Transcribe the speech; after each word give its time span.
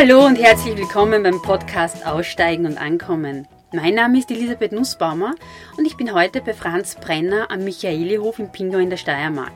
Hallo 0.00 0.24
und 0.24 0.36
herzlich 0.36 0.78
willkommen 0.78 1.22
beim 1.22 1.42
Podcast 1.42 2.06
Aussteigen 2.06 2.64
und 2.64 2.80
Ankommen. 2.80 3.46
Mein 3.70 3.96
Name 3.96 4.18
ist 4.18 4.30
Elisabeth 4.30 4.72
Nussbaumer 4.72 5.34
und 5.76 5.84
ich 5.84 5.98
bin 5.98 6.14
heute 6.14 6.40
bei 6.40 6.54
Franz 6.54 6.94
Brenner 6.94 7.50
am 7.50 7.64
Michaelihof 7.64 8.38
in 8.38 8.50
Pingau 8.50 8.78
in 8.78 8.88
der 8.88 8.96
Steiermark. 8.96 9.52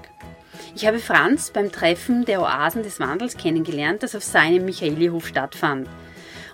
Ich 0.77 0.87
habe 0.87 0.99
Franz 0.99 1.51
beim 1.51 1.73
Treffen 1.73 2.27
der 2.27 2.43
Oasen 2.43 2.83
des 2.83 3.01
Wandels 3.01 3.39
kennengelernt, 3.39 4.03
das 4.03 4.15
auf 4.15 4.23
seinem 4.23 4.67
Michaelihof 4.67 5.27
stattfand. 5.27 5.89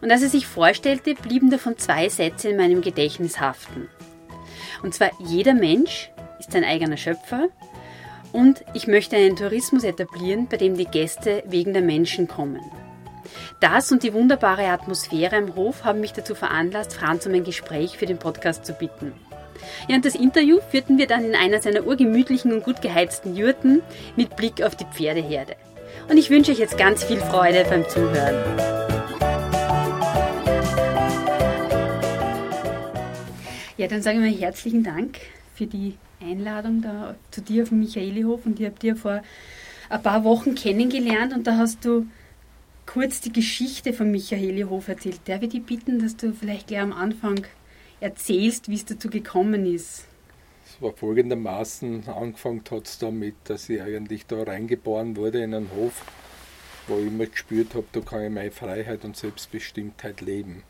Und 0.00 0.12
als 0.12 0.22
er 0.22 0.28
sich 0.28 0.46
vorstellte, 0.46 1.16
blieben 1.16 1.50
davon 1.50 1.76
zwei 1.76 2.08
Sätze 2.08 2.50
in 2.50 2.58
meinem 2.58 2.82
Gedächtnis 2.82 3.40
haften. 3.40 3.88
Und 4.84 4.94
zwar, 4.94 5.10
jeder 5.18 5.54
Mensch 5.54 6.12
ist 6.38 6.52
sein 6.52 6.62
eigener 6.62 6.96
Schöpfer 6.96 7.48
und 8.30 8.64
ich 8.72 8.86
möchte 8.86 9.16
einen 9.16 9.34
Tourismus 9.34 9.82
etablieren, 9.82 10.46
bei 10.46 10.58
dem 10.58 10.76
die 10.76 10.84
Gäste 10.84 11.42
wegen 11.48 11.72
der 11.72 11.82
Menschen 11.82 12.28
kommen. 12.28 12.60
Das 13.60 13.92
und 13.92 14.02
die 14.02 14.12
wunderbare 14.12 14.66
Atmosphäre 14.68 15.36
am 15.36 15.54
Hof 15.54 15.84
haben 15.84 16.00
mich 16.00 16.12
dazu 16.12 16.34
veranlasst, 16.34 16.94
Franz 16.94 17.26
um 17.26 17.34
ein 17.34 17.44
Gespräch 17.44 17.98
für 17.98 18.06
den 18.06 18.18
Podcast 18.18 18.64
zu 18.64 18.72
bitten. 18.72 19.12
Ja, 19.88 19.96
und 19.96 20.04
das 20.04 20.14
Interview 20.14 20.58
führten 20.70 20.98
wir 20.98 21.06
dann 21.06 21.24
in 21.24 21.34
einer 21.34 21.60
seiner 21.60 21.86
urgemütlichen 21.86 22.52
und 22.52 22.64
gut 22.64 22.80
geheizten 22.82 23.36
Jurten 23.36 23.82
mit 24.16 24.36
Blick 24.36 24.62
auf 24.62 24.74
die 24.76 24.86
Pferdeherde. 24.86 25.56
Und 26.08 26.16
ich 26.16 26.30
wünsche 26.30 26.52
euch 26.52 26.58
jetzt 26.58 26.78
ganz 26.78 27.04
viel 27.04 27.18
Freude 27.18 27.64
beim 27.68 27.88
Zuhören. 27.88 28.36
Ja, 33.76 33.86
dann 33.86 34.02
sage 34.02 34.18
ich 34.18 34.22
mal 34.22 34.40
herzlichen 34.40 34.82
Dank 34.82 35.18
für 35.54 35.66
die 35.66 35.96
Einladung 36.22 36.82
da 36.82 37.14
zu 37.30 37.40
dir 37.40 37.62
auf 37.62 37.70
dem 37.70 37.80
Michaelihof 37.80 38.44
und 38.44 38.60
ich 38.60 38.66
habe 38.66 38.78
dir 38.78 38.94
vor 38.94 39.22
ein 39.88 40.02
paar 40.02 40.22
Wochen 40.24 40.54
kennengelernt 40.54 41.32
und 41.34 41.46
da 41.46 41.56
hast 41.56 41.84
du 41.84 42.06
kurz 42.92 43.20
die 43.20 43.32
Geschichte 43.32 43.92
von 43.92 44.10
Michaelihof 44.10 44.88
erzählt. 44.88 45.20
Darf 45.26 45.42
ich 45.42 45.50
dich 45.50 45.64
bitten, 45.64 46.00
dass 46.00 46.16
du 46.16 46.32
vielleicht 46.32 46.66
gleich 46.66 46.80
am 46.80 46.92
Anfang 46.92 47.46
erzählst, 48.00 48.68
wie 48.68 48.74
es 48.74 48.84
dazu 48.84 49.08
gekommen 49.08 49.64
ist? 49.64 50.06
Es 50.66 50.82
war 50.82 50.92
folgendermaßen, 50.92 52.08
angefangen 52.08 52.64
hat 52.68 52.86
es 52.86 52.98
damit, 52.98 53.36
dass 53.44 53.68
ich 53.68 53.80
eigentlich 53.80 54.26
da 54.26 54.42
reingeboren 54.42 55.16
wurde 55.16 55.40
in 55.40 55.54
einen 55.54 55.70
Hof, 55.70 56.04
wo 56.88 56.98
ich 56.98 57.06
immer 57.06 57.26
gespürt 57.26 57.76
habe, 57.76 57.86
da 57.92 58.00
kann 58.00 58.24
ich 58.24 58.30
meine 58.30 58.50
Freiheit 58.50 59.04
und 59.04 59.16
Selbstbestimmtheit 59.16 60.20
leben. 60.20 60.64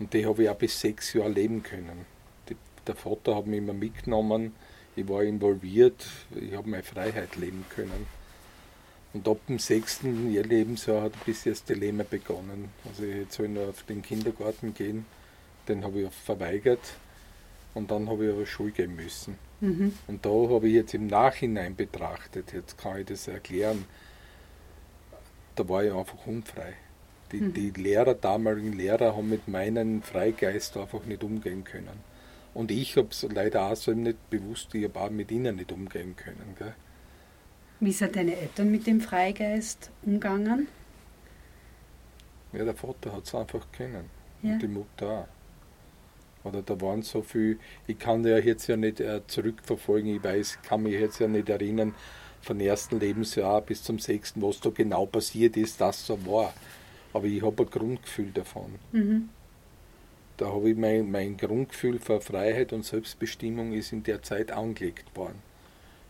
Und 0.00 0.12
die 0.12 0.26
habe 0.26 0.42
ich 0.42 0.48
auch 0.48 0.56
bis 0.56 0.80
sechs 0.80 1.12
Jahre 1.12 1.28
leben 1.28 1.62
können. 1.62 2.06
Die, 2.48 2.56
der 2.88 2.96
Vater 2.96 3.36
hat 3.36 3.46
mich 3.46 3.58
immer 3.58 3.72
mitgenommen, 3.72 4.52
ich 4.96 5.08
war 5.08 5.22
involviert, 5.22 6.04
ich 6.34 6.56
habe 6.56 6.68
meine 6.68 6.82
Freiheit 6.82 7.36
leben 7.36 7.64
können. 7.68 8.19
Und 9.12 9.26
ab 9.26 9.38
dem 9.48 9.58
sechsten 9.58 10.32
Lebensjahr 10.32 11.02
hat 11.02 11.14
ein 11.14 11.20
bisschen 11.26 11.52
das 11.52 11.64
Dilemma 11.64 12.04
begonnen. 12.08 12.68
Also 12.88 13.02
ich 13.02 13.30
soll 13.32 13.48
nur 13.48 13.68
auf 13.68 13.82
den 13.82 14.02
Kindergarten 14.02 14.72
gehen, 14.72 15.04
den 15.66 15.84
habe 15.84 16.02
ich 16.02 16.10
verweigert 16.10 16.94
und 17.74 17.90
dann 17.90 18.08
habe 18.08 18.26
ich 18.26 18.32
aber 18.32 18.46
Schule 18.46 18.70
gehen 18.70 18.94
müssen. 18.94 19.36
Mhm. 19.60 19.94
Und 20.06 20.24
da 20.24 20.30
habe 20.30 20.68
ich 20.68 20.74
jetzt 20.74 20.94
im 20.94 21.08
Nachhinein 21.08 21.74
betrachtet, 21.74 22.52
jetzt 22.52 22.78
kann 22.78 23.00
ich 23.00 23.06
das 23.06 23.26
erklären, 23.26 23.84
da 25.56 25.68
war 25.68 25.84
ich 25.84 25.92
einfach 25.92 26.26
unfrei. 26.26 26.74
Die, 27.32 27.40
mhm. 27.40 27.52
die 27.52 27.70
Lehrer, 27.70 28.14
damaligen 28.14 28.72
Lehrer, 28.72 29.16
haben 29.16 29.28
mit 29.28 29.48
meinem 29.48 30.02
Freigeist 30.02 30.76
einfach 30.76 31.04
nicht 31.04 31.22
umgehen 31.22 31.64
können. 31.64 32.10
Und 32.54 32.70
ich 32.70 32.96
habe 32.96 33.08
es 33.10 33.22
leider 33.22 33.70
auch 33.70 33.76
so 33.76 33.92
nicht 33.92 34.30
bewusst, 34.30 34.74
ich 34.74 34.84
habe 34.84 35.00
auch 35.00 35.10
mit 35.10 35.30
ihnen 35.30 35.56
nicht 35.56 35.70
umgehen 35.70 36.16
können. 36.16 36.56
Gell? 36.58 36.74
Wie 37.80 37.92
sind 37.92 38.14
deine 38.14 38.36
Eltern 38.36 38.70
mit 38.70 38.86
dem 38.86 39.00
Freigeist 39.00 39.90
umgegangen? 40.02 40.68
Ja, 42.52 42.64
der 42.64 42.74
Vater 42.74 43.12
hat 43.12 43.24
es 43.24 43.34
einfach 43.34 43.66
kennen. 43.72 44.04
Ja. 44.42 44.52
Und 44.52 44.62
die 44.62 44.68
Mutter 44.68 45.08
auch. 45.08 45.28
Oder 46.42 46.62
da 46.62 46.80
waren 46.80 47.02
so 47.02 47.22
viel, 47.22 47.58
ich 47.86 47.98
kann 47.98 48.24
ja 48.24 48.38
jetzt 48.38 48.66
ja 48.66 48.76
nicht 48.76 49.00
äh, 49.00 49.20
zurückverfolgen, 49.26 50.16
ich 50.16 50.24
weiß, 50.24 50.58
kann 50.62 50.82
mich 50.82 50.94
jetzt 50.94 51.20
ja 51.20 51.28
nicht 51.28 51.50
erinnern, 51.50 51.94
vom 52.40 52.60
ersten 52.60 52.98
Lebensjahr 52.98 53.60
bis 53.60 53.82
zum 53.82 53.98
sechsten, 53.98 54.40
was 54.40 54.60
da 54.60 54.70
genau 54.70 55.04
passiert 55.04 55.58
ist, 55.58 55.80
das 55.80 56.06
so 56.06 56.18
war. 56.26 56.54
Aber 57.12 57.26
ich 57.26 57.42
habe 57.42 57.64
ein 57.64 57.70
Grundgefühl 57.70 58.30
davon. 58.32 58.76
Mhm. 58.92 59.28
Da 60.38 60.46
habe 60.46 60.70
ich 60.70 60.76
mein, 60.76 61.10
mein 61.10 61.36
Grundgefühl 61.36 61.98
für 61.98 62.22
Freiheit 62.22 62.72
und 62.72 62.86
Selbstbestimmung 62.86 63.72
ist 63.72 63.92
in 63.92 64.02
der 64.02 64.22
Zeit 64.22 64.50
angelegt 64.50 65.14
worden. 65.14 65.49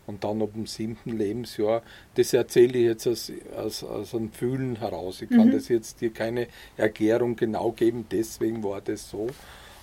Und 0.07 0.23
dann 0.23 0.41
ab 0.41 0.49
dem 0.53 0.65
siebten 0.65 1.11
Lebensjahr, 1.17 1.83
das 2.15 2.33
erzähle 2.33 2.79
ich 2.79 2.85
jetzt 2.85 3.07
aus, 3.07 3.31
aus, 3.55 3.83
aus 3.83 4.15
einem 4.15 4.31
Fühlen 4.31 4.77
heraus. 4.77 5.21
Ich 5.21 5.29
kann 5.29 5.47
mhm. 5.47 5.51
das 5.51 5.67
jetzt 5.69 6.01
dir 6.01 6.11
keine 6.11 6.47
Erklärung 6.75 7.35
genau 7.35 7.71
geben, 7.71 8.05
deswegen 8.11 8.63
war 8.63 8.81
das 8.81 9.09
so. 9.09 9.27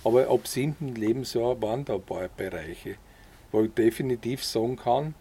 Aber 0.03 0.29
ab 0.29 0.47
siebten 0.47 0.95
Lebensjahr 0.95 1.61
waren 1.61 1.85
da 1.85 1.95
ein 1.95 2.01
paar 2.01 2.27
Bereiche, 2.29 2.95
wo 3.51 3.63
ich 3.63 3.73
definitiv 3.73 4.43
sagen 4.43 4.75
kann, 4.75 5.15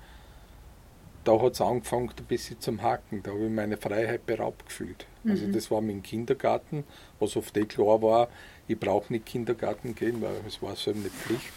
da 1.25 1.41
hat 1.41 1.53
es 1.53 1.60
angefangen 1.60 2.10
ein 2.16 2.25
bisschen 2.25 2.60
zum 2.60 2.81
Hacken. 2.82 3.22
Da 3.22 3.32
habe 3.32 3.44
ich 3.44 3.50
meine 3.50 3.76
Freiheit 3.76 4.25
beraubt 4.25 4.66
gefühlt. 4.66 5.06
Also 5.25 5.28
mhm. 5.28 5.31
Also 5.31 5.53
das 5.53 5.70
war 5.70 5.81
mein 5.81 6.03
Kindergarten, 6.03 6.84
was 7.19 7.37
oft 7.37 7.56
eh 7.56 7.66
klar 7.66 8.00
war, 8.03 8.28
ich 8.66 8.78
brauche 8.78 9.12
nicht 9.12 9.26
Kindergarten 9.26 9.94
gehen, 9.94 10.20
weil 10.22 10.37
es 10.47 10.62
war 10.62 10.76
so 10.76 10.91
eine 10.91 11.08
Pflicht. 11.10 11.53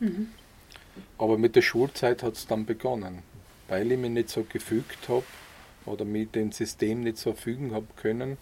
Mhm. 0.00 0.28
Aber 1.18 1.38
mit 1.38 1.56
der 1.56 1.62
Schulzeit 1.62 2.22
hat 2.22 2.34
es 2.34 2.46
dann 2.46 2.66
begonnen, 2.66 3.22
weil 3.68 3.90
ich 3.90 3.98
mich 3.98 4.10
nicht 4.10 4.28
so 4.28 4.44
gefügt 4.44 5.08
habe 5.08 5.24
oder 5.86 6.04
mit 6.04 6.34
dem 6.34 6.52
System 6.52 7.02
nicht 7.02 7.18
so 7.18 7.32
fügen 7.32 7.72
habe 7.72 7.86
können, 7.96 8.38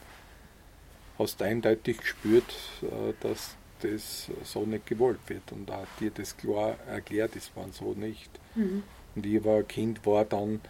hast 1.18 1.40
du 1.40 1.44
eindeutig 1.44 1.98
gespürt, 1.98 2.52
äh, 2.82 3.12
dass 3.20 3.56
das 3.80 4.30
so 4.44 4.64
nicht 4.64 4.86
gewollt 4.86 5.20
wird. 5.26 5.52
Und 5.52 5.68
da 5.68 5.80
hat 5.80 5.88
dir 6.00 6.10
das 6.10 6.36
klar 6.36 6.76
erklärt, 6.88 7.36
das 7.36 7.50
war 7.54 7.68
so 7.72 7.94
nicht. 7.94 8.30
Mhm. 8.54 8.82
Und 9.14 9.26
ich 9.26 9.44
war 9.44 9.58
ein 9.58 9.68
Kind, 9.68 10.06
war 10.06 10.24
dann, 10.24 10.60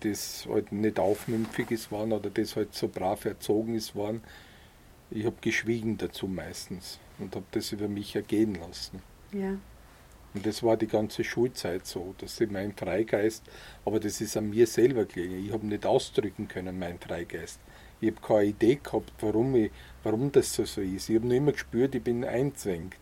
das 0.00 0.46
halt 0.48 0.72
nicht 0.72 0.98
aufmümpfig 0.98 1.70
ist 1.70 1.90
waren 1.90 2.12
oder 2.12 2.30
das 2.30 2.56
halt 2.56 2.74
so 2.74 2.88
brav 2.88 3.24
erzogen 3.24 3.74
ist 3.74 3.96
waren. 3.96 4.22
Ich 5.10 5.24
habe 5.24 5.36
geschwiegen 5.40 5.96
dazu 5.96 6.26
meistens 6.26 6.98
und 7.18 7.34
habe 7.34 7.46
das 7.52 7.72
über 7.72 7.88
mich 7.88 8.14
ergehen 8.14 8.54
lassen. 8.54 9.00
Ja. 9.32 9.56
Und 10.34 10.44
das 10.44 10.62
war 10.64 10.76
die 10.76 10.88
ganze 10.88 11.22
Schulzeit 11.22 11.86
so, 11.86 12.14
dass 12.18 12.40
ich 12.40 12.50
mein 12.50 12.72
Freigeist, 12.72 13.44
aber 13.84 14.00
das 14.00 14.20
ist 14.20 14.36
an 14.36 14.50
mir 14.50 14.66
selber 14.66 15.04
gelegen. 15.04 15.46
Ich 15.46 15.52
habe 15.52 15.66
nicht 15.66 15.86
ausdrücken 15.86 16.48
können, 16.48 16.78
mein 16.78 16.98
Freigeist. 16.98 17.60
Ich 18.00 18.10
habe 18.10 18.20
keine 18.20 18.50
Idee 18.50 18.80
gehabt, 18.82 19.12
warum, 19.20 19.54
ich, 19.54 19.70
warum 20.02 20.32
das 20.32 20.52
so, 20.52 20.64
so 20.64 20.80
ist. 20.80 21.08
Ich 21.08 21.16
habe 21.16 21.26
nur 21.26 21.36
immer 21.36 21.52
gespürt, 21.52 21.94
ich 21.94 22.02
bin 22.02 22.24
einzwängt. 22.24 22.96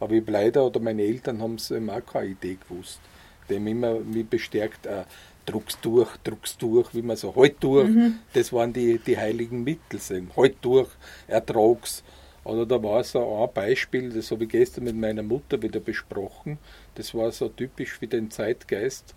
Aber 0.00 0.12
ich 0.14 0.26
leider, 0.26 0.66
oder 0.66 0.80
meine 0.80 1.02
Eltern 1.02 1.40
haben 1.40 1.54
es 1.54 1.70
immer 1.70 1.94
auch 1.94 2.04
keine 2.04 2.30
Idee 2.30 2.58
gewusst. 2.68 3.00
Die 3.48 3.54
haben 3.54 3.66
immer 3.68 4.00
mich 4.00 4.26
bestärkt, 4.26 4.86
äh, 4.86 5.04
druck's 5.46 5.78
durch, 5.80 6.16
druck's 6.24 6.58
durch, 6.58 6.92
wie 6.94 7.02
man 7.02 7.16
so, 7.16 7.34
halt 7.36 7.62
durch. 7.62 7.88
Mhm. 7.88 8.18
Das 8.32 8.52
waren 8.52 8.72
die, 8.72 8.98
die 8.98 9.16
heiligen 9.16 9.62
Mittel, 9.62 10.00
halt 10.36 10.56
durch, 10.60 10.88
ertrag's. 11.28 12.02
Oder 12.44 12.66
da 12.66 12.82
war 12.82 13.04
so 13.04 13.42
ein 13.42 13.52
Beispiel, 13.52 14.10
das 14.10 14.30
habe 14.30 14.44
ich 14.44 14.50
gestern 14.50 14.84
mit 14.84 14.96
meiner 14.96 15.22
Mutter 15.22 15.62
wieder 15.62 15.80
besprochen. 15.80 16.58
Das 16.94 17.14
war 17.14 17.30
so 17.30 17.48
typisch 17.48 17.92
für 17.92 18.08
den 18.08 18.30
Zeitgeist. 18.30 19.14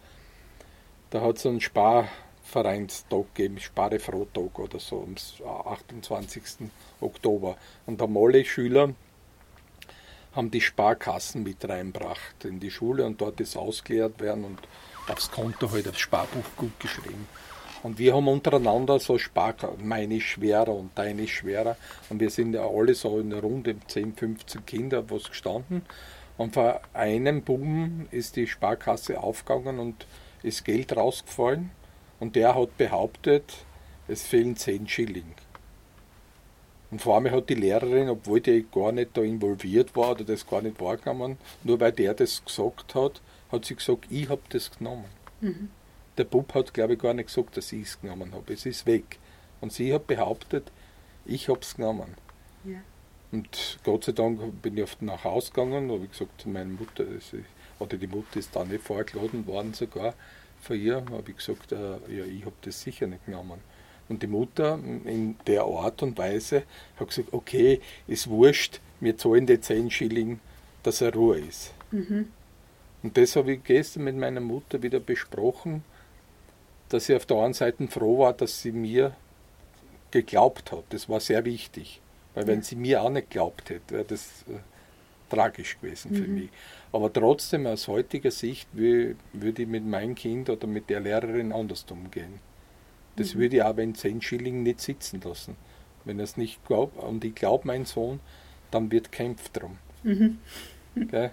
Da 1.09 1.21
hat 1.21 1.37
es 1.37 1.45
einen 1.45 1.61
Sparvereinstag 1.61 3.33
gegeben, 3.33 3.59
Sparefrohtag 3.59 4.59
oder 4.59 4.79
so, 4.79 5.03
am 5.03 5.15
28. 5.71 6.69
Oktober. 7.01 7.57
Und 7.85 7.99
da 7.99 8.03
haben 8.03 8.17
alle 8.17 8.45
Schüler 8.45 8.93
haben 10.35 10.51
die 10.51 10.61
Sparkassen 10.61 11.43
mit 11.43 11.67
reinbracht 11.67 12.43
in 12.43 12.59
die 12.59 12.71
Schule 12.71 13.05
und 13.05 13.21
dort 13.21 13.39
ist 13.39 13.55
ausgeleert 13.55 14.19
werden 14.19 14.43
und 14.43 14.59
aufs 15.07 15.31
Konto 15.31 15.71
halt 15.71 15.87
aufs 15.87 15.99
Sparbuch 15.99 16.43
gut 16.57 16.77
geschrieben. 16.79 17.27
Und 17.85 17.99
wir 17.99 18.15
haben 18.15 18.27
untereinander 18.27 18.99
so 18.99 19.19
Sparkarten, 19.19 19.87
meine 19.87 20.15
ist 20.15 20.23
schwerer 20.23 20.73
und 20.73 20.89
deine 20.95 21.25
ist 21.25 21.29
schwerer. 21.29 21.77
Und 22.09 22.19
wir 22.19 22.31
sind 22.31 22.55
ja 22.55 22.67
alle 22.67 22.95
so 22.95 23.19
in 23.19 23.29
der 23.29 23.41
Runde 23.41 23.75
10, 23.87 24.15
15 24.15 24.65
Kinder 24.65 25.07
was 25.11 25.29
gestanden. 25.29 25.83
Und 26.35 26.55
vor 26.55 26.81
einem 26.93 27.43
Buben 27.43 28.07
ist 28.09 28.37
die 28.37 28.47
Sparkasse 28.47 29.21
aufgegangen 29.21 29.77
und 29.77 30.07
ist 30.41 30.65
Geld 30.65 30.97
rausgefallen. 30.97 31.69
Und 32.19 32.35
der 32.35 32.55
hat 32.55 32.75
behauptet, 32.79 33.53
es 34.07 34.23
fehlen 34.23 34.55
10 34.55 34.87
Schilling. 34.87 35.35
Und 36.89 37.03
vor 37.03 37.17
allem 37.17 37.29
hat 37.29 37.51
die 37.51 37.53
Lehrerin, 37.53 38.09
obwohl 38.09 38.41
die 38.41 38.65
gar 38.73 38.93
nicht 38.93 39.15
da 39.15 39.21
involviert 39.21 39.95
war 39.95 40.13
oder 40.13 40.23
das 40.23 40.47
gar 40.47 40.63
nicht 40.63 40.81
wahrgenommen, 40.81 41.37
nur 41.63 41.79
weil 41.79 41.91
der 41.91 42.15
das 42.15 42.43
gesagt 42.43 42.95
hat, 42.95 43.21
hat 43.51 43.65
sie 43.65 43.75
gesagt, 43.75 44.07
ich 44.09 44.27
habe 44.27 44.41
das 44.49 44.75
genommen. 44.75 45.05
Mhm. 45.39 45.69
Der 46.17 46.23
Bub 46.23 46.53
hat, 46.53 46.73
glaube 46.73 46.93
ich, 46.93 46.99
gar 46.99 47.13
nicht 47.13 47.27
gesagt, 47.27 47.57
dass 47.57 47.71
ich 47.71 47.83
es 47.83 48.01
genommen 48.01 48.33
habe. 48.33 48.53
Es 48.53 48.65
ist 48.65 48.85
weg. 48.85 49.19
Und 49.61 49.73
sie 49.73 49.93
hat 49.93 50.07
behauptet, 50.07 50.71
ich 51.25 51.49
habe 51.49 51.59
es 51.61 51.75
genommen. 51.75 52.13
Ja. 52.63 52.81
Und 53.31 53.79
Gott 53.83 54.05
sei 54.05 54.11
Dank 54.11 54.61
bin 54.61 54.77
ich 54.77 54.83
oft 54.83 55.01
nach 55.01 55.23
Hause 55.23 55.51
gegangen, 55.51 55.91
habe 55.91 56.03
ich 56.03 56.11
gesagt 56.11 56.41
zu 56.41 56.49
meiner 56.49 56.69
Mutter, 56.69 57.05
oder 57.79 57.97
die 57.97 58.07
Mutter 58.07 58.39
ist 58.39 58.55
da 58.55 58.63
nicht 58.63 58.83
vorgeladen 58.83 59.45
worden 59.45 59.73
sogar 59.73 60.13
von 60.61 60.79
ihr, 60.79 61.03
habe 61.11 61.23
ich 61.27 61.37
gesagt, 61.37 61.71
äh, 61.71 61.97
ja, 62.07 62.25
ich 62.25 62.45
habe 62.45 62.55
das 62.61 62.81
sicher 62.81 63.07
nicht 63.07 63.25
genommen. 63.25 63.59
Und 64.07 64.21
die 64.21 64.27
Mutter 64.27 64.79
in 65.05 65.35
der 65.47 65.63
Art 65.63 66.03
und 66.03 66.17
Weise 66.17 66.63
hat 66.99 67.09
gesagt, 67.09 67.33
okay, 67.33 67.81
ist 68.07 68.29
wurscht, 68.29 68.79
wir 68.99 69.17
zahlen 69.17 69.47
die 69.47 69.59
10 69.59 69.91
Schilling, 69.91 70.39
dass 70.83 71.01
er 71.01 71.13
Ruhe 71.13 71.39
ist. 71.39 71.73
Mhm. 71.91 72.29
Und 73.03 73.17
das 73.17 73.35
habe 73.35 73.53
ich 73.53 73.63
gestern 73.63 74.03
mit 74.03 74.15
meiner 74.15 74.41
Mutter 74.41 74.81
wieder 74.81 74.99
besprochen, 74.99 75.83
dass 76.89 77.05
sie 77.05 77.15
auf 77.15 77.25
der 77.25 77.37
einen 77.37 77.53
Seite 77.53 77.87
froh 77.87 78.19
war, 78.19 78.33
dass 78.33 78.61
sie 78.61 78.71
mir 78.71 79.15
geglaubt 80.11 80.71
hat. 80.71 80.83
Das 80.89 81.09
war 81.09 81.19
sehr 81.19 81.45
wichtig. 81.45 82.01
Weil 82.33 82.47
wenn 82.47 82.61
sie 82.61 82.75
mir 82.75 83.01
auch 83.01 83.09
nicht 83.09 83.29
geglaubt 83.29 83.69
hätte, 83.69 83.93
wäre 83.93 84.05
das 84.05 84.43
äh, 84.49 85.33
tragisch 85.33 85.79
gewesen 85.79 86.11
mhm. 86.11 86.15
für 86.15 86.27
mich. 86.27 86.49
Aber 86.91 87.11
trotzdem 87.11 87.65
aus 87.65 87.87
heutiger 87.87 88.31
Sicht 88.31 88.67
würde 88.73 89.61
ich 89.61 89.67
mit 89.67 89.85
meinem 89.85 90.15
Kind 90.15 90.49
oder 90.49 90.67
mit 90.67 90.89
der 90.89 90.99
Lehrerin 90.99 91.51
anders 91.51 91.85
umgehen. 91.89 92.39
Das 93.15 93.33
mhm. 93.33 93.39
würde 93.39 93.55
ich 93.57 93.63
auch 93.63 93.77
in 93.77 93.95
10 93.95 94.21
Schilling 94.21 94.63
nicht 94.63 94.81
sitzen 94.81 95.21
lassen. 95.21 95.55
Wenn 96.03 96.19
er 96.19 96.25
es 96.25 96.37
nicht 96.37 96.63
glaubt, 96.65 96.97
und 97.01 97.23
ich 97.25 97.33
glaube 97.33 97.65
mein 97.67 97.85
Sohn, 97.85 98.19
dann 98.71 98.91
wird 98.91 99.11
kämpft 99.11 99.59
drum. 99.59 99.77
Mhm. 100.03 100.39
Okay? 101.01 101.31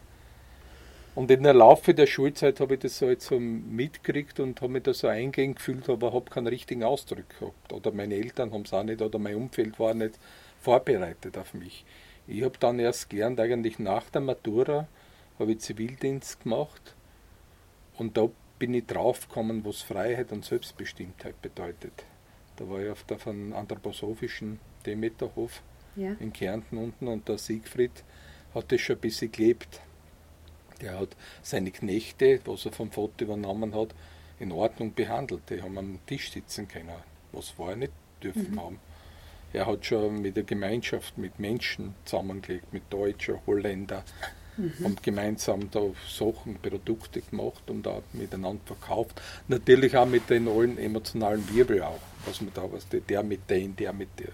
Und 1.15 1.31
in 1.31 1.43
der 1.43 1.53
Laufe 1.53 1.93
der 1.93 2.07
Schulzeit 2.07 2.59
habe 2.61 2.75
ich 2.75 2.81
das 2.81 2.99
so 2.99 3.09
jetzt 3.11 3.27
so 3.27 3.39
mitgekriegt 3.39 4.41
und 4.41 4.61
habe 4.63 4.73
mich 4.73 4.85
da 4.85 4.95
so 4.95 5.09
eingehend 5.09 5.57
gefühlt, 5.57 5.89
aber 5.91 6.13
habe 6.15 6.31
keinen 6.31 6.47
richtigen 6.47 6.85
Ausdruck 6.85 7.29
gehabt. 7.39 7.73
Oder 7.73 7.93
meine 7.93 8.15
Eltern 8.15 8.53
haben 8.53 8.63
es 8.63 8.73
auch 8.73 8.83
nicht, 8.83 9.03
oder 9.03 9.19
mein 9.19 9.37
Umfeld 9.37 9.79
war 9.79 9.93
nicht 9.93 10.19
vorbereitet 10.61 11.37
auf 11.37 11.53
mich. 11.53 11.85
Ich 12.27 12.43
habe 12.43 12.57
dann 12.59 12.79
erst 12.79 13.11
gelernt, 13.11 13.41
eigentlich 13.41 13.79
nach 13.79 14.09
der 14.09 14.23
Matura, 14.23 14.89
habe 15.39 15.53
ich 15.53 15.61
Zivildienst 15.61 16.43
gemacht 16.43 16.95
und 17.99 18.17
da 18.17 18.29
bin 18.59 18.75
ich 18.75 18.87
draufgekommen, 18.87 19.65
was 19.65 19.83
Freiheit 19.83 20.33
und 20.33 20.45
Selbstbestimmtheit 20.45 21.41
bedeutet. 21.43 22.05
Da 22.57 22.69
war 22.69 22.81
ich 22.81 22.91
auf 22.91 23.03
der 23.05 23.19
von 23.19 23.53
anthroposophischen 23.53 24.61
Demeterhof 24.87 25.63
ja. 25.97 26.15
in 26.21 26.33
Kärnten 26.33 26.79
unten 26.79 27.09
und 27.09 27.29
der 27.29 27.39
Siegfried 27.39 28.05
hat 28.55 28.71
das 28.71 28.81
schon 28.81 28.97
ein 28.97 29.01
bisschen 29.01 29.33
gelebt 29.33 29.81
der 30.83 30.99
hat 30.99 31.17
seine 31.43 31.71
Knechte, 31.71 32.41
was 32.45 32.67
er 32.67 32.73
vom 32.73 32.91
Vater 32.91 33.25
übernommen 33.25 33.75
hat, 33.75 33.95
in 34.39 34.53
Ordnung 34.53 34.93
behandelt. 34.95 35.43
Die 35.49 35.63
haben 35.63 35.79
am 35.79 35.99
Tisch 36.07 36.33
sitzen 36.33 36.69
können, 36.69 36.91
was 37.33 37.51
vorher 37.51 37.77
nicht 37.77 37.93
dürfen 38.23 38.51
mhm. 38.53 38.61
haben. 38.61 38.79
Er 39.53 39.67
hat 39.67 39.85
schon 39.85 40.23
mit 40.23 40.37
der 40.37 40.45
Gemeinschaft, 40.45 41.19
mit 41.19 41.39
Menschen 41.39 41.95
zusammengelegt, 42.05 42.73
mit 42.73 42.85
Deutschen, 42.91 43.39
Holländer, 43.47 44.03
mhm. 44.57 44.87
und 44.87 45.03
gemeinsam 45.03 45.71
da 45.71 45.81
Sachen, 46.09 46.57
Produkte 46.57 47.21
gemacht 47.21 47.69
und 47.69 47.85
da 47.85 48.01
miteinander 48.13 48.63
verkauft. 48.65 49.21
Natürlich 49.49 49.97
auch 49.97 50.07
mit 50.07 50.31
den 50.31 50.49
allen 50.49 50.79
emotionalen 50.79 51.47
Wirbel 51.55 51.83
auch, 51.83 52.01
was 52.25 52.41
man 52.41 52.53
da, 52.55 52.71
was 52.71 52.87
der 52.89 53.23
mit 53.23 53.49
den, 53.51 53.77
der 53.77 53.93
mit 53.93 54.09
der. 54.19 54.29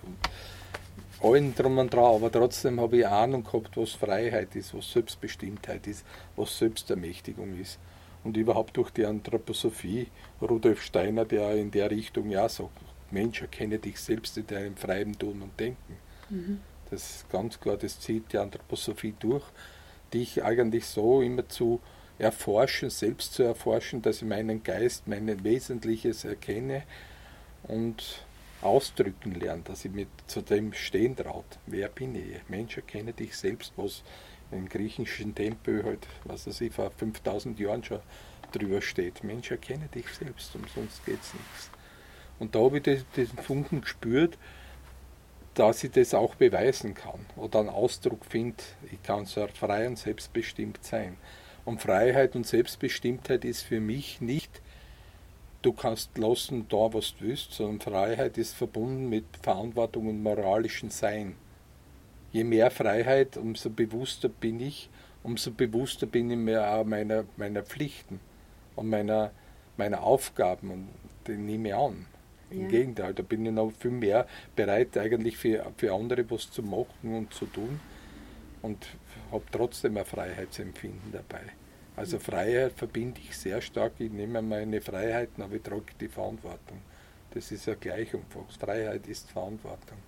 Allen 1.22 1.54
drum 1.54 1.78
und 1.78 1.92
dran, 1.92 2.16
aber 2.16 2.30
trotzdem 2.30 2.80
habe 2.80 2.98
ich 2.98 3.06
Ahnung 3.06 3.44
gehabt, 3.44 3.76
was 3.76 3.92
Freiheit 3.92 4.54
ist, 4.54 4.74
was 4.74 4.92
Selbstbestimmtheit 4.92 5.86
ist, 5.86 6.04
was 6.36 6.58
Selbstermächtigung 6.58 7.58
ist. 7.58 7.78
Und 8.24 8.36
überhaupt 8.36 8.76
durch 8.76 8.90
die 8.90 9.06
Anthroposophie, 9.06 10.08
Rudolf 10.40 10.82
Steiner, 10.82 11.24
der 11.24 11.54
in 11.54 11.70
der 11.70 11.90
Richtung 11.90 12.30
ja 12.30 12.48
sagt, 12.48 12.70
Mensch, 13.10 13.40
erkenne 13.40 13.78
dich 13.78 13.98
selbst 14.00 14.36
in 14.36 14.46
deinem 14.46 14.76
freien 14.76 15.18
Tun 15.18 15.42
und 15.42 15.58
Denken. 15.58 15.96
Mhm. 16.28 16.60
Das 16.90 17.10
ist 17.10 17.30
ganz 17.30 17.58
klar, 17.58 17.76
das 17.76 18.00
zieht 18.00 18.32
die 18.32 18.38
Anthroposophie 18.38 19.14
durch, 19.18 19.44
dich 20.12 20.42
eigentlich 20.42 20.86
so 20.86 21.22
immer 21.22 21.48
zu 21.48 21.80
erforschen, 22.18 22.90
selbst 22.90 23.34
zu 23.34 23.42
erforschen, 23.42 24.02
dass 24.02 24.22
ich 24.22 24.28
meinen 24.28 24.62
Geist, 24.62 25.06
mein 25.06 25.44
Wesentliches 25.44 26.24
erkenne 26.24 26.82
und 27.64 28.24
ausdrücken 28.62 29.34
lernen, 29.34 29.64
dass 29.64 29.84
ich 29.84 29.92
mit 29.92 30.08
zu 30.26 30.42
dem 30.42 30.72
stehen 30.72 31.16
traut. 31.16 31.58
Wer 31.66 31.88
bin 31.88 32.14
ich? 32.14 32.36
Mensch, 32.48 32.76
erkenne 32.76 33.12
dich 33.12 33.36
selbst, 33.36 33.72
was 33.76 34.02
im 34.50 34.68
griechischen 34.68 35.34
Tempel 35.34 35.84
halt, 35.84 36.06
was 36.24 36.46
weiß 36.46 36.60
ich, 36.62 36.72
vor 36.72 36.90
5000 36.90 37.58
Jahren 37.60 37.84
schon 37.84 38.00
drüber 38.52 38.80
steht. 38.80 39.22
Mensch, 39.22 39.50
erkenne 39.50 39.88
dich 39.88 40.08
selbst, 40.08 40.54
umsonst 40.54 41.04
geht 41.04 41.20
es 41.20 41.34
nichts. 41.34 41.70
Und 42.38 42.54
da 42.54 42.60
habe 42.60 42.78
ich 42.78 43.04
diesen 43.16 43.38
Funken 43.38 43.80
gespürt, 43.82 44.38
dass 45.54 45.82
ich 45.82 45.90
das 45.90 46.14
auch 46.14 46.36
beweisen 46.36 46.94
kann 46.94 47.26
oder 47.36 47.60
einen 47.60 47.68
Ausdruck 47.68 48.24
finde, 48.24 48.62
ich 48.92 49.02
kann 49.02 49.26
so 49.26 49.46
frei 49.48 49.88
und 49.88 49.98
selbstbestimmt 49.98 50.84
sein. 50.84 51.16
Und 51.64 51.82
Freiheit 51.82 52.36
und 52.36 52.46
Selbstbestimmtheit 52.46 53.44
ist 53.44 53.62
für 53.62 53.80
mich 53.80 54.20
nicht 54.20 54.62
du 55.62 55.72
kannst 55.72 56.16
lassen 56.18 56.66
da, 56.68 56.92
was 56.92 57.16
du 57.16 57.26
willst, 57.26 57.52
sondern 57.52 57.80
Freiheit 57.80 58.38
ist 58.38 58.54
verbunden 58.54 59.08
mit 59.08 59.24
Verantwortung 59.42 60.08
und 60.08 60.22
moralischem 60.22 60.90
Sein. 60.90 61.36
Je 62.32 62.44
mehr 62.44 62.70
Freiheit, 62.70 63.36
umso 63.36 63.70
bewusster 63.70 64.28
bin 64.28 64.60
ich, 64.60 64.90
umso 65.22 65.50
bewusster 65.50 66.06
bin 66.06 66.30
ich 66.30 66.36
mir 66.36 66.66
auch 66.68 66.84
meiner, 66.84 67.24
meiner 67.36 67.62
Pflichten 67.62 68.20
und 68.76 68.88
meiner, 68.88 69.32
meiner 69.76 70.02
Aufgaben 70.02 70.70
und 70.70 70.88
die 71.26 71.32
nehme 71.32 71.68
ich 71.68 71.74
an. 71.74 72.06
Im 72.50 72.62
ja. 72.62 72.68
Gegenteil, 72.68 73.14
da 73.14 73.22
bin 73.22 73.44
ich 73.44 73.52
noch 73.52 73.72
viel 73.72 73.90
mehr 73.90 74.26
bereit, 74.56 74.96
eigentlich 74.96 75.36
für, 75.36 75.70
für 75.76 75.92
andere 75.92 76.30
was 76.30 76.50
zu 76.50 76.62
machen 76.62 77.14
und 77.14 77.34
zu 77.34 77.44
tun 77.46 77.80
und 78.62 78.86
habe 79.30 79.44
trotzdem 79.52 79.96
ein 79.98 80.04
Freiheitsempfinden 80.04 81.12
dabei. 81.12 81.42
Also 81.98 82.20
Freiheit 82.20 82.74
verbinde 82.74 83.20
ich 83.20 83.36
sehr 83.36 83.60
stark. 83.60 83.94
Ich 83.98 84.12
nehme 84.12 84.40
meine 84.40 84.80
Freiheiten, 84.80 85.42
aber 85.42 85.56
ich 85.56 85.62
trage 85.62 85.92
die 86.00 86.06
Verantwortung. 86.06 86.80
Das 87.32 87.50
ist 87.50 87.66
eine 87.66 87.76
Gleichung. 87.76 88.22
Freiheit 88.60 89.08
ist 89.08 89.28
Verantwortung. 89.30 89.98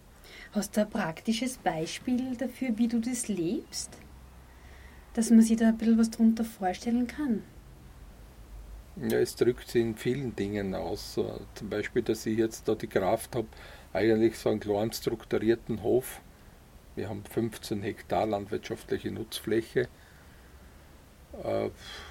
Hast 0.53 0.77
du 0.77 0.83
ein 0.83 0.91
praktisches 0.91 1.59
Beispiel 1.59 2.37
dafür, 2.37 2.79
wie 2.79 2.87
du 2.87 3.01
das 3.01 3.27
lebst? 3.27 3.91
Dass 5.15 5.31
man 5.31 5.43
sich 5.43 5.57
da 5.57 5.71
ein 5.71 5.79
bisschen 5.79 5.99
was 5.99 6.11
darunter 6.11 6.45
vorstellen 6.45 7.09
kann? 7.09 7.43
Ja, 9.09 9.19
es 9.19 9.35
drückt 9.35 9.69
sich 9.69 9.83
in 9.83 9.97
vielen 9.97 10.37
Dingen 10.37 10.77
aus. 10.77 11.19
Zum 11.55 11.69
Beispiel, 11.69 12.03
dass 12.03 12.25
ich 12.25 12.39
jetzt 12.39 12.69
da 12.69 12.77
die 12.77 12.87
Kraft 12.87 13.35
habe, 13.35 13.49
eigentlich 13.93 14.39
so 14.39 14.51
einen 14.51 14.61
kleinen 14.61 14.93
strukturierten 14.93 15.83
Hof. 15.83 16.21
Wir 16.95 17.09
haben 17.09 17.25
15 17.25 17.83
Hektar 17.83 18.27
landwirtschaftliche 18.27 19.11
Nutzfläche 19.11 19.89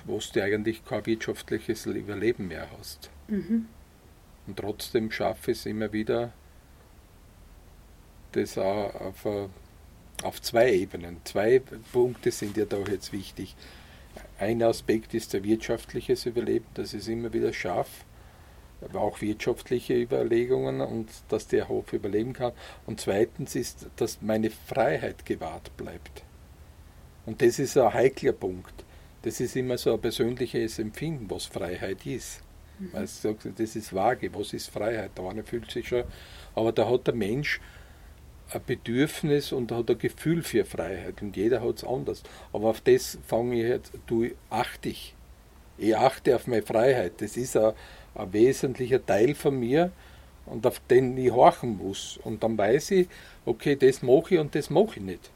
wo 0.05 0.19
du 0.19 0.43
eigentlich 0.43 0.83
kein 0.85 1.05
wirtschaftliches 1.05 1.85
Überleben 1.85 2.47
mehr 2.47 2.67
hast. 2.77 3.09
Mhm. 3.27 3.67
Und 4.47 4.57
trotzdem 4.57 5.11
schaffe 5.11 5.51
ich 5.51 5.59
es 5.59 5.65
immer 5.65 5.93
wieder, 5.93 6.33
das 8.31 8.57
auch 8.57 8.95
auf, 8.95 9.49
auf 10.23 10.41
zwei 10.41 10.73
Ebenen. 10.73 11.17
Zwei 11.23 11.61
Punkte 11.91 12.31
sind 12.31 12.57
ja 12.57 12.65
da 12.65 12.77
jetzt 12.79 13.13
wichtig. 13.13 13.55
Ein 14.39 14.63
Aspekt 14.63 15.13
ist 15.13 15.33
der 15.33 15.43
wirtschaftliche 15.43 16.13
Überleben, 16.27 16.65
dass 16.73 16.93
ich 16.93 17.01
es 17.01 17.07
immer 17.07 17.31
wieder 17.31 17.53
schaffe, 17.53 18.05
aber 18.81 19.01
auch 19.01 19.21
wirtschaftliche 19.21 20.01
Überlegungen 20.01 20.81
und 20.81 21.09
dass 21.29 21.47
der 21.47 21.67
Hof 21.67 21.93
überleben 21.93 22.33
kann. 22.33 22.53
Und 22.85 23.01
zweitens 23.01 23.55
ist, 23.55 23.87
dass 23.97 24.21
meine 24.21 24.49
Freiheit 24.49 25.25
gewahrt 25.25 25.75
bleibt. 25.77 26.23
Und 27.25 27.41
das 27.41 27.59
ist 27.59 27.77
ein 27.77 27.93
heikler 27.93 28.31
Punkt 28.31 28.83
das 29.21 29.39
ist 29.39 29.55
immer 29.55 29.77
so 29.77 29.93
ein 29.93 30.01
persönliches 30.01 30.79
Empfinden, 30.79 31.29
was 31.29 31.45
Freiheit 31.45 32.05
ist. 32.05 32.41
Mhm. 32.79 33.05
Sagt, 33.05 33.47
das 33.57 33.75
ist 33.75 33.93
vage, 33.93 34.33
was 34.33 34.53
ist 34.53 34.69
Freiheit? 34.69 35.11
Eine 35.19 35.43
fühlt 35.43 35.69
sich 35.69 35.87
schon, 35.87 36.03
aber 36.55 36.71
da 36.71 36.89
hat 36.89 37.07
der 37.07 37.15
Mensch 37.15 37.59
ein 38.51 38.61
Bedürfnis 38.65 39.51
und 39.51 39.71
hat 39.71 39.89
ein 39.89 39.97
Gefühl 39.97 40.41
für 40.41 40.65
Freiheit 40.65 41.21
und 41.21 41.35
jeder 41.35 41.61
hat 41.61 41.77
es 41.77 41.83
anders. 41.83 42.23
Aber 42.53 42.69
auf 42.69 42.81
das 42.81 43.17
fange 43.27 43.55
ich 43.55 43.67
jetzt, 43.67 43.91
du 44.07 44.29
achte 44.49 44.89
ich. 44.89 45.13
Ich 45.77 45.95
achte 45.95 46.35
auf 46.35 46.47
meine 46.47 46.63
Freiheit. 46.63 47.13
Das 47.19 47.37
ist 47.37 47.55
ein, 47.55 47.73
ein 48.15 48.33
wesentlicher 48.33 49.05
Teil 49.05 49.35
von 49.35 49.59
mir 49.59 49.91
und 50.45 50.65
auf 50.65 50.81
den 50.89 51.17
ich 51.17 51.31
horchen 51.31 51.77
muss. 51.77 52.19
Und 52.23 52.43
dann 52.43 52.57
weiß 52.57 52.91
ich, 52.91 53.07
okay, 53.45 53.75
das 53.75 54.01
mache 54.01 54.35
ich 54.35 54.39
und 54.39 54.55
das 54.55 54.69
mache 54.69 54.97
ich 54.97 55.01
nicht. 55.01 55.31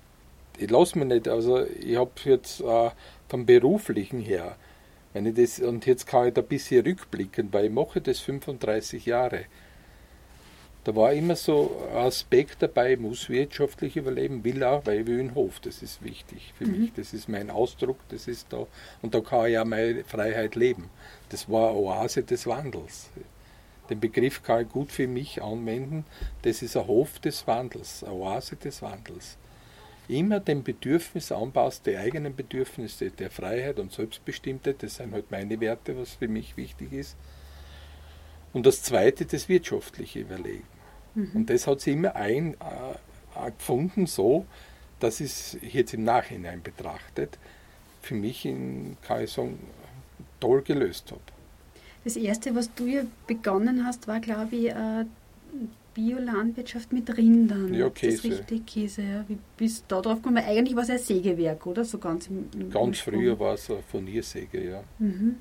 Ich 0.58 0.70
lasse 0.70 0.98
mich 1.00 1.08
nicht, 1.08 1.28
also 1.28 1.66
ich 1.66 1.98
habe 1.98 2.12
jetzt 2.26 2.62
äh, 2.62 2.92
vom 3.28 3.46
beruflichen 3.46 4.20
her, 4.20 4.56
wenn 5.14 5.26
ich 5.26 5.36
das, 5.36 5.60
und 5.60 5.86
jetzt 5.86 6.06
kann 6.06 6.28
ich 6.28 6.34
da 6.34 6.42
ein 6.42 6.48
bisschen 6.48 6.86
rückblicken, 6.86 7.52
weil 7.52 7.66
ich 7.66 7.72
mache 7.72 8.02
das 8.02 8.20
35 8.20 9.06
Jahre. 9.06 9.46
Da 10.84 10.96
war 10.96 11.14
immer 11.14 11.36
so 11.36 11.82
ein 11.92 12.06
Aspekt 12.06 12.62
dabei, 12.62 12.94
ich 12.94 13.00
muss 13.00 13.30
wirtschaftlich 13.30 13.96
überleben, 13.96 14.44
will 14.44 14.64
auch, 14.64 14.86
weil 14.86 15.00
ich 15.00 15.08
will 15.08 15.20
einen 15.22 15.34
Hof, 15.34 15.60
das 15.62 15.82
ist 15.82 16.04
wichtig 16.04 16.54
für 16.58 16.66
mhm. 16.66 16.82
mich, 16.82 16.94
das 16.94 17.14
ist 17.14 17.30
mein 17.30 17.50
Ausdruck, 17.50 17.98
das 18.10 18.28
ist 18.28 18.48
da, 18.52 18.68
und 19.02 19.16
da 19.16 19.22
kann 19.22 19.46
ich 19.48 19.54
ja 19.54 19.64
meine 19.64 20.04
Freiheit 20.04 20.56
leben. 20.56 20.90
Das 21.30 21.50
war 21.50 21.70
eine 21.70 21.80
Oase 21.80 22.24
des 22.24 22.46
Wandels. 22.46 23.10
Den 23.90 24.00
Begriff 24.00 24.44
kann 24.44 24.64
ich 24.64 24.70
gut 24.70 24.92
für 24.92 25.08
mich 25.08 25.42
anwenden, 25.42 26.06
das 26.42 26.62
ist 26.62 26.76
ein 26.76 26.86
Hof 26.86 27.18
des 27.20 27.48
Wandels, 27.48 28.04
eine 28.04 28.14
Oase 28.14 28.58
des 28.58 28.82
Wandels 28.82 29.38
immer 30.08 30.40
dem 30.40 30.64
Bedürfnis 30.64 31.32
anpasst, 31.32 31.86
die 31.86 31.98
eigenen 31.98 32.36
Bedürfnisse 32.36 33.10
der 33.10 33.30
Freiheit 33.30 33.80
und 33.80 33.92
Selbstbestimmtheit, 33.92 34.84
das 34.84 34.96
sind 34.96 35.14
halt 35.14 35.32
meine 35.32 35.60
Werte, 35.60 35.98
was 35.98 36.14
für 36.16 36.28
mich 36.28 36.58
wichtig 36.58 36.92
ist. 36.94 37.16
Und 38.52 38.66
das 38.66 38.84
zweite, 38.84 39.26
das 39.26 39.50
wirtschaftliche 39.50 40.20
Überlegen. 40.20 40.68
Mhm. 41.16 41.32
Und 41.34 41.50
das 41.50 41.68
hat 41.68 41.82
sie 41.82 41.94
immer 41.94 42.16
ein, 42.16 42.54
äh, 42.54 43.52
gefunden, 43.52 44.06
so, 44.06 44.46
dass 45.00 45.20
es 45.20 45.58
jetzt 45.62 45.94
im 45.94 46.04
Nachhinein 46.04 46.62
betrachtet, 46.62 47.38
für 48.02 48.16
mich, 48.16 48.46
in, 48.46 48.98
kann 49.02 49.24
ich 49.24 49.32
sagen, 49.32 49.60
toll 50.40 50.62
gelöst 50.62 51.12
habe. 51.12 51.22
Das 52.04 52.16
erste, 52.18 52.54
was 52.54 52.74
du 52.74 52.86
ja 52.86 53.04
begonnen 53.28 53.86
hast, 53.86 54.08
war, 54.08 54.20
glaube 54.20 54.56
ich, 54.56 54.70
äh, 54.70 55.06
Biolandwirtschaft 55.94 56.92
mit 56.92 57.16
Rindern. 57.16 57.74
Ja, 57.74 57.90
Käse. 57.90 58.16
Das 58.16 58.26
ist 58.26 58.32
richtig, 58.32 58.66
Käse. 58.66 59.02
Ja. 59.02 59.26
Wie 59.28 59.38
bist 59.58 59.86
du 59.88 59.96
da 59.96 60.02
drauf 60.02 60.16
gekommen? 60.16 60.44
Eigentlich 60.44 60.76
war 60.76 60.84
es 60.84 60.90
ein 60.90 61.00
Sägewerk, 61.00 61.66
oder? 61.66 61.86
So 61.86 61.98
ganz 61.98 62.28
im, 62.28 62.50
im 62.54 62.70
Ganz 62.70 63.00
früher 63.00 63.40
war 63.40 63.54
es 63.54 63.70
eine 63.70 63.82
Furniersäge, 63.84 64.70
ja. 64.70 64.84
Mhm. 65.00 65.38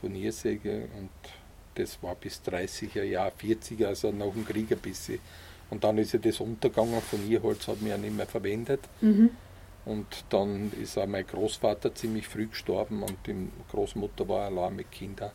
Furniersäge 0.00 0.88
und 0.98 1.10
das 1.74 2.02
war 2.02 2.14
bis 2.16 2.42
30er 2.42 3.02
Jahre, 3.02 3.32
40er, 3.40 3.86
also 3.86 4.10
nach 4.10 4.32
dem 4.32 4.44
Krieg 4.44 4.70
ein 4.70 4.78
bisschen. 4.78 5.18
Und 5.70 5.84
dann 5.84 5.96
ist 5.98 6.12
ja 6.12 6.18
das 6.18 6.38
untergegangen, 6.40 7.00
Furnierholz 7.00 7.66
hat 7.68 7.80
man 7.80 7.90
ja 7.90 7.96
nicht 7.96 8.14
mehr 8.14 8.26
verwendet. 8.26 8.80
Mhm. 9.00 9.30
Und 9.84 10.24
dann 10.28 10.70
ist 10.80 10.98
auch 10.98 11.06
mein 11.06 11.26
Großvater 11.26 11.94
ziemlich 11.94 12.28
früh 12.28 12.46
gestorben 12.46 13.02
und 13.02 13.16
die 13.26 13.48
Großmutter 13.70 14.28
war 14.28 14.46
allein 14.46 14.76
mit 14.76 14.90
Kindern 14.90 15.32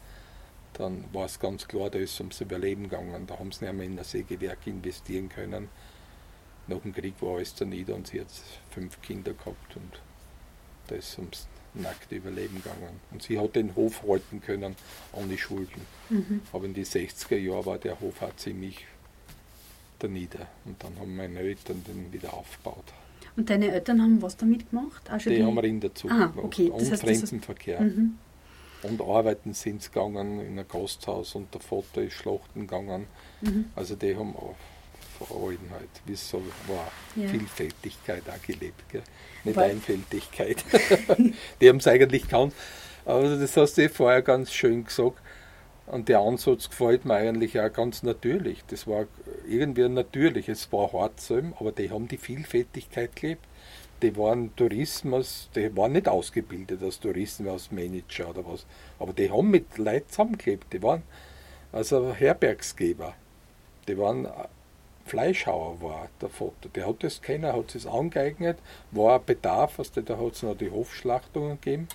dann 0.78 1.04
war 1.12 1.26
es 1.26 1.40
ganz 1.40 1.68
klar, 1.68 1.90
da 1.90 1.98
ist 1.98 2.14
es 2.14 2.20
ums 2.20 2.40
Überleben 2.40 2.84
gegangen. 2.84 3.26
Da 3.26 3.40
haben 3.40 3.52
sie 3.52 3.66
nicht 3.66 3.74
mehr 3.74 3.86
in 3.86 3.98
ein 3.98 4.06
Sägewerk 4.06 4.66
investieren 4.66 5.30
können. 5.30 5.70
Nach 6.68 6.80
dem 6.80 6.94
Krieg 6.94 7.16
war 7.22 7.38
alles 7.38 7.56
da 7.56 7.66
nieder 7.66 7.96
und 7.96 8.08
sie 8.08 8.22
hat 8.22 8.28
fünf 8.70 9.02
Kinder 9.02 9.34
gehabt 9.34 9.76
und 9.76 10.02
da 10.88 10.96
ist 10.96 11.14
es 11.14 11.18
ums 11.18 11.48
nackte 11.74 12.16
Überleben 12.16 12.58
gegangen. 12.58 13.00
Und 13.12 13.24
sie 13.24 13.40
hat 13.40 13.56
den 13.56 13.76
Hof 13.76 14.04
halten 14.08 14.42
können 14.42 14.76
ohne 15.14 15.38
Schulden. 15.38 15.82
Mhm. 16.10 16.42
Aber 16.52 16.66
in 16.66 16.74
den 16.74 16.86
60er 16.86 17.38
Jahren 17.38 17.66
war 17.66 17.78
der 17.78 18.00
Hof 18.00 18.22
auch 18.22 18.36
ziemlich 18.36 18.86
nieder. 20.08 20.48
Und 20.66 20.84
dann 20.84 20.98
haben 21.00 21.16
meine 21.16 21.40
Eltern 21.40 21.84
den 21.88 22.14
wieder 22.14 22.34
aufgebaut. 22.34 22.86
Und 23.36 23.50
deine 23.50 23.72
Eltern 23.72 24.02
haben 24.02 24.22
was 24.22 24.38
damit 24.38 24.70
gemacht? 24.70 25.10
die, 25.26 25.30
die 25.30 25.44
haben 25.44 25.58
Rinderzucht 25.58 26.14
ah, 26.14 26.32
okay. 26.38 26.70
und 26.70 26.82
das 26.82 26.92
heißt, 26.92 27.04
Fremdenverkehr. 27.04 27.82
Mhm 27.82 28.18
und 28.84 29.02
arbeiten 29.02 29.54
sind 29.54 29.82
sie 29.82 29.90
gegangen 29.90 30.40
in 30.40 30.60
ein 30.60 30.68
Gasthaus 30.68 31.36
und 31.36 31.54
der 31.54 31.62
Vater 31.62 32.02
ist 32.02 32.14
schlachten 32.14 32.62
gegangen. 32.62 33.08
Mhm. 33.42 33.66
Also 33.76 33.96
die 33.96 34.16
haben 34.16 34.36
auch 34.36 34.56
vor 35.18 35.48
allem 35.48 35.72
halt, 35.72 35.90
wie 36.06 36.14
es 36.14 36.30
so 36.30 36.42
war, 36.68 36.92
ja. 37.16 37.28
Vielfältigkeit 37.28 38.24
auch 38.30 38.42
gelebt, 38.46 38.88
gell? 38.90 39.02
nicht 39.44 39.56
Weil 39.56 39.72
Einfältigkeit. 39.72 40.64
die 41.62 41.70
haben 41.70 41.78
es 41.78 41.88
eigentlich 41.88 42.30
kaum. 42.30 42.52
Aber 43.06 43.36
das 43.36 43.58
hast 43.58 43.78
du 43.78 43.84
eh 43.84 43.90
vorher 43.90 44.22
ganz 44.22 44.52
schön 44.52 44.84
gesagt. 44.84 45.18
Und 45.88 46.10
der 46.10 46.20
Ansatz 46.20 46.70
gefällt 46.70 47.06
mir 47.06 47.16
eigentlich 47.16 47.60
auch 47.60 47.72
ganz 47.72 48.04
natürlich. 48.04 48.64
Das 48.68 48.86
war 48.86 49.08
irgendwie 49.48 49.88
natürlich. 49.88 50.50
Es 50.50 50.72
war 50.72 50.92
hart, 50.92 51.22
aber 51.60 51.72
die 51.72 51.90
haben 51.90 52.08
die 52.10 52.18
Vielfältigkeit 52.18 53.16
gelebt 53.16 53.47
die 54.02 54.16
waren 54.16 54.56
Tourismus, 54.56 55.50
die 55.56 55.76
waren 55.76 55.94
nicht 55.94 56.08
ausgebildet 56.08 56.82
als 56.84 57.00
Touristen, 57.00 57.48
als 57.48 57.72
Manager 57.72 58.30
oder 58.30 58.46
was, 58.46 58.66
aber 59.00 59.14
die 59.14 59.30
haben 59.30 59.50
mit 59.50 59.78
Leuten 59.78 60.10
zusammengelebt, 60.10 60.72
die 60.72 60.82
waren 60.82 61.04
also 61.72 62.14
Herbergsgeber, 62.14 63.14
die 63.88 63.98
waren 63.98 64.26
äh, 64.26 64.30
Fleischhauer 65.06 65.82
war 65.82 66.10
der 66.22 66.30
Vater, 66.30 66.70
der 66.76 66.88
hat 66.88 67.04
das 67.04 67.22
keiner, 67.22 67.54
hat 67.54 67.74
es 67.76 67.88
angeeignet, 67.88 68.60
war 68.92 69.20
ein 69.20 69.26
Bedarf, 69.26 69.80
also 69.80 70.02
da 70.02 70.18
hat 70.18 70.34
es 70.34 70.44
noch 70.44 70.58
die 70.58 70.70
Hofschlachtungen 70.70 71.62
gegeben. 71.62 71.88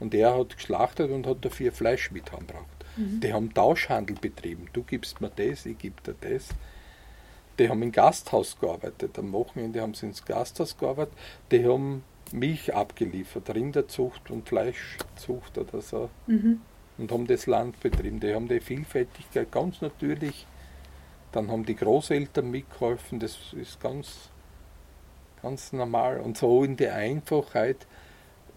Und 0.00 0.14
er 0.14 0.36
hat 0.36 0.56
geschlachtet 0.56 1.10
und 1.10 1.26
hat 1.26 1.44
dafür 1.44 1.72
Fleisch 1.72 2.10
mit. 2.10 2.24
Mhm. 2.96 3.20
Die 3.20 3.32
haben 3.32 3.52
Tauschhandel 3.52 4.16
betrieben, 4.16 4.66
du 4.72 4.82
gibst 4.82 5.20
mir 5.20 5.30
das, 5.30 5.66
ich 5.66 5.78
gebe 5.78 6.00
dir 6.02 6.14
das 6.20 6.48
die 7.60 7.68
haben 7.68 7.82
im 7.82 7.92
Gasthaus 7.92 8.58
gearbeitet. 8.58 9.18
Am 9.18 9.32
Wochenende 9.32 9.82
haben 9.82 9.94
sie 9.94 10.06
ins 10.06 10.24
Gasthaus 10.24 10.78
gearbeitet. 10.78 11.12
Die 11.52 11.64
haben 11.64 12.02
Milch 12.32 12.74
abgeliefert, 12.74 13.54
Rinderzucht 13.54 14.30
und 14.30 14.48
Fleischzucht 14.48 15.58
oder 15.58 15.80
so. 15.80 16.10
Mhm. 16.26 16.60
Und 16.98 17.12
haben 17.12 17.26
das 17.26 17.46
Land 17.46 17.78
betrieben. 17.80 18.18
Die 18.20 18.34
haben 18.34 18.48
die 18.48 18.60
Vielfältigkeit 18.60 19.52
ganz 19.52 19.80
natürlich. 19.80 20.46
Dann 21.32 21.50
haben 21.50 21.64
die 21.64 21.76
Großeltern 21.76 22.50
mitgeholfen. 22.50 23.20
Das 23.20 23.52
ist 23.52 23.80
ganz, 23.80 24.30
ganz 25.42 25.72
normal. 25.72 26.20
Und 26.20 26.38
so 26.38 26.64
in 26.64 26.76
der 26.76 26.94
Einfachheit 26.94 27.86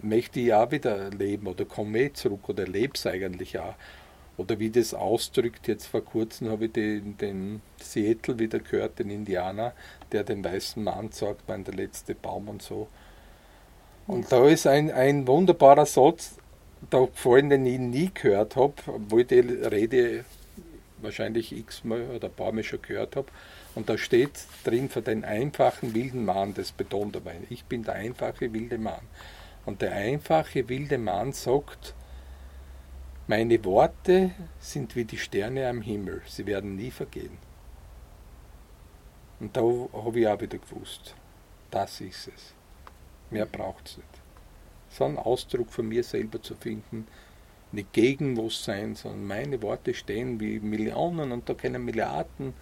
möchte 0.01 0.39
ich 0.39 0.53
auch 0.53 0.72
wieder 0.72 1.10
leben 1.10 1.48
oder 1.48 1.65
komme 1.65 2.03
ich 2.03 2.13
zurück 2.13 2.50
oder 2.50 2.65
lebe 2.65 2.93
es 2.95 3.05
eigentlich 3.05 3.60
auch. 3.60 3.75
Oder 4.38 4.58
wie 4.58 4.72
das 4.72 4.94
ausdrückt, 4.94 5.68
jetzt 5.68 5.86
vor 5.86 6.04
kurzem 6.04 6.50
habe 6.50 6.66
ich 6.66 6.72
den, 6.72 7.18
den 7.18 7.62
Seattle 7.80 8.40
wieder 8.40 8.60
gehört, 8.60 8.98
den 8.98 9.12
Indianer, 9.12 9.74
der 10.12 10.24
den 10.24 10.44
weißen 10.44 10.84
Mann 10.84 11.12
sagt, 11.12 11.48
mein 11.48 11.63
der 11.63 11.75
letzte 11.75 12.16
Baum 12.16 12.50
und 12.50 12.62
so. 12.62 12.88
Und 14.08 14.32
da 14.32 14.48
ist 14.48 14.66
ein, 14.66 14.92
ein 14.92 15.28
wunderbarer 15.28 15.86
Satz, 15.86 16.38
da 16.90 17.06
gefallen, 17.06 17.50
den 17.50 17.66
ich 17.66 17.80
nie 17.80 18.12
gehört 18.13 18.56
habe, 18.56 18.74
obwohl 18.88 19.22
ich 19.22 19.28
die 19.28 19.40
Rede 19.40 20.25
wahrscheinlich 20.98 21.56
x-mal 21.56 22.10
oder 22.16 22.28
ein 22.28 22.34
paar 22.34 22.52
Mal 22.52 22.63
schon 22.63 22.82
gehört 22.82 23.16
habe. 23.16 23.28
Und 23.75 23.90
da 23.90 23.98
steht 23.98 24.32
drin 24.63 24.90
für 24.90 25.02
den 25.02 25.24
einfachen 25.24 25.94
wilden 25.94 26.25
Mann, 26.25 26.54
das 26.54 26.72
betont 26.72 27.16
er, 27.16 27.22
ich 27.50 27.66
bin 27.66 27.84
der 27.84 27.96
einfache 27.96 28.52
wilde 28.54 28.78
Mann. 28.78 29.02
Und 29.66 29.82
der 29.82 29.94
einfache 29.94 30.68
wilde 30.70 30.98
Mann 30.98 31.34
sagt, 31.34 31.94
meine 33.27 33.63
Worte 33.63 34.32
sind 34.60 34.96
wie 34.96 35.06
die 35.06 35.18
Sterne 35.18 35.68
am 35.70 35.82
Himmel, 35.82 36.22
sie 36.25 36.46
werden 36.46 36.75
nie 36.75 36.92
vergehen. 36.92 37.38
Und 39.39 39.56
da 39.56 39.62
habe 39.62 40.20
ich 40.20 40.27
auch 40.27 40.42
wieder 40.42 40.58
gewusst, 40.58 41.15
das 41.72 42.01
ist 42.01 42.27
es. 42.27 42.53
Mehr 43.30 43.46
braucht 43.46 43.88
es 43.88 43.98
nicht. 43.98 44.10
So 44.89 45.06
einen 45.06 45.18
Ausdruck 45.18 45.72
von 45.72 45.88
mir 45.88 46.03
selber 46.03 46.42
zu 46.42 46.56
finden, 46.56 47.08
nicht 47.72 47.94
gegen 47.94 48.38
was 48.38 48.63
sein, 48.63 48.96
sondern 48.96 49.25
meine 49.25 49.62
Worte 49.62 49.94
stehen 49.94 50.39
wie 50.39 50.60
Millionen 50.60 51.32
und 51.32 51.50
da 51.50 51.56
können 51.56 51.84
Milliarden 51.84 52.53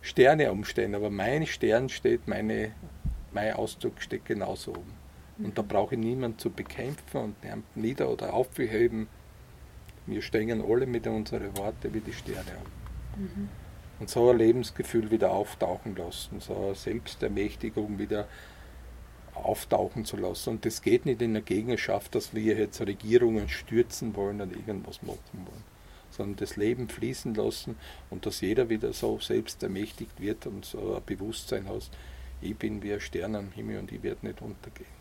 Sterne 0.00 0.52
umstehen, 0.52 0.94
aber 0.94 1.10
mein 1.10 1.46
Stern 1.46 1.88
steht, 1.88 2.28
meine, 2.28 2.72
mein 3.32 3.54
Ausdruck 3.54 4.00
steht 4.00 4.24
genauso 4.24 4.70
oben. 4.70 4.94
Und 5.38 5.58
da 5.58 5.62
brauche 5.62 5.96
ich 5.96 6.00
niemanden 6.00 6.38
zu 6.38 6.50
bekämpfen 6.50 7.34
und 7.42 7.76
nieder 7.76 8.08
oder 8.08 8.32
aufzuheben. 8.32 9.08
Wir 10.06 10.22
stehen 10.22 10.62
alle 10.62 10.86
mit 10.86 11.06
unseren 11.06 11.56
Worten 11.56 11.92
wie 11.92 12.00
die 12.00 12.12
Sterne 12.12 12.40
an. 12.40 13.22
Mhm. 13.22 13.48
Und 13.98 14.10
so 14.10 14.30
ein 14.30 14.38
Lebensgefühl 14.38 15.10
wieder 15.10 15.30
auftauchen 15.30 15.96
lassen, 15.96 16.40
so 16.40 16.54
eine 16.54 16.74
Selbstermächtigung 16.74 17.98
wieder 17.98 18.28
auftauchen 19.34 20.04
zu 20.04 20.16
lassen. 20.16 20.50
Und 20.50 20.64
das 20.64 20.82
geht 20.82 21.06
nicht 21.06 21.22
in 21.22 21.32
der 21.32 21.42
Gegnerschaft, 21.42 22.14
dass 22.14 22.34
wir 22.34 22.56
jetzt 22.56 22.80
Regierungen 22.80 23.48
stürzen 23.48 24.14
wollen 24.14 24.40
und 24.40 24.54
irgendwas 24.54 25.02
machen 25.02 25.18
wollen, 25.34 25.64
sondern 26.10 26.36
das 26.36 26.56
Leben 26.56 26.88
fließen 26.88 27.34
lassen 27.34 27.76
und 28.10 28.26
dass 28.26 28.40
jeder 28.40 28.68
wieder 28.68 28.92
so 28.92 29.18
selbst 29.18 29.62
ermächtigt 29.62 30.20
wird 30.20 30.46
und 30.46 30.64
so 30.64 30.96
ein 30.96 31.02
Bewusstsein 31.04 31.68
hat, 31.68 31.90
ich 32.40 32.56
bin 32.56 32.82
wie 32.82 32.92
ein 32.92 33.00
Stern 33.00 33.34
am 33.34 33.50
Himmel 33.52 33.78
und 33.78 33.92
ich 33.92 34.02
werde 34.02 34.26
nicht 34.26 34.42
untergehen. 34.42 34.96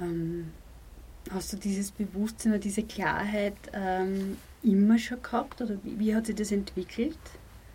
Ähm, 0.00 0.52
Hast 1.30 1.52
du 1.52 1.56
dieses 1.56 1.90
Bewusstsein 1.92 2.52
oder 2.52 2.60
diese 2.60 2.82
Klarheit 2.82 3.56
ähm, 3.72 4.36
immer 4.62 4.98
schon 4.98 5.22
gehabt 5.22 5.60
oder 5.60 5.76
wie, 5.82 5.98
wie, 5.98 6.14
hat 6.14 6.26
sich 6.26 6.36
das 6.36 6.52
entwickelt? 6.52 7.18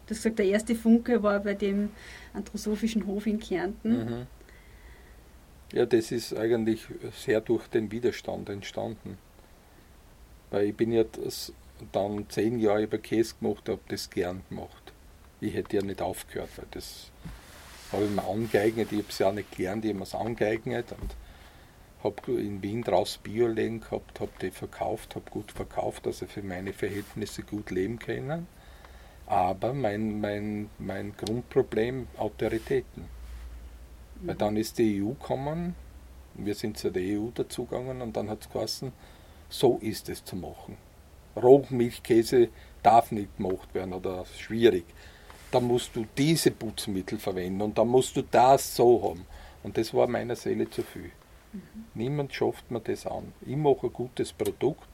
Du 0.05 0.11
hast 0.11 0.23
gesagt, 0.23 0.39
der 0.39 0.45
erste 0.45 0.75
Funke 0.75 1.21
war 1.23 1.39
bei 1.39 1.53
dem 1.53 1.89
anthroposophischen 2.33 3.05
Hof 3.07 3.25
in 3.25 3.39
Kärnten. 3.39 4.05
Mhm. 4.05 4.27
Ja, 5.73 5.85
das 5.85 6.11
ist 6.11 6.35
eigentlich 6.35 6.85
sehr 7.13 7.41
durch 7.41 7.67
den 7.67 7.91
Widerstand 7.91 8.49
entstanden. 8.49 9.17
Weil 10.49 10.67
ich 10.67 10.75
bin 10.75 10.93
ja 10.93 11.03
dann 11.91 12.25
zehn 12.29 12.59
Jahre 12.59 12.83
über 12.83 12.97
Käse 12.97 13.35
gemacht, 13.39 13.67
habe 13.67 13.81
das 13.89 14.09
gern 14.09 14.43
gemacht. 14.49 14.93
Ich 15.41 15.53
hätte 15.53 15.75
ja 15.75 15.83
nicht 15.83 16.01
aufgehört, 16.01 16.49
weil 16.55 16.67
das 16.71 17.11
habe 17.91 18.05
ich 18.05 18.11
mir 18.11 18.23
angeeignet. 18.23 18.91
Ich 18.91 18.99
habe 18.99 19.09
es 19.09 19.19
ja 19.19 19.31
nicht 19.31 19.55
gelernt, 19.55 19.85
ich 19.85 19.93
habe 19.93 20.03
es 20.03 20.15
angeeignet. 20.15 20.85
Und 20.99 21.15
habe 22.03 22.31
in 22.33 22.61
Wien 22.61 22.83
draußen 22.83 23.21
Bioläden 23.23 23.81
gehabt, 23.81 24.19
habe 24.19 24.31
die 24.41 24.51
verkauft, 24.51 25.15
habe 25.15 25.29
gut 25.29 25.51
verkauft, 25.51 26.05
also 26.05 26.25
für 26.27 26.43
meine 26.43 26.73
Verhältnisse 26.73 27.43
gut 27.43 27.71
leben 27.71 27.99
können. 27.99 28.47
Aber 29.25 29.73
mein, 29.73 30.21
mein, 30.21 30.69
mein 30.77 31.13
Grundproblem 31.17 32.07
Autoritäten. 32.17 33.03
Mhm. 34.21 34.27
Weil 34.27 34.35
dann 34.35 34.57
ist 34.57 34.77
die 34.77 35.01
EU 35.03 35.09
gekommen, 35.09 35.75
wir 36.35 36.55
sind 36.55 36.77
zu 36.77 36.91
der 36.91 37.19
EU 37.19 37.29
dazugegangen 37.33 38.01
und 38.01 38.15
dann 38.15 38.29
hat 38.29 38.41
es 38.41 38.49
geheißen, 38.49 38.91
so 39.49 39.79
ist 39.81 40.09
es 40.09 40.23
zu 40.23 40.35
machen. 40.35 40.77
Rohmilchkäse 41.35 42.49
darf 42.83 43.11
nicht 43.11 43.35
gemacht 43.37 43.73
werden 43.73 43.93
oder 43.93 44.25
schwierig. 44.37 44.85
Da 45.51 45.59
musst 45.59 45.95
du 45.95 46.05
diese 46.17 46.51
Putzmittel 46.51 47.19
verwenden 47.19 47.61
und 47.61 47.77
dann 47.77 47.87
musst 47.87 48.15
du 48.17 48.21
das 48.21 48.75
so 48.75 49.01
haben. 49.09 49.25
Und 49.63 49.77
das 49.77 49.93
war 49.93 50.07
meiner 50.07 50.35
Seele 50.35 50.69
zu 50.69 50.83
viel. 50.83 51.11
Mhm. 51.53 51.61
Niemand 51.93 52.33
schafft 52.33 52.69
mir 52.71 52.79
das 52.79 53.05
an. 53.05 53.33
Ich 53.45 53.55
mache 53.55 53.87
ein 53.87 53.93
gutes 53.93 54.33
Produkt, 54.33 54.87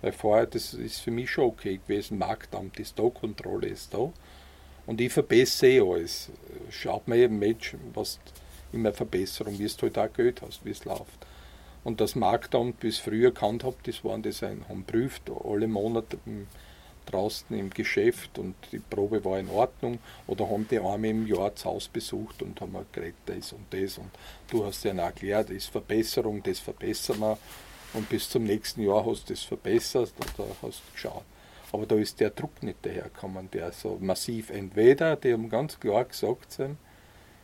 weil 0.00 0.12
vorher, 0.12 0.46
das 0.46 0.74
ist 0.74 1.00
für 1.00 1.10
mich 1.10 1.30
schon 1.30 1.44
okay 1.44 1.78
gewesen, 1.78 2.18
Marktamt 2.18 2.78
ist 2.78 2.98
da, 2.98 3.08
Kontrolle 3.08 3.68
ist 3.68 3.92
da. 3.94 4.12
Und 4.86 5.00
ich 5.00 5.12
verbessere 5.12 5.70
eh 5.70 5.80
alles. 5.80 6.30
Schaut 6.70 7.08
mir 7.08 7.16
eben 7.16 7.38
Mensch, 7.38 7.76
was 7.92 8.18
immer 8.72 8.92
Verbesserung, 8.92 9.58
wie 9.58 9.64
es 9.64 9.80
halt 9.80 9.98
auch 9.98 10.12
Geld 10.12 10.42
hast, 10.42 10.64
wie 10.64 10.70
es 10.70 10.84
läuft. 10.84 11.26
Und 11.84 12.00
das 12.00 12.14
Marktamt, 12.14 12.82
wie 12.82 12.88
es 12.88 12.98
früher 12.98 13.30
gekannt 13.30 13.64
habe, 13.64 13.76
das 13.84 14.04
waren 14.04 14.22
das 14.22 14.42
ein, 14.42 14.64
haben 14.68 14.84
prüft, 14.84 15.30
alle 15.44 15.68
Monate 15.68 16.18
draußen 17.10 17.56
im 17.56 17.70
Geschäft 17.70 18.38
und 18.38 18.54
die 18.72 18.78
Probe 18.78 19.24
war 19.24 19.38
in 19.38 19.48
Ordnung 19.48 19.98
oder 20.26 20.48
haben 20.48 20.66
die 20.68 20.78
einmal 20.78 21.04
im 21.04 21.26
Jahr 21.26 21.50
das 21.50 21.64
Haus 21.64 21.88
besucht 21.88 22.42
und 22.42 22.60
haben 22.60 22.76
geredet, 22.92 23.16
das 23.26 23.52
und 23.52 23.66
das 23.70 23.98
und 23.98 24.10
du 24.50 24.64
hast 24.64 24.84
ihnen 24.84 24.98
erklärt, 24.98 25.48
das 25.48 25.56
ist 25.56 25.70
Verbesserung, 25.70 26.42
das 26.42 26.58
verbessern 26.58 27.20
wir 27.20 27.38
und 27.94 28.08
bis 28.08 28.28
zum 28.28 28.44
nächsten 28.44 28.82
Jahr 28.82 29.04
hast 29.06 29.28
du 29.28 29.32
das 29.32 29.42
verbessert 29.42 30.12
oder 30.38 30.48
hast 30.62 30.82
du 30.86 30.92
geschaut. 30.92 31.24
Aber 31.72 31.86
da 31.86 31.96
ist 31.96 32.20
der 32.20 32.30
Druck 32.30 32.62
nicht 32.62 32.84
dahergekommen, 32.84 33.50
der 33.50 33.72
so 33.72 33.98
massiv, 34.00 34.50
entweder, 34.50 35.16
die 35.16 35.32
haben 35.32 35.48
ganz 35.48 35.78
klar 35.78 36.04
gesagt, 36.04 36.58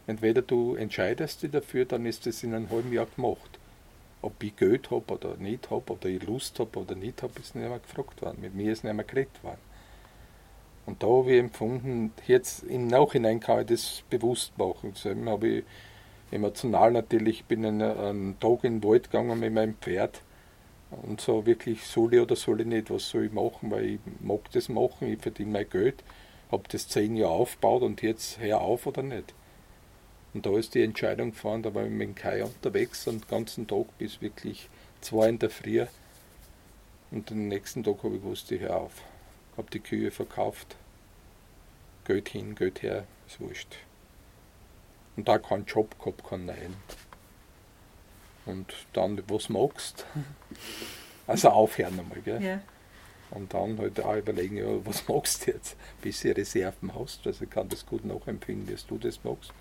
entweder 0.06 0.42
du 0.42 0.74
entscheidest 0.76 1.42
dich 1.42 1.50
dafür, 1.50 1.84
dann 1.84 2.06
ist 2.06 2.26
das 2.26 2.42
in 2.42 2.54
einem 2.54 2.70
halben 2.70 2.92
Jahr 2.92 3.06
gemacht. 3.06 3.58
Ob 4.24 4.42
ich 4.42 4.56
Geld 4.56 4.90
habe 4.90 5.12
oder 5.12 5.36
nicht 5.36 5.70
habe, 5.70 5.92
oder 5.92 6.08
ich 6.08 6.22
Lust 6.22 6.58
habe 6.58 6.78
oder 6.78 6.94
nicht 6.94 7.22
habe, 7.22 7.38
ist 7.38 7.54
nicht 7.54 7.68
mehr 7.68 7.78
gefragt 7.78 8.22
worden. 8.22 8.40
Mit 8.40 8.54
mir 8.54 8.72
ist 8.72 8.84
nicht 8.84 8.94
mehr 8.94 9.04
geredet 9.04 9.42
worden. 9.42 9.58
Und 10.86 11.02
da 11.02 11.06
habe 11.06 11.32
ich 11.32 11.40
empfunden, 11.40 12.12
jetzt 12.26 12.62
im 12.64 12.86
Nachhinein 12.86 13.40
kann 13.40 13.60
ich 13.60 13.66
das 13.66 14.02
bewusst 14.08 14.56
machen. 14.58 14.92
Deswegen 14.94 15.28
habe 15.28 15.48
ich 15.48 15.64
emotional 16.30 16.92
natürlich, 16.92 17.40
ich 17.40 17.44
bin 17.44 17.64
einen, 17.64 17.82
einen 17.82 18.40
Tag 18.40 18.64
in 18.64 18.80
den 18.80 18.88
Wald 18.88 19.10
gegangen 19.10 19.38
mit 19.38 19.52
meinem 19.52 19.74
Pferd 19.76 20.20
und 21.02 21.20
so 21.20 21.44
wirklich 21.46 21.84
soll 21.84 22.14
ich 22.14 22.20
oder 22.20 22.36
soll 22.36 22.60
ich 22.60 22.66
nicht, 22.66 22.90
was 22.90 23.08
soll 23.08 23.26
ich 23.26 23.32
machen, 23.32 23.70
weil 23.70 23.84
ich 23.84 24.00
mag 24.20 24.50
das 24.52 24.68
machen, 24.68 25.08
ich 25.08 25.20
verdiene 25.20 25.50
mein 25.50 25.68
Geld, 25.68 26.02
habe 26.50 26.64
das 26.70 26.88
zehn 26.88 27.16
Jahre 27.16 27.34
aufgebaut 27.34 27.82
und 27.82 28.02
jetzt 28.02 28.38
hör 28.38 28.60
auf 28.60 28.86
oder 28.86 29.02
nicht. 29.02 29.34
Und 30.34 30.44
da 30.44 30.58
ist 30.58 30.74
die 30.74 30.82
Entscheidung 30.82 31.30
gefallen, 31.30 31.62
da 31.62 31.72
war 31.74 31.84
ich 31.84 31.90
mit 31.90 32.08
dem 32.08 32.14
Kai 32.16 32.44
unterwegs 32.44 33.06
und 33.06 33.24
den 33.24 33.28
ganzen 33.28 33.66
Tag 33.68 33.86
bis 33.98 34.20
wirklich 34.20 34.68
zwei 35.00 35.28
in 35.28 35.38
der 35.38 35.50
Früh. 35.50 35.86
Und 37.12 37.30
den 37.30 37.48
nächsten 37.48 37.84
Tag 37.84 37.98
habe 38.02 38.16
ich 38.16 38.22
gewusst, 38.22 38.50
ich 38.50 38.60
hör 38.60 38.76
auf. 38.76 39.02
Habe 39.56 39.70
die 39.70 39.78
Kühe 39.78 40.10
verkauft. 40.10 40.76
Geld 42.04 42.28
hin, 42.28 42.56
Geld 42.56 42.82
her, 42.82 43.06
ist 43.28 43.40
wurscht. 43.40 43.76
Und 45.16 45.28
da 45.28 45.38
keinen 45.38 45.64
Job 45.64 45.96
gehabt, 45.98 46.28
keinen 46.28 46.46
neuen. 46.46 46.76
Und 48.46 48.74
dann, 48.92 49.22
was 49.28 49.48
magst 49.48 50.04
Also 51.26 51.48
aufhören 51.48 51.98
einmal, 51.98 52.20
gell? 52.20 52.42
Ja. 52.42 52.60
Und 53.30 53.54
dann 53.54 53.78
halt 53.78 53.98
auch 54.00 54.16
überlegen, 54.16 54.58
ja, 54.58 54.84
was 54.84 55.08
magst 55.08 55.46
du 55.46 55.52
jetzt? 55.52 55.76
Bis 56.02 56.20
du 56.20 56.36
Reserven 56.36 56.94
hast. 56.94 57.26
Also 57.26 57.44
ich 57.44 57.50
kann 57.50 57.68
das 57.68 57.86
gut 57.86 58.04
nachempfinden, 58.04 58.68
wie 58.68 58.78
du 58.86 58.98
das 58.98 59.24
magst. 59.24 59.52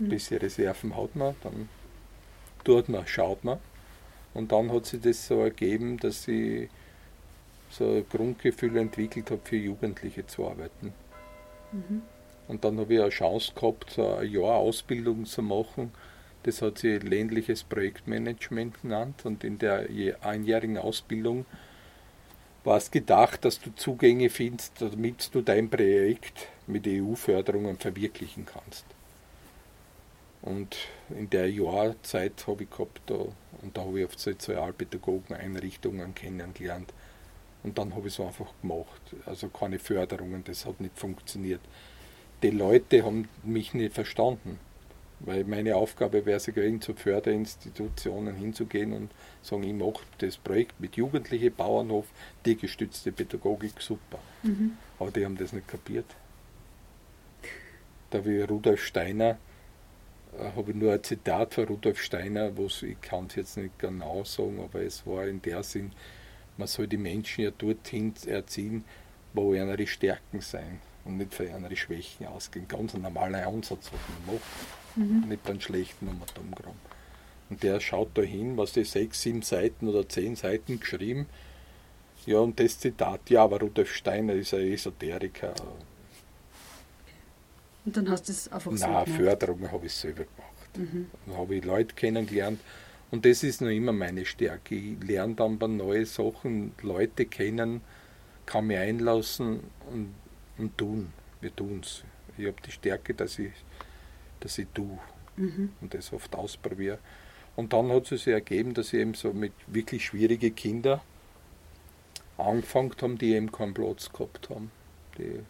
Ein 0.00 0.08
bisschen 0.08 0.38
Reserven 0.38 0.96
hat 0.96 1.14
man, 1.14 1.34
dann 1.42 1.68
tut 2.64 2.88
man, 2.88 3.06
schaut 3.06 3.44
man. 3.44 3.58
Und 4.32 4.50
dann 4.50 4.72
hat 4.72 4.86
sich 4.86 5.00
das 5.00 5.26
so 5.26 5.42
ergeben, 5.42 5.98
dass 5.98 6.26
ich 6.26 6.68
so 7.70 7.88
ein 7.88 8.06
Grundgefühl 8.08 8.76
entwickelt 8.76 9.30
habe, 9.30 9.40
für 9.44 9.56
Jugendliche 9.56 10.26
zu 10.26 10.48
arbeiten. 10.48 10.92
Mhm. 11.72 12.02
Und 12.48 12.64
dann 12.64 12.78
habe 12.78 12.94
ich 12.94 13.00
eine 13.00 13.10
Chance 13.10 13.52
gehabt, 13.54 13.90
so 13.90 14.16
ein 14.16 14.30
Jahr 14.30 14.56
Ausbildung 14.56 15.24
zu 15.24 15.42
machen. 15.42 15.92
Das 16.42 16.60
hat 16.60 16.78
sich 16.78 17.02
ländliches 17.02 17.64
Projektmanagement 17.64 18.82
genannt. 18.82 19.24
Und 19.24 19.44
in 19.44 19.58
der 19.58 19.86
einjährigen 20.20 20.76
Ausbildung 20.76 21.46
war 22.64 22.76
es 22.76 22.90
gedacht, 22.90 23.44
dass 23.44 23.60
du 23.60 23.74
Zugänge 23.74 24.30
findest, 24.30 24.80
damit 24.80 25.34
du 25.34 25.40
dein 25.40 25.70
Projekt 25.70 26.48
mit 26.66 26.86
EU-Förderungen 26.86 27.78
verwirklichen 27.78 28.46
kannst. 28.46 28.84
Und 30.44 30.76
in 31.08 31.30
der 31.30 31.50
Jahrzeit 31.50 32.46
habe 32.46 32.64
ich 32.64 32.70
gehabt, 32.70 33.00
da, 33.06 33.14
und 33.14 33.74
da 33.74 33.80
habe 33.80 34.00
ich 34.00 34.06
auf 34.06 34.18
Sozialpädagogen-Einrichtungen 34.18 36.14
kennengelernt. 36.14 36.92
Und 37.62 37.78
dann 37.78 37.94
habe 37.94 38.08
ich 38.08 38.18
es 38.18 38.20
einfach 38.20 38.52
gemacht. 38.60 39.00
Also 39.24 39.48
keine 39.48 39.78
Förderungen, 39.78 40.44
das 40.44 40.66
hat 40.66 40.82
nicht 40.82 40.98
funktioniert. 40.98 41.62
Die 42.42 42.50
Leute 42.50 43.04
haben 43.04 43.26
mich 43.42 43.72
nicht 43.72 43.94
verstanden, 43.94 44.58
weil 45.20 45.44
meine 45.44 45.76
Aufgabe 45.76 46.26
wäre 46.26 46.36
es 46.36 46.44
gewesen, 46.44 46.82
zu 46.82 46.92
Förderinstitutionen 46.92 48.36
hinzugehen 48.36 48.92
und 48.92 49.10
sagen, 49.40 49.62
ich 49.62 49.72
mache 49.72 50.04
das 50.18 50.36
Projekt 50.36 50.78
mit 50.78 50.96
Jugendlichen, 50.96 51.54
Bauernhof, 51.54 52.04
die 52.44 52.58
gestützte 52.58 53.12
Pädagogik, 53.12 53.80
super. 53.80 54.18
Mhm. 54.42 54.72
Aber 54.98 55.10
die 55.10 55.24
haben 55.24 55.38
das 55.38 55.54
nicht 55.54 55.68
kapiert. 55.68 56.04
Da 58.10 58.26
wie 58.26 58.42
Rudolf 58.42 58.84
Steiner, 58.84 59.38
habe 60.56 60.70
ich 60.70 60.76
nur 60.76 60.92
ein 60.92 61.02
Zitat 61.02 61.54
von 61.54 61.64
Rudolf 61.64 62.00
Steiner, 62.00 62.56
wo 62.56 62.66
ich 62.66 63.00
kann 63.00 63.26
es 63.26 63.34
jetzt 63.36 63.56
nicht 63.56 63.78
genau 63.78 64.24
sagen, 64.24 64.60
aber 64.62 64.82
es 64.82 65.06
war 65.06 65.26
in 65.26 65.40
der 65.42 65.62
Sinn, 65.62 65.92
man 66.56 66.68
soll 66.68 66.86
die 66.86 66.96
Menschen 66.96 67.44
ja 67.44 67.50
dorthin 67.50 68.14
erziehen, 68.26 68.84
wo 69.32 69.54
ihre 69.54 69.86
Stärken 69.86 70.40
sein 70.40 70.80
und 71.04 71.16
nicht 71.18 71.34
für 71.34 71.44
ihre 71.44 71.76
Schwächen 71.76 72.26
ausgehen. 72.26 72.68
Ganz 72.68 72.94
ein 72.94 73.02
normaler 73.02 73.46
Ansatz, 73.46 73.90
was 73.92 74.00
man 74.26 74.34
macht, 74.34 74.96
mhm. 74.96 75.28
nicht 75.28 75.42
beim 75.44 75.60
schlechten 75.60 76.08
um 76.08 76.22
Atomgramm. 76.22 76.76
Und 77.50 77.62
der 77.62 77.80
schaut 77.80 78.10
da 78.14 78.22
hin, 78.22 78.56
was 78.56 78.72
die 78.72 78.84
sechs, 78.84 79.22
sieben 79.22 79.42
Seiten 79.42 79.88
oder 79.88 80.08
zehn 80.08 80.36
Seiten 80.36 80.80
geschrieben. 80.80 81.26
Ja, 82.26 82.38
und 82.38 82.58
das 82.58 82.78
Zitat, 82.78 83.28
ja, 83.28 83.42
aber 83.44 83.60
Rudolf 83.60 83.92
Steiner 83.92 84.32
ist 84.32 84.54
ein 84.54 84.72
Esoteriker, 84.72 85.54
und 87.84 87.96
dann 87.96 88.08
hast 88.08 88.28
du 88.28 88.32
es 88.32 88.50
einfach 88.50 88.72
so 88.72 88.86
Nein, 88.86 89.06
Förderung 89.06 89.70
habe 89.70 89.86
ich 89.86 89.92
selber 89.92 90.24
gemacht. 90.24 90.78
Mhm. 90.78 91.06
Dann 91.26 91.36
habe 91.36 91.54
ich 91.54 91.64
Leute 91.64 91.94
kennengelernt. 91.94 92.60
Und 93.10 93.24
das 93.24 93.42
ist 93.42 93.60
noch 93.60 93.68
immer 93.68 93.92
meine 93.92 94.24
Stärke. 94.24 94.74
Ich 94.74 95.02
lerne 95.02 95.34
dann 95.34 95.58
bei 95.58 95.66
neue 95.66 96.06
Sachen, 96.06 96.72
Leute 96.82 97.26
kennen, 97.26 97.82
kann 98.46 98.66
mich 98.66 98.78
einlassen 98.78 99.60
und, 99.92 100.14
und 100.58 100.76
tun. 100.76 101.12
Wir 101.40 101.54
tun 101.54 101.80
es. 101.82 102.02
Ich 102.38 102.46
habe 102.46 102.56
die 102.64 102.72
Stärke, 102.72 103.14
dass 103.14 103.38
ich, 103.38 103.52
dass 104.40 104.58
ich 104.58 104.66
tue 104.74 104.98
mhm. 105.36 105.72
und 105.80 105.94
das 105.94 106.12
oft 106.12 106.34
ausprobiere. 106.34 106.98
Und 107.54 107.72
dann 107.72 107.90
hat 107.90 108.10
es 108.10 108.24
sich 108.24 108.32
ergeben, 108.32 108.74
dass 108.74 108.92
ich 108.92 109.00
eben 109.00 109.14
so 109.14 109.32
mit 109.32 109.52
wirklich 109.66 110.06
schwierigen 110.06 110.54
Kindern 110.54 111.00
angefangen 112.36 112.94
haben, 113.00 113.18
die 113.18 113.34
eben 113.34 113.52
keinen 113.52 113.74
Platz 113.74 114.10
gehabt 114.12 114.50
haben. 114.50 114.72
Die 115.18 115.40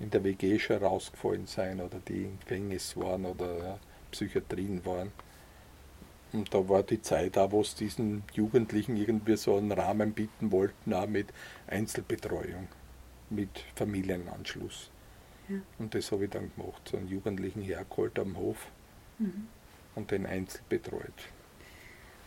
in 0.00 0.10
der 0.10 0.22
WG 0.24 0.58
schon 0.58 0.78
rausgefallen 0.78 1.46
sein 1.46 1.80
oder 1.80 1.98
die 2.06 2.24
im 2.24 2.38
Gefängnis 2.40 2.96
waren 2.96 3.24
oder 3.24 3.58
ja, 3.58 3.78
Psychiatrien 4.10 4.84
waren. 4.84 5.12
Und 6.32 6.52
da 6.52 6.68
war 6.68 6.82
die 6.82 7.00
Zeit 7.00 7.38
auch, 7.38 7.52
wo 7.52 7.62
es 7.62 7.74
diesen 7.74 8.22
Jugendlichen 8.34 8.96
irgendwie 8.96 9.36
so 9.36 9.56
einen 9.56 9.72
Rahmen 9.72 10.12
bieten 10.12 10.52
wollten, 10.52 10.92
auch 10.92 11.06
mit 11.06 11.28
Einzelbetreuung, 11.66 12.68
mit 13.30 13.64
Familienanschluss. 13.74 14.90
Ja. 15.48 15.56
Und 15.78 15.94
das 15.94 16.12
habe 16.12 16.24
ich 16.24 16.30
dann 16.30 16.50
gemacht, 16.54 16.82
so 16.90 16.98
einen 16.98 17.08
Jugendlichen 17.08 17.62
hergeholt 17.62 18.18
am 18.18 18.36
Hof 18.36 18.66
mhm. 19.18 19.48
und 19.94 20.10
den 20.10 20.26
einzeln 20.26 20.64
betreut. 20.68 21.14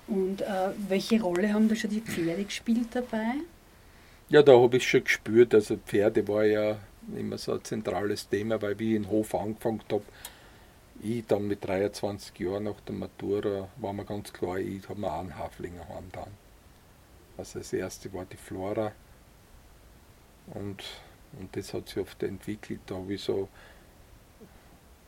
Und 0.08 0.42
äh, 0.42 0.72
welche 0.90 1.22
Rolle 1.22 1.54
haben 1.54 1.70
da 1.70 1.76
schon 1.76 1.92
die 1.92 2.02
Pferde 2.02 2.44
gespielt 2.44 2.88
dabei? 2.94 3.36
Ja, 4.30 4.42
da 4.42 4.60
habe 4.60 4.78
ich 4.78 4.88
schon 4.88 5.04
gespürt, 5.04 5.54
also 5.54 5.78
Pferde 5.78 6.28
war 6.28 6.44
ja 6.44 6.80
immer 7.16 7.38
so 7.38 7.54
ein 7.54 7.64
zentrales 7.64 8.28
Thema, 8.30 8.62
weil 8.62 8.78
wie 8.80 8.92
ich 8.92 8.98
in 8.98 9.10
Hof 9.10 9.36
angefangen 9.36 9.82
habe, 9.92 10.04
ich 11.02 11.26
dann 11.26 11.48
mit 11.48 11.66
23 11.66 12.38
Jahren 12.40 12.66
nach 12.66 12.80
der 12.82 12.96
Matura, 12.96 13.70
war 13.78 13.94
mir 13.94 14.06
ganz 14.06 14.32
klar, 14.32 14.58
ich 14.58 14.88
habe 14.88 15.00
mir 15.00 15.12
auch 15.12 15.20
einen 15.20 15.38
Haflinger 15.38 15.86
dann. 16.12 16.30
Also 17.38 17.60
das 17.60 17.74
erste 17.74 18.14
war 18.14 18.26
die 18.26 18.38
Flora 18.38 18.92
und, 20.48 20.84
und 21.40 21.56
das 21.56 21.74
hat 21.74 21.88
sich 21.88 21.98
oft 21.98 22.22
entwickelt, 22.24 22.82
da 22.86 22.96
habe 22.96 23.14
ich 23.14 23.24
so, 23.24 23.50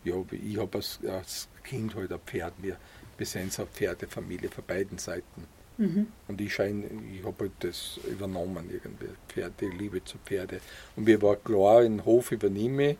ja, 0.03 0.15
ich 0.31 0.57
habe 0.57 0.77
als, 0.77 0.99
als 1.07 1.47
Kind 1.63 1.95
halt 1.95 2.11
ein 2.11 2.19
Pferd, 2.19 2.53
wir, 2.61 2.77
wir 3.17 3.25
sind 3.25 3.53
so 3.53 3.63
eine 3.63 3.71
Pferdefamilie 3.71 4.49
von 4.49 4.63
beiden 4.65 4.97
Seiten. 4.97 5.47
Mhm. 5.77 6.07
Und 6.27 6.41
ich 6.41 6.53
scheine, 6.53 6.85
ich 7.11 7.25
habe 7.25 7.45
halt 7.45 7.51
das 7.59 7.99
übernommen 8.09 8.69
irgendwie, 8.71 9.09
Pferde, 9.27 9.67
Liebe 9.67 10.03
zu 10.03 10.17
Pferde. 10.19 10.59
Und 10.95 11.05
mir 11.05 11.21
war 11.21 11.35
klar, 11.35 11.81
den 11.81 12.05
Hof 12.05 12.31
übernehme 12.31 12.91
ich 12.91 12.97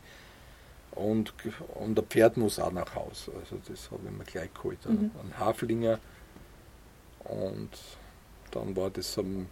und, 0.92 1.34
und 1.76 1.96
der 1.96 2.04
Pferd 2.04 2.38
muss 2.38 2.60
auch 2.60 2.72
nach 2.72 2.96
Hause. 2.96 3.32
Also 3.40 3.58
das 3.68 3.90
habe 3.92 4.02
ich 4.06 4.18
mir 4.18 4.24
gleich 4.24 4.54
geholt. 4.54 4.86
Mhm. 4.88 5.12
Ein 5.24 5.40
Haflinger. 5.40 6.00
Und 7.24 7.70
dann 8.52 8.76
war 8.76 8.90
das 8.90 9.18
am, 9.18 9.48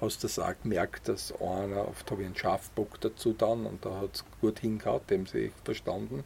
hast 0.00 0.22
du 0.22 0.26
das 0.26 0.38
auch 0.38 0.54
gemerkt, 0.62 1.08
dass 1.08 1.32
einer, 1.40 1.88
oft 1.88 2.10
habe 2.10 2.22
ich 2.22 2.26
einen 2.26 2.36
Schafbock 2.36 3.00
dazu 3.00 3.32
dann 3.32 3.66
und 3.66 3.84
da 3.84 4.00
hat 4.00 4.16
es 4.16 4.24
gut 4.40 4.60
hingehauen, 4.60 5.00
dem 5.08 5.26
sie 5.26 5.52
verstanden. 5.64 6.24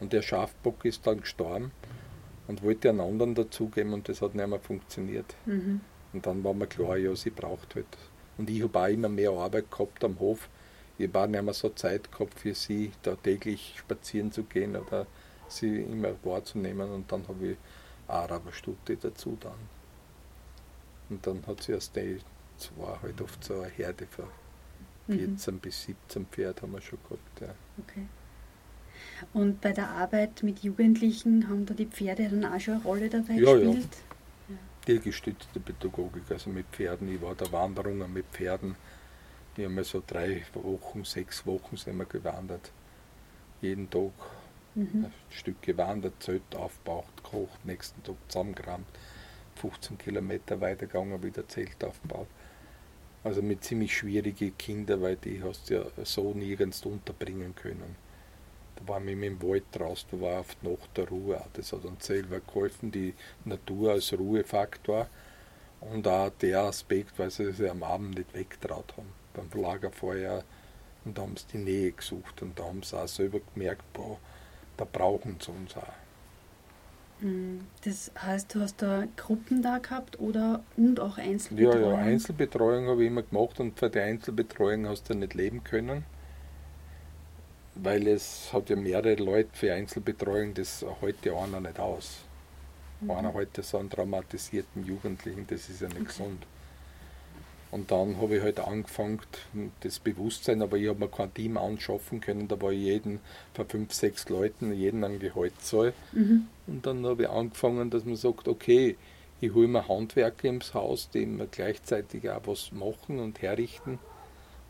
Und 0.00 0.12
der 0.12 0.22
Schafbock 0.22 0.84
ist 0.84 1.06
dann 1.06 1.20
gestorben 1.20 1.72
und 2.48 2.62
wollte 2.62 2.88
einen 2.88 3.00
anderen 3.00 3.34
dazugeben 3.34 3.92
und 3.92 4.08
das 4.08 4.20
hat 4.22 4.34
nicht 4.34 4.48
mehr 4.48 4.58
funktioniert. 4.58 5.36
Mhm. 5.46 5.80
Und 6.12 6.26
dann 6.26 6.42
war 6.42 6.54
mir 6.54 6.66
klar, 6.66 6.96
ja, 6.96 7.14
sie 7.14 7.30
braucht 7.30 7.74
halt. 7.74 7.86
Und 8.38 8.50
ich 8.50 8.62
habe 8.62 8.78
auch 8.78 8.88
immer 8.88 9.08
mehr 9.08 9.30
Arbeit 9.30 9.70
gehabt 9.70 10.02
am 10.04 10.18
Hof. 10.18 10.48
ich 10.96 11.12
war 11.14 11.26
nicht 11.26 11.42
mehr 11.42 11.54
so 11.54 11.68
Zeit 11.68 12.10
gehabt 12.10 12.40
für 12.40 12.54
sie, 12.54 12.90
da 13.02 13.14
täglich 13.14 13.74
spazieren 13.76 14.32
zu 14.32 14.42
gehen 14.42 14.74
oder 14.74 15.06
sie 15.46 15.82
immer 15.82 16.14
wahrzunehmen 16.24 16.90
und 16.90 17.10
dann 17.12 17.26
habe 17.28 17.48
ich 17.48 17.56
Araberstute 18.08 18.96
dazu 18.96 19.36
dann. 19.40 19.52
Und 21.10 21.26
dann 21.26 21.46
hat 21.46 21.62
sie 21.62 21.72
erst 21.72 21.94
die 21.96 22.18
zwei 22.56 22.98
halt 23.02 23.20
oft 23.20 23.42
so 23.44 23.60
eine 23.60 23.68
Herde 23.70 24.06
von 24.06 24.26
14 25.06 25.54
mhm. 25.54 25.58
bis 25.60 25.82
17 25.84 26.26
Pferd 26.26 26.62
haben 26.62 26.72
wir 26.72 26.80
schon 26.80 26.98
gehabt. 27.02 27.40
Ja. 27.40 27.54
Okay. 27.78 28.06
Und 29.32 29.60
bei 29.60 29.72
der 29.72 29.88
Arbeit 29.88 30.42
mit 30.42 30.60
Jugendlichen 30.60 31.48
haben 31.48 31.66
da 31.66 31.74
die 31.74 31.86
Pferde 31.86 32.28
dann 32.28 32.44
auch 32.44 32.60
schon 32.60 32.74
eine 32.74 32.82
Rolle 32.82 33.08
dabei 33.08 33.34
ja, 33.34 33.54
gespielt? 33.54 33.88
Ja. 34.48 34.56
Tiergestützte 34.86 35.60
Pädagogik, 35.60 36.30
also 36.30 36.50
mit 36.50 36.66
Pferden. 36.72 37.12
Ich 37.14 37.20
war 37.20 37.34
da 37.34 37.50
Wanderungen 37.52 38.12
mit 38.12 38.26
Pferden. 38.32 38.76
Die 39.56 39.64
haben 39.64 39.74
wir 39.74 39.84
so 39.84 40.02
drei 40.06 40.44
Wochen, 40.54 41.04
sechs 41.04 41.44
Wochen 41.44 41.76
sind 41.76 41.96
wir 41.98 42.06
gewandert. 42.06 42.70
Jeden 43.60 43.90
Tag 43.90 44.12
mhm. 44.76 45.06
ein 45.06 45.12
Stück 45.30 45.60
gewandert, 45.62 46.14
Zelt 46.20 46.54
aufgebaut, 46.54 47.06
gekocht, 47.16 47.64
nächsten 47.64 48.02
Tag 48.04 48.16
zusammengerammt, 48.28 48.86
15 49.56 49.98
Kilometer 49.98 50.60
weitergegangen, 50.60 51.22
wieder 51.22 51.46
Zelt 51.48 51.82
aufgebaut. 51.82 52.28
Also 53.24 53.42
mit 53.42 53.64
ziemlich 53.64 53.96
schwierigen 53.96 54.56
Kindern, 54.56 55.02
weil 55.02 55.16
die 55.16 55.42
hast 55.42 55.68
du 55.68 55.74
ja 55.74 56.04
so 56.04 56.32
nirgends 56.32 56.84
unterbringen 56.86 57.54
können. 57.56 57.96
Da 58.78 58.88
waren 58.92 59.06
wir 59.06 59.22
im 59.22 59.42
Wald 59.42 59.64
draußen, 59.72 60.08
da 60.12 60.20
war 60.20 60.40
oft 60.40 60.62
nach 60.62 60.86
der 60.94 61.08
Ruhe. 61.08 61.42
Das 61.54 61.72
hat 61.72 61.84
uns 61.84 62.06
selber 62.06 62.40
geholfen, 62.40 62.90
die 62.92 63.14
Natur 63.44 63.92
als 63.92 64.12
Ruhefaktor 64.12 65.08
und 65.80 66.06
auch 66.06 66.30
der 66.40 66.60
Aspekt, 66.60 67.18
weil 67.18 67.30
sie 67.30 67.52
sich 67.52 67.70
am 67.70 67.82
Abend 67.82 68.16
nicht 68.16 68.34
wegtraut 68.34 68.92
haben. 68.96 69.12
Beim 69.34 69.62
Lagerfeuer 69.62 70.44
und 71.04 71.16
da 71.16 71.22
haben 71.22 71.36
sie 71.36 71.46
die 71.52 71.58
Nähe 71.58 71.92
gesucht 71.92 72.42
und 72.42 72.58
da 72.58 72.64
haben 72.64 72.82
sie 72.82 72.98
auch 72.98 73.08
selber 73.08 73.40
gemerkt, 73.54 73.82
boah, 73.92 74.18
da 74.76 74.84
brauchen 74.84 75.36
sie 75.40 75.50
uns 75.50 75.76
auch. 75.76 75.94
Hm, 77.20 77.60
das 77.84 78.12
heißt, 78.20 78.54
du 78.54 78.60
hast 78.60 78.80
da 78.80 79.04
Gruppen 79.16 79.62
da 79.62 79.78
gehabt 79.78 80.20
oder 80.20 80.62
und 80.76 81.00
auch 81.00 81.18
Einzelbetreuung? 81.18 81.82
Ja, 81.82 81.90
ja, 81.90 81.96
Einzelbetreuung 81.96 82.86
habe 82.88 83.02
ich 83.02 83.08
immer 83.08 83.22
gemacht 83.22 83.58
und 83.58 83.78
für 83.78 83.90
die 83.90 83.98
Einzelbetreuung 83.98 84.86
hast 84.86 85.10
du 85.10 85.14
nicht 85.14 85.34
leben 85.34 85.64
können, 85.64 86.04
weil 87.82 88.06
es 88.06 88.52
hat 88.52 88.70
ja 88.70 88.76
mehrere 88.76 89.14
Leute 89.14 89.50
für 89.52 89.72
Einzelbetreuung, 89.72 90.54
das 90.54 90.84
ja 91.24 91.34
einer 91.34 91.60
nicht 91.60 91.78
aus. 91.78 92.18
Mhm. 93.00 93.10
Einer 93.10 93.34
heute 93.34 93.62
so 93.62 93.78
einen 93.78 93.90
traumatisierten 93.90 94.84
Jugendlichen, 94.84 95.46
das 95.48 95.68
ist 95.68 95.80
ja 95.80 95.88
nicht 95.88 95.98
okay. 95.98 96.06
gesund. 96.06 96.46
Und 97.70 97.90
dann 97.90 98.16
habe 98.18 98.36
ich 98.36 98.42
halt 98.42 98.60
angefangen, 98.60 99.20
das 99.80 99.98
Bewusstsein, 99.98 100.62
aber 100.62 100.78
ich 100.78 100.88
habe 100.88 101.00
mir 101.00 101.08
kein 101.08 101.32
Team 101.34 101.58
anschaffen 101.58 102.20
können, 102.20 102.48
da 102.48 102.60
war 102.62 102.72
jeden 102.72 103.20
von 103.52 103.68
fünf, 103.68 103.92
sechs 103.92 104.28
Leuten, 104.30 104.72
jeden 104.72 105.04
ein 105.04 105.18
Gehalt 105.18 105.60
zahl. 105.60 105.92
Mhm. 106.12 106.46
Und 106.66 106.86
dann 106.86 107.04
habe 107.04 107.24
ich 107.24 107.28
angefangen, 107.28 107.90
dass 107.90 108.04
man 108.06 108.16
sagt, 108.16 108.48
okay, 108.48 108.96
ich 109.40 109.52
hole 109.52 109.68
mir 109.68 109.86
Handwerker 109.86 110.48
ins 110.48 110.72
Haus, 110.72 111.10
die 111.10 111.26
mir 111.26 111.46
gleichzeitig 111.46 112.28
auch 112.30 112.40
was 112.46 112.72
machen 112.72 113.20
und 113.20 113.40
herrichten 113.42 113.98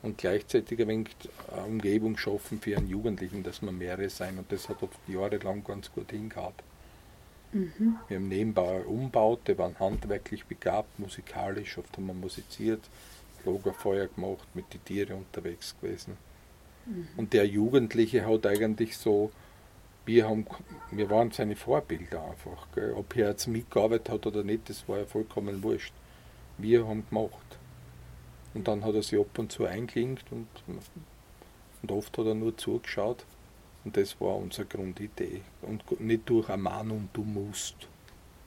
und 0.08 0.18
gleichzeitig 0.18 0.80
ein 0.80 0.88
wenig 0.88 1.08
eine 1.52 1.64
Umgebung 1.64 2.16
schaffen 2.16 2.60
für 2.60 2.76
einen 2.76 2.88
Jugendlichen, 2.88 3.42
dass 3.42 3.62
wir 3.62 3.72
mehrere 3.72 4.08
sein. 4.08 4.38
Und 4.38 4.50
das 4.50 4.68
hat 4.68 4.82
oft 4.82 4.98
jahrelang 5.06 5.62
ganz 5.64 5.92
gut 5.92 6.10
hingehauen. 6.10 6.54
Mhm. 7.52 7.96
Wir 8.08 8.16
haben 8.16 8.28
nebenbei 8.28 8.80
umbaut, 8.82 9.40
die 9.46 9.56
waren 9.56 9.78
handwerklich 9.78 10.44
begabt, 10.44 10.98
musikalisch, 10.98 11.78
oft 11.78 11.96
haben 11.96 12.06
wir 12.06 12.14
musiziert, 12.14 12.80
Lagerfeuer 13.44 14.08
gemacht, 14.08 14.48
mit 14.54 14.72
den 14.72 14.84
Tieren 14.84 15.18
unterwegs 15.18 15.74
gewesen. 15.80 16.16
Mhm. 16.86 17.08
Und 17.16 17.32
der 17.32 17.46
Jugendliche 17.46 18.26
hat 18.26 18.46
eigentlich 18.46 18.96
so, 18.96 19.30
wir, 20.04 20.28
haben, 20.28 20.46
wir 20.90 21.10
waren 21.10 21.30
seine 21.30 21.56
Vorbilder 21.56 22.22
einfach. 22.30 22.66
Gell. 22.74 22.92
Ob 22.94 23.14
er 23.16 23.30
jetzt 23.30 23.46
mitgearbeitet 23.46 24.08
hat 24.10 24.26
oder 24.26 24.42
nicht, 24.42 24.68
das 24.68 24.88
war 24.88 24.98
ja 24.98 25.04
vollkommen 25.04 25.62
wurscht. 25.62 25.92
Wir 26.56 26.86
haben 26.86 27.06
gemacht. 27.08 27.57
Und 28.58 28.66
dann 28.66 28.84
hat 28.84 28.96
er 28.96 29.04
sich 29.04 29.20
ab 29.20 29.38
und 29.38 29.52
zu 29.52 29.66
eingeklinkt 29.66 30.24
und, 30.32 30.48
und 31.80 31.92
oft 31.92 32.18
hat 32.18 32.26
er 32.26 32.34
nur 32.34 32.56
zugeschaut. 32.56 33.24
Und 33.84 33.96
das 33.96 34.20
war 34.20 34.34
unsere 34.34 34.66
Grundidee. 34.66 35.42
Und 35.62 36.00
nicht 36.00 36.28
durch 36.28 36.48
ein 36.48 36.62
Mann 36.62 37.08
du 37.12 37.22
musst. 37.22 37.76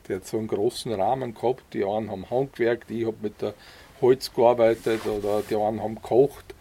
Der 0.09 0.17
hat 0.17 0.27
so 0.27 0.37
einen 0.37 0.49
großen 0.49 0.91
Rahmen 0.91 1.33
gehabt. 1.33 1.63
Die 1.73 1.85
einen 1.85 2.11
haben 2.11 2.29
handgewerkt, 2.29 2.91
ich 2.91 3.05
habe 3.05 3.15
mit 3.21 3.41
der 3.41 3.53
Holz 4.01 4.33
gearbeitet 4.33 5.05
oder 5.05 5.43
die 5.49 5.55
einen 5.55 5.81
haben 5.81 5.95
gekocht. 5.95 6.55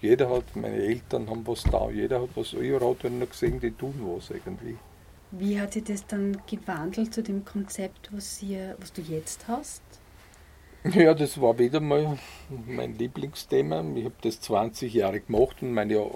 Jeder 0.00 0.30
hat, 0.30 0.56
meine 0.56 0.76
Eltern 0.76 1.28
haben 1.28 1.46
was 1.46 1.62
da, 1.64 1.90
jeder 1.90 2.22
hat 2.22 2.30
was, 2.36 2.54
überall 2.54 2.96
hat 3.02 3.04
noch 3.04 3.28
gesehen, 3.28 3.60
die 3.60 3.72
tun 3.72 3.92
was 4.00 4.30
irgendwie. 4.30 4.78
Wie 5.30 5.60
hat 5.60 5.74
sich 5.74 5.84
das 5.84 6.06
dann 6.06 6.40
gewandelt 6.46 7.12
zu 7.12 7.22
dem 7.22 7.44
Konzept, 7.44 8.08
was, 8.12 8.42
ihr, 8.42 8.76
was 8.80 8.94
du 8.94 9.02
jetzt 9.02 9.46
hast? 9.46 9.82
Ja, 10.92 11.14
das 11.14 11.40
war 11.40 11.58
wieder 11.58 11.80
mal 11.80 12.18
mein 12.66 12.94
Lieblingsthema. 12.98 13.82
Ich 13.96 14.04
habe 14.04 14.14
das 14.22 14.40
20 14.40 14.92
Jahre 14.92 15.20
gemacht 15.20 15.56
und 15.62 15.72
meine 15.72 16.10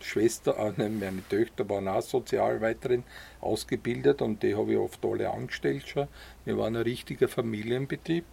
Schwester, 0.00 0.56
äh, 0.58 0.88
meine 0.88 1.26
Töchter 1.28 1.68
waren 1.70 1.88
auch 1.88 2.02
Sozialarbeiterin 2.02 3.04
ausgebildet 3.40 4.20
und 4.20 4.42
die 4.42 4.54
habe 4.56 4.72
ich 4.72 4.78
oft 4.78 5.04
alle 5.04 5.30
angestellt 5.30 5.88
schon. 5.88 6.08
Wir 6.44 6.58
waren 6.58 6.76
ein 6.76 6.82
richtiger 6.82 7.28
Familienbetrieb. 7.28 8.24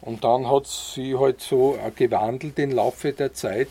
Und 0.00 0.24
dann 0.24 0.50
hat 0.50 0.66
sie 0.66 1.16
halt 1.16 1.40
so 1.40 1.78
gewandelt 1.94 2.58
im 2.58 2.72
Laufe 2.72 3.12
der 3.12 3.32
Zeit. 3.34 3.68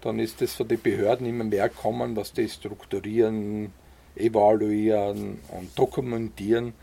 Dann 0.00 0.18
ist 0.18 0.42
es 0.42 0.54
von 0.54 0.66
den 0.68 0.80
Behörden 0.80 1.26
immer 1.26 1.44
mehr 1.44 1.68
gekommen, 1.68 2.16
was 2.16 2.32
die 2.32 2.48
strukturieren, 2.48 3.72
evaluieren 4.16 5.38
und 5.48 5.78
dokumentieren. 5.78 6.74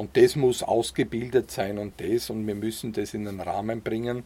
Und 0.00 0.16
das 0.16 0.34
muss 0.34 0.62
ausgebildet 0.62 1.50
sein 1.50 1.76
und 1.76 2.00
das. 2.00 2.30
Und 2.30 2.46
wir 2.46 2.54
müssen 2.54 2.94
das 2.94 3.12
in 3.12 3.26
den 3.26 3.38
Rahmen 3.38 3.82
bringen, 3.82 4.22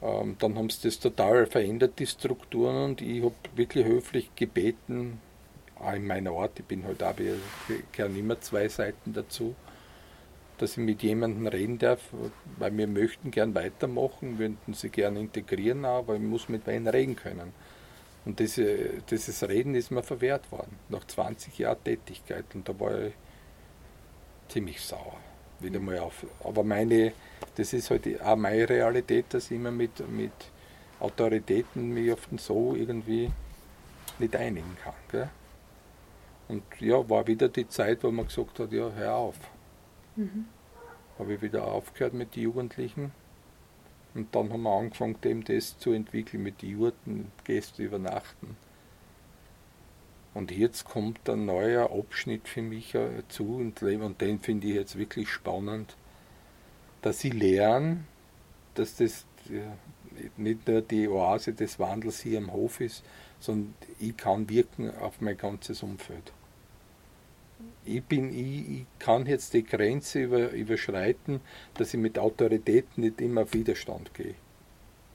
ähm, 0.00 0.36
dann 0.38 0.56
haben 0.56 0.70
sie 0.70 0.86
das 0.86 1.00
total 1.00 1.46
verändert, 1.46 1.98
die 1.98 2.06
Strukturen, 2.06 2.90
und 2.90 3.02
ich 3.02 3.24
habe 3.24 3.34
wirklich 3.56 3.84
höflich 3.84 4.30
gebeten, 4.36 5.18
auch 5.80 5.94
in 5.94 6.06
meiner 6.06 6.30
Art, 6.30 6.60
ich 6.60 6.64
bin 6.64 6.84
halt 6.84 7.02
auch, 7.02 7.14
ich 7.18 7.90
gehören 7.90 8.16
immer 8.16 8.40
zwei 8.40 8.68
Seiten 8.68 9.12
dazu, 9.12 9.56
dass 10.58 10.76
ich 10.76 10.84
mit 10.84 11.02
jemandem 11.02 11.48
reden 11.48 11.80
darf, 11.80 12.00
weil 12.56 12.76
wir 12.76 12.86
möchten 12.86 13.32
gern 13.32 13.56
weitermachen, 13.56 14.38
würden 14.38 14.58
sie 14.74 14.90
gern 14.90 15.16
integrieren, 15.16 15.84
aber 15.84 16.14
ich 16.14 16.22
muss 16.22 16.48
mit 16.48 16.68
wen 16.68 16.86
reden 16.86 17.16
können. 17.16 17.52
Und 18.24 18.38
diese, 18.38 19.02
dieses 19.10 19.42
Reden 19.42 19.74
ist 19.74 19.90
mir 19.90 20.04
verwehrt 20.04 20.52
worden, 20.52 20.78
nach 20.88 21.04
20 21.04 21.58
Jahren 21.58 21.82
Tätigkeit, 21.82 22.44
und 22.54 22.68
da 22.68 22.78
war 22.78 23.06
ich 23.06 23.12
ziemlich 24.48 24.80
sauer 24.80 25.18
wieder 25.62 25.80
mal 25.80 25.98
auf. 25.98 26.26
Aber 26.44 26.62
meine, 26.64 27.12
das 27.56 27.72
ist 27.72 27.90
halt 27.90 28.20
auch 28.22 28.36
meine 28.36 28.68
Realität, 28.68 29.26
dass 29.30 29.50
ich 29.50 29.56
immer 29.56 29.70
mit, 29.70 30.08
mit 30.10 30.32
Autoritäten 31.00 31.92
mich 31.92 32.12
oft 32.12 32.28
so 32.38 32.74
irgendwie 32.74 33.30
nicht 34.18 34.36
einigen 34.36 34.76
kann. 34.82 34.94
Gell? 35.10 35.30
Und 36.48 36.62
ja, 36.80 37.08
war 37.08 37.26
wieder 37.26 37.48
die 37.48 37.68
Zeit, 37.68 38.02
wo 38.02 38.10
man 38.10 38.26
gesagt 38.26 38.58
hat, 38.58 38.72
ja, 38.72 38.90
hör 38.90 39.14
auf. 39.14 39.36
Mhm. 40.16 40.46
Habe 41.18 41.34
ich 41.34 41.42
wieder 41.42 41.64
aufgehört 41.64 42.14
mit 42.14 42.36
den 42.36 42.42
Jugendlichen. 42.42 43.12
Und 44.14 44.34
dann 44.34 44.52
haben 44.52 44.62
wir 44.62 44.76
angefangen, 44.78 45.18
dem 45.22 45.42
das 45.44 45.78
zu 45.78 45.92
entwickeln 45.92 46.42
mit 46.42 46.62
Jurten, 46.62 47.32
Gäste 47.44 47.82
übernachten. 47.82 48.56
Und 50.34 50.50
jetzt 50.50 50.84
kommt 50.84 51.28
ein 51.28 51.44
neuer 51.44 51.90
Abschnitt 51.90 52.48
für 52.48 52.62
mich 52.62 52.96
zu 53.28 53.56
und, 53.56 53.82
den 53.82 54.40
finde 54.40 54.66
ich 54.66 54.74
jetzt 54.74 54.96
wirklich 54.96 55.28
spannend, 55.28 55.94
dass 57.02 57.20
sie 57.20 57.30
lernen, 57.30 58.06
dass 58.74 58.96
das 58.96 59.26
nicht 60.36 60.66
nur 60.66 60.80
die 60.80 61.08
Oase 61.08 61.52
des 61.52 61.78
Wandels 61.78 62.20
hier 62.22 62.38
am 62.38 62.52
Hof 62.52 62.80
ist, 62.80 63.04
sondern 63.40 63.74
ich 63.98 64.16
kann 64.16 64.48
wirken 64.48 64.96
auf 64.96 65.20
mein 65.20 65.36
ganzes 65.36 65.82
Umfeld. 65.82 66.32
Ich, 67.84 68.02
bin, 68.02 68.32
ich, 68.32 68.80
ich 68.80 68.86
kann 68.98 69.26
jetzt 69.26 69.52
die 69.52 69.64
Grenze 69.64 70.22
über, 70.22 70.50
überschreiten, 70.50 71.40
dass 71.74 71.92
ich 71.92 72.00
mit 72.00 72.18
Autorität 72.18 72.96
nicht 72.96 73.20
immer 73.20 73.42
auf 73.42 73.52
Widerstand 73.52 74.14
gehe. 74.14 74.34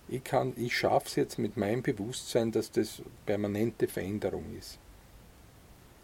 Ich, 0.10 0.22
ich 0.58 0.78
schaffe 0.78 1.08
es 1.08 1.16
jetzt 1.16 1.40
mit 1.40 1.58
meinem 1.58 1.82
Bewusstsein, 1.82 2.52
dass 2.52 2.72
das 2.72 3.02
permanente 3.26 3.88
Veränderung 3.88 4.56
ist 4.58 4.80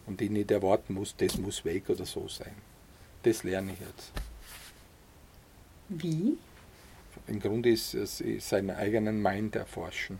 und 0.05 0.21
ich 0.21 0.29
nicht 0.29 0.51
erwarten 0.51 0.93
muss, 0.93 1.15
das 1.17 1.37
muss 1.37 1.63
weg 1.65 1.89
oder 1.89 2.05
so 2.05 2.27
sein. 2.27 2.53
Das 3.23 3.43
lerne 3.43 3.73
ich 3.73 3.79
jetzt. 3.79 4.11
Wie? 5.89 6.37
Im 7.27 7.39
Grunde 7.39 7.69
ist 7.71 7.93
es 7.93 8.23
seinen 8.39 8.71
eigenen 8.71 9.21
Mind 9.21 9.55
erforschen. 9.55 10.19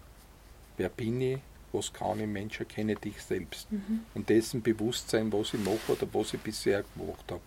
Wer 0.78 0.90
bin 0.90 1.20
ich? 1.22 1.40
Was 1.72 1.92
kann 1.92 2.20
ich? 2.20 2.28
Mensch, 2.28 2.60
erkenne 2.60 2.96
dich 2.96 3.22
selbst. 3.22 3.72
Mhm. 3.72 4.02
Und 4.14 4.30
dessen 4.30 4.62
Bewusstsein, 4.62 5.34
was 5.34 5.54
ich 5.54 5.60
mache 5.60 5.92
oder 5.92 6.08
was 6.14 6.34
ich 6.34 6.40
bisher 6.40 6.84
gemacht 6.96 7.26
habe. 7.32 7.42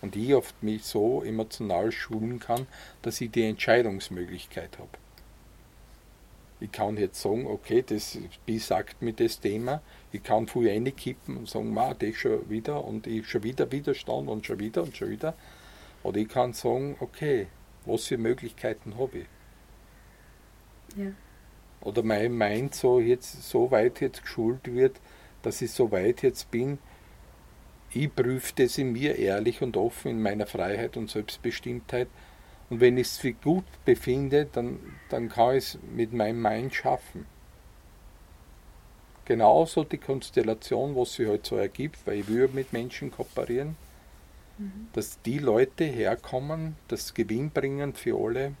Und 0.00 0.14
ich 0.16 0.34
oft 0.34 0.62
mich 0.62 0.84
so 0.84 1.22
emotional 1.22 1.90
schulen 1.90 2.38
kann, 2.38 2.66
dass 3.02 3.20
ich 3.20 3.30
die 3.30 3.44
Entscheidungsmöglichkeit 3.44 4.78
habe. 4.78 4.90
Ich 6.60 6.72
kann 6.72 6.96
jetzt 6.96 7.20
sagen, 7.20 7.46
okay, 7.46 7.84
das 7.86 8.18
besagt 8.44 9.00
mir 9.00 9.12
das 9.12 9.40
Thema. 9.40 9.80
Ich 10.10 10.22
kann 10.22 10.48
viel 10.48 10.68
reinkippen 10.68 11.36
und 11.36 11.48
sagen, 11.48 11.72
ma, 11.72 11.94
das 11.94 12.16
schon 12.16 12.48
wieder 12.50 12.84
und 12.84 13.06
ich 13.06 13.28
schon 13.28 13.44
wieder 13.44 13.70
Widerstand 13.70 14.28
und 14.28 14.44
schon 14.44 14.58
wieder 14.58 14.82
und 14.82 14.96
schon 14.96 15.10
wieder. 15.10 15.34
Oder 16.02 16.18
ich 16.18 16.28
kann 16.28 16.52
sagen, 16.52 16.96
okay, 17.00 17.46
was 17.84 18.06
für 18.06 18.18
Möglichkeiten 18.18 18.98
habe 18.98 19.18
ich? 19.18 19.26
Ja. 20.96 21.12
Oder 21.80 22.02
mein 22.02 22.36
Mind 22.36 22.74
so 22.74 22.98
jetzt 22.98 23.48
so 23.48 23.70
weit 23.70 24.00
jetzt 24.00 24.22
geschult 24.22 24.72
wird, 24.72 25.00
dass 25.42 25.62
ich 25.62 25.70
so 25.70 25.92
weit 25.92 26.22
jetzt 26.22 26.50
bin, 26.50 26.78
ich 27.90 28.14
prüfe 28.14 28.52
das 28.56 28.76
in 28.78 28.92
mir 28.92 29.16
ehrlich 29.16 29.62
und 29.62 29.76
offen 29.76 30.10
in 30.10 30.22
meiner 30.22 30.46
Freiheit 30.46 30.96
und 30.96 31.10
Selbstbestimmtheit. 31.10 32.08
Und 32.70 32.80
wenn 32.80 32.98
ich 32.98 33.08
es 33.08 33.18
für 33.18 33.32
gut 33.32 33.64
befinde, 33.84 34.46
dann, 34.50 34.78
dann 35.08 35.28
kann 35.28 35.56
ich 35.56 35.64
es 35.64 35.78
mit 35.94 36.12
meinem 36.12 36.42
Mind 36.42 36.74
schaffen. 36.74 37.26
Genauso 39.24 39.84
die 39.84 39.98
Konstellation, 39.98 40.96
was 40.96 41.14
sich 41.14 41.28
halt 41.28 41.46
so 41.46 41.56
ergibt, 41.56 41.98
weil 42.06 42.20
ich 42.20 42.28
will 42.28 42.48
mit 42.48 42.72
Menschen 42.72 43.10
kooperieren, 43.10 43.76
mhm. 44.58 44.88
dass 44.92 45.20
die 45.22 45.38
Leute 45.38 45.84
herkommen, 45.84 46.76
das 46.88 47.14
gewinnbringend 47.14 47.98
für 47.98 48.18
alle. 48.18 48.54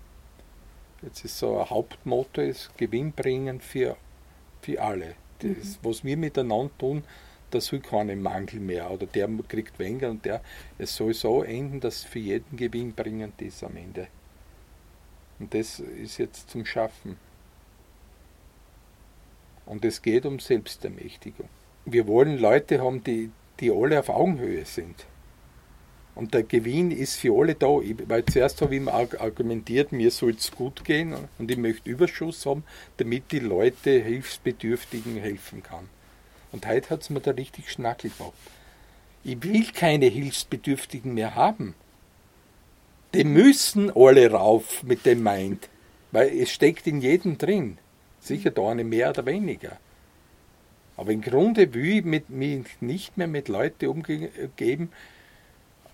Jetzt 1.02 1.24
ist 1.24 1.38
so 1.38 1.58
ein 1.58 1.70
Hauptmotto 1.70 2.40
ist 2.42 2.76
gewinnbringend 2.76 3.62
für, 3.62 3.96
für 4.60 4.82
alle. 4.82 5.14
Das, 5.38 5.48
mhm. 5.48 5.76
Was 5.82 6.04
wir 6.04 6.16
miteinander 6.16 6.76
tun, 6.76 7.04
da 7.50 7.60
soll 7.60 7.80
keinen 7.80 8.22
Mangel 8.22 8.60
mehr 8.60 8.90
oder 8.90 9.06
der 9.06 9.28
kriegt 9.48 9.78
weniger 9.78 10.10
und 10.10 10.24
der, 10.24 10.42
es 10.78 10.94
soll 10.94 11.14
so 11.14 11.42
enden, 11.42 11.80
dass 11.80 12.04
für 12.04 12.18
jeden 12.18 12.56
gewinnbringend 12.56 13.40
ist 13.42 13.64
am 13.64 13.76
Ende. 13.76 14.08
Und 15.38 15.54
das 15.54 15.80
ist 15.80 16.18
jetzt 16.18 16.50
zum 16.50 16.64
Schaffen. 16.64 17.16
Und 19.66 19.84
es 19.84 20.02
geht 20.02 20.26
um 20.26 20.38
Selbstermächtigung. 20.38 21.48
Wir 21.84 22.06
wollen 22.06 22.38
Leute 22.38 22.82
haben, 22.82 23.04
die, 23.04 23.30
die 23.60 23.70
alle 23.70 24.00
auf 24.00 24.08
Augenhöhe 24.08 24.64
sind. 24.64 25.06
Und 26.14 26.34
der 26.34 26.42
Gewinn 26.42 26.90
ist 26.90 27.16
für 27.16 27.38
alle 27.38 27.54
da. 27.54 27.68
weil 28.08 28.24
zuerst 28.24 28.60
habe 28.60 28.74
ich 28.74 28.80
immer 28.80 28.92
argumentiert, 28.92 29.92
mir 29.92 30.10
soll 30.10 30.30
es 30.32 30.50
gut 30.50 30.84
gehen 30.84 31.14
und 31.38 31.50
ich 31.50 31.56
möchte 31.56 31.88
Überschuss 31.88 32.44
haben, 32.44 32.64
damit 32.96 33.30
die 33.30 33.38
Leute 33.38 33.90
Hilfsbedürftigen 33.90 35.16
helfen 35.18 35.62
kann. 35.62 35.88
Und 36.52 36.66
heute 36.66 36.90
hat 36.90 37.02
es 37.02 37.10
mir 37.10 37.20
da 37.20 37.32
richtig 37.32 37.70
Schnackel 37.70 38.10
gemacht. 38.16 38.32
Ich 39.24 39.42
will 39.42 39.64
keine 39.72 40.06
Hilfsbedürftigen 40.06 41.14
mehr 41.14 41.34
haben. 41.34 41.74
Die 43.14 43.24
müssen 43.24 43.90
alle 43.94 44.30
rauf 44.30 44.82
mit 44.82 45.06
dem 45.06 45.22
Mind, 45.22 45.68
weil 46.12 46.28
es 46.38 46.50
steckt 46.50 46.86
in 46.86 47.00
jedem 47.00 47.38
drin. 47.38 47.78
Sicher 48.20 48.50
da 48.50 48.70
eine 48.70 48.84
mehr 48.84 49.10
oder 49.10 49.26
weniger. 49.26 49.78
Aber 50.96 51.12
im 51.12 51.20
Grunde 51.20 51.72
will 51.74 51.98
ich 51.98 52.28
mich 52.28 52.64
nicht 52.80 53.16
mehr 53.16 53.28
mit 53.28 53.48
Leuten 53.48 53.86
umgeben, 53.86 54.90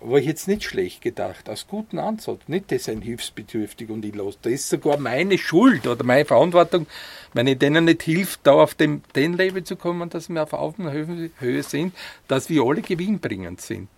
war 0.05 0.19
ich 0.19 0.27
jetzt 0.27 0.49
nicht 0.49 0.65
schlecht 0.65 1.01
gedacht, 1.01 1.49
aus 1.49 1.67
gutem 1.67 1.99
Ansatz. 1.99 2.41
Nicht, 2.47 2.71
das 2.71 2.85
sind 2.85 3.03
hilfsbedürftig 3.03 3.91
und 3.91 4.05
ich 4.05 4.15
los. 4.15 4.39
Das 4.43 4.53
ist 4.53 4.69
sogar 4.69 4.99
meine 4.99 5.39
Schuld 5.39 5.87
oder 5.87 6.05
meine 6.05 6.25
Verantwortung, 6.25 6.87
wenn 7.33 7.47
ich 7.47 7.59
denen 7.59 7.87
nicht 7.87 8.03
hilft, 8.03 8.41
da 8.45 8.53
auf 8.53 8.75
dem, 8.75 9.03
den 9.15 9.35
Level 9.35 9.65
zu 9.65 9.77
kommen, 9.77 10.11
dass 10.11 10.29
wir 10.29 10.43
auf 10.43 10.53
Augenhöhe 10.53 11.63
sind, 11.63 11.95
dass 12.29 12.49
wir 12.49 12.63
alle 12.63 12.83
gewinnbringend 12.83 13.61
sind. 13.61 13.89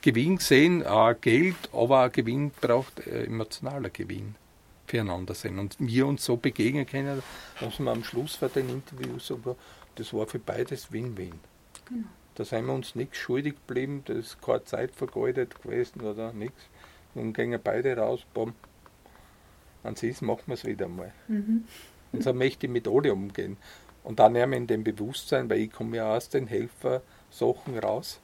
Gewinn 0.00 0.38
sehen, 0.38 0.82
äh, 0.82 1.14
Geld, 1.20 1.56
aber 1.72 2.06
auch 2.06 2.12
Gewinn 2.12 2.52
braucht 2.60 3.00
äh, 3.06 3.24
emotionaler 3.24 3.90
Gewinn 3.90 4.36
füreinander 4.86 5.34
sein. 5.34 5.58
Und 5.58 5.76
wir 5.78 6.06
uns 6.06 6.24
so 6.24 6.36
begegnen 6.36 6.86
können, 6.86 7.22
dass 7.60 7.78
wir 7.80 7.90
am 7.90 8.04
Schluss 8.04 8.36
von 8.36 8.50
den 8.54 8.68
Interviews 8.68 9.30
aber 9.32 9.56
das 9.96 10.12
war 10.12 10.26
für 10.26 10.38
beides 10.38 10.92
Win-Win. 10.92 11.40
Genau. 11.88 12.06
Da 12.38 12.44
sind 12.44 12.66
wir 12.66 12.72
uns 12.72 12.94
nichts 12.94 13.16
schuldig 13.16 13.54
geblieben, 13.66 14.02
da 14.04 14.12
ist 14.12 14.40
keine 14.40 14.62
Zeit 14.62 14.92
vergeudet 14.92 15.60
gewesen 15.60 16.02
oder 16.02 16.32
nichts. 16.32 16.68
Nun 17.16 17.32
gehen 17.32 17.58
beide 17.62 17.96
raus, 17.96 18.24
bumm. 18.32 18.54
An 19.82 19.96
sich 19.96 20.20
machen 20.22 20.44
wir 20.46 20.54
es 20.54 20.64
wieder 20.64 20.86
mal. 20.86 21.12
Mhm. 21.26 21.64
Und 22.12 22.22
so 22.22 22.32
möchte 22.32 22.66
ich 22.66 22.72
mit 22.72 22.86
alle 22.86 23.12
umgehen. 23.12 23.56
Und 24.04 24.20
dann 24.20 24.34
nehmen 24.34 24.52
wir 24.52 24.56
in 24.56 24.66
dem 24.68 24.84
Bewusstsein, 24.84 25.50
weil 25.50 25.62
ich 25.62 25.72
komme 25.72 25.96
ja 25.96 26.14
aus 26.14 26.28
den 26.28 26.46
Helfer-Sachen 26.46 27.76
raus. 27.76 28.20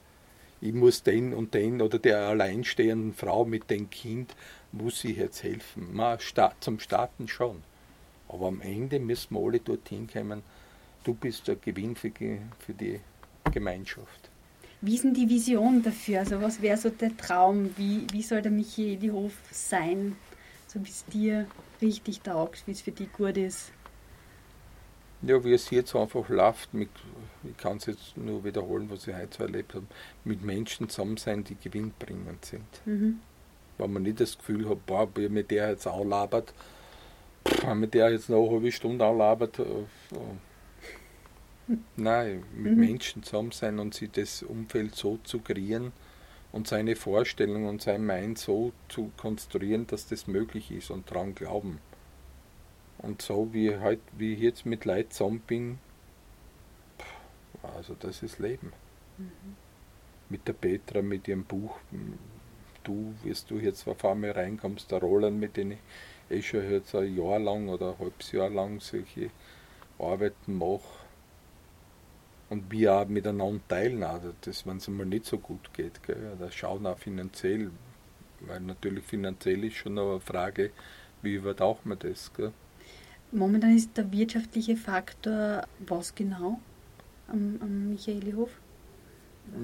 Ich 0.61 0.73
muss 0.73 1.03
den 1.03 1.35
und 1.35 1.53
den 1.53 1.83
oder 1.83 1.99
der 1.99 2.21
alleinstehenden 2.21 3.15
Frau 3.15 3.45
mit 3.45 3.69
dem 3.69 3.91
Kind, 3.91 4.37
muss 4.71 5.03
ich 5.03 5.17
jetzt 5.17 5.43
helfen. 5.43 6.01
Zum 6.61 6.79
Starten 6.79 7.27
schon. 7.27 7.65
Aber 8.29 8.47
am 8.47 8.61
Ende 8.61 9.01
müssen 9.01 9.35
wir 9.35 9.45
alle 9.45 9.59
dorthin 9.59 10.07
kommen, 10.07 10.45
du 11.03 11.15
bist 11.15 11.49
der 11.49 11.57
Gewinn 11.57 11.97
für, 11.97 12.13
für 12.61 12.75
die 12.75 13.01
Gemeinschaft. 13.53 14.31
Wie 14.81 14.97
ist 14.97 15.05
denn 15.05 15.15
die 15.15 15.29
Vision 15.29 15.83
dafür? 15.83 16.21
Also 16.21 16.43
was 16.43 16.61
wäre 16.61 16.77
so 16.77 16.91
der 16.91 17.17
Traum? 17.17 17.71
Wie, 17.77 18.07
wie 18.13 18.23
soll 18.23 18.43
der 18.43 18.53
Michaelihof 18.53 19.33
sein, 19.51 20.17
so 20.67 20.85
wie 20.85 20.91
es 20.91 21.07
dir 21.07 21.47
richtig 21.81 22.21
taugt, 22.21 22.67
wie 22.67 22.73
es 22.73 22.83
für 22.83 22.93
dich 22.93 23.11
gut 23.13 23.37
ist? 23.39 23.73
Ja, 25.23 25.43
wie 25.43 25.55
es 25.55 25.71
jetzt 25.71 25.97
einfach 25.97 26.29
läuft, 26.29 26.75
mit, 26.75 26.91
ich 27.45 27.57
kann 27.57 27.79
es 27.79 27.87
jetzt 27.87 28.17
nur 28.19 28.45
wiederholen, 28.45 28.91
was 28.91 29.07
ich 29.07 29.15
heute 29.15 29.39
so 29.39 29.45
erlebt 29.45 29.73
habe, 29.75 29.87
mit 30.25 30.43
Menschen 30.43 30.91
zusammen 30.91 31.17
sein, 31.17 31.45
die 31.45 31.57
gewinnbringend 31.57 32.45
sind. 32.45 32.67
Mhm. 32.85 33.21
Wenn 33.79 33.93
man 33.93 34.03
nicht 34.03 34.21
das 34.21 34.37
Gefühl 34.37 34.69
hat, 34.69 34.85
boah, 34.85 35.09
mit 35.17 35.51
der 35.51 35.71
jetzt 35.71 35.87
auch 35.87 36.05
labert, 36.05 36.53
mit 37.75 37.95
der 37.95 38.11
jetzt 38.11 38.29
noch 38.29 38.43
eine 38.43 38.51
halbe 38.51 38.71
Stunde 38.71 39.03
auch 39.03 39.17
labert, 39.17 39.59
äh, 39.61 39.65
Nein, 41.97 42.45
mit 42.55 42.75
mhm. 42.75 42.81
Menschen 42.81 43.23
zusammen 43.23 43.53
sein 43.53 43.79
und 43.79 43.95
sich 43.95 44.11
das 44.11 44.43
Umfeld 44.43 44.95
so 44.95 45.19
zu 45.25 45.41
kreieren 45.41 45.93
und 46.53 46.69
seine 46.69 46.95
Vorstellung 46.95 47.67
und 47.67 47.81
sein 47.81 48.05
Mind 48.05 48.39
so 48.39 48.73
zu 48.89 49.11
konstruieren, 49.17 49.87
dass 49.87 50.07
das 50.07 50.27
möglich 50.27 50.71
ist 50.71 50.91
und 50.91 51.11
daran 51.11 51.35
glauben. 51.35 51.79
Und 52.99 53.23
so 53.23 53.53
wie, 53.53 53.77
halt, 53.77 54.01
wie 54.17 54.35
ich 54.35 54.41
jetzt 54.41 54.67
mit 54.67 54.85
Leid 54.85 55.13
zusammen 55.13 55.41
bin, 55.41 55.79
also 57.63 57.97
das 57.99 58.23
ist 58.23 58.39
Leben. 58.39 58.73
Mhm. 59.17 59.57
Mit 60.29 60.47
der 60.47 60.53
Petra, 60.53 61.03
mit 61.03 61.29
ihrem 61.29 61.45
Buch, 61.45 61.77
du, 62.83 63.15
wirst 63.23 63.51
du 63.51 63.59
jetzt 63.59 63.89
auf 63.89 64.05
einmal 64.05 64.33
reinkommst, 64.33 64.91
der 64.91 65.01
Roland, 65.01 65.39
mit 65.39 65.57
dem 65.57 65.73
ich 65.73 65.79
eh 66.31 66.43
schon 66.43 66.71
jetzt 66.71 66.95
ein 66.95 67.17
Jahr 67.17 67.39
lang 67.39 67.69
oder 67.69 67.93
ein 67.93 67.99
halbes 67.99 68.33
Jahr 68.33 68.51
lang 68.51 68.81
solche 68.81 69.31
Arbeiten 69.99 70.57
mache 70.57 71.04
und 72.51 72.71
wir 72.71 72.95
auch 72.95 73.09
miteinander 73.09 73.61
teilen, 73.69 74.03
also 74.03 74.33
das, 74.43 74.67
wenn 74.67 74.77
es 74.77 74.89
einmal 74.89 75.07
nicht 75.07 75.25
so 75.27 75.39
gut 75.39 75.73
geht. 75.73 76.03
Gell? 76.03 76.37
Da 76.39 76.51
schauen 76.51 76.87
auch 76.87 76.99
finanziell, 76.99 77.71
weil 78.41 78.61
natürlich 78.61 79.05
finanziell 79.05 79.65
ist 79.65 79.77
schon 79.77 79.99
eine 79.99 80.21
Frage, 80.21 80.71
wie 81.23 81.35
übertaucht 81.35 81.87
man 81.87 81.99
das. 81.99 82.33
Gell? 82.35 82.53
Momentan 83.33 83.77
ist 83.77 83.97
der 83.97 84.11
wirtschaftliche 84.13 84.77
Faktor 84.77 85.65
was 85.81 86.15
genau 86.15 86.61
am, 87.29 87.59
am 87.61 87.91
Michaelihof? 87.91 88.51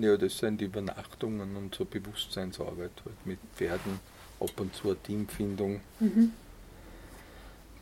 Ja, 0.00 0.16
das 0.16 0.38
sind 0.38 0.60
die 0.60 0.66
Übernachtungen 0.66 1.56
und 1.56 1.74
so 1.74 1.84
Bewusstseinsarbeit 1.84 2.90
halt 3.04 3.26
mit 3.26 3.38
Pferden, 3.54 4.00
ab 4.38 4.58
und 4.58 4.74
zu 4.74 4.88
eine 4.88 5.02
Teamfindung. 5.02 5.80
Mhm. 6.00 6.32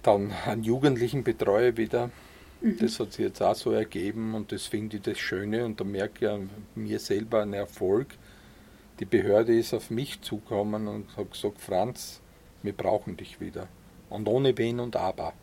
Dann 0.03 0.33
einen 0.47 0.63
jugendlichen 0.63 1.25
Betreuer 1.25 1.77
wieder 1.77 2.11
Mhm. 2.61 2.79
Das 2.79 2.99
hat 2.99 3.13
sich 3.13 3.25
jetzt 3.25 3.43
auch 3.43 3.55
so 3.55 3.71
ergeben 3.71 4.35
und 4.35 4.51
das 4.53 4.67
finde 4.67 4.97
ich 4.97 5.03
das 5.03 5.19
Schöne 5.19 5.65
und 5.65 5.81
da 5.81 5.85
merke 5.85 6.15
ich 6.15 6.21
ja 6.23 6.39
mir 6.75 6.99
selber 6.99 7.43
einen 7.43 7.55
Erfolg. 7.55 8.09
Die 9.01 9.05
Behörde 9.05 9.57
ist 9.57 9.75
auf 9.75 9.91
mich 9.91 10.21
zugekommen 10.23 10.89
und 10.89 11.17
hat 11.17 11.31
gesagt, 11.31 11.61
Franz, 11.61 12.21
wir 12.63 12.73
brauchen 12.73 13.17
dich 13.17 13.41
wieder. 13.41 13.69
Und 14.11 14.27
ohne 14.27 14.57
Wenn 14.59 14.81
und 14.81 14.97
Aber. 14.97 15.35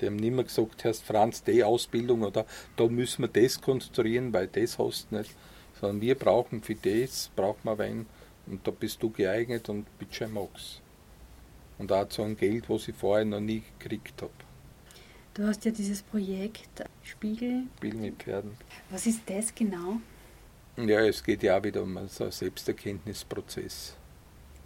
Die 0.00 0.06
haben 0.06 0.16
nicht 0.16 0.32
mehr 0.32 0.44
gesagt, 0.44 0.84
Herr 0.84 0.94
Franz, 0.94 1.42
die 1.42 1.64
Ausbildung 1.64 2.22
oder 2.22 2.46
da 2.76 2.86
müssen 2.86 3.22
wir 3.22 3.28
das 3.28 3.60
konstruieren, 3.60 4.32
weil 4.32 4.46
das 4.46 4.78
hast 4.78 5.08
du 5.10 5.16
nicht. 5.16 5.34
Sondern 5.80 6.00
wir 6.00 6.14
brauchen 6.14 6.62
für 6.62 6.74
das, 6.74 7.30
braucht 7.34 7.64
man 7.64 7.78
wen 7.78 8.06
und 8.46 8.66
da 8.66 8.70
bist 8.70 9.02
du 9.02 9.10
geeignet 9.10 9.68
und 9.68 9.86
bitte 9.98 10.28
mag's. 10.28 10.80
Und 11.78 11.90
auch 11.92 12.10
so 12.10 12.22
ein 12.22 12.36
Geld, 12.36 12.68
was 12.68 12.88
ich 12.88 12.94
vorher 12.94 13.24
noch 13.24 13.40
nie 13.40 13.62
gekriegt 13.78 14.22
habe. 14.22 14.49
Du 15.34 15.46
hast 15.46 15.64
ja 15.64 15.70
dieses 15.70 16.02
Projekt 16.02 16.84
Spiegel. 17.04 17.64
Spiegel 17.76 18.00
mit 18.00 18.22
Pferden. 18.22 18.52
Was 18.90 19.06
ist 19.06 19.20
das 19.26 19.54
genau? 19.54 20.00
Ja, 20.76 21.00
es 21.00 21.22
geht 21.22 21.42
ja 21.44 21.58
auch 21.58 21.62
wieder 21.62 21.82
um 21.82 21.98
so 22.08 22.24
einen 22.24 22.32
Selbsterkenntnisprozess. 22.32 23.94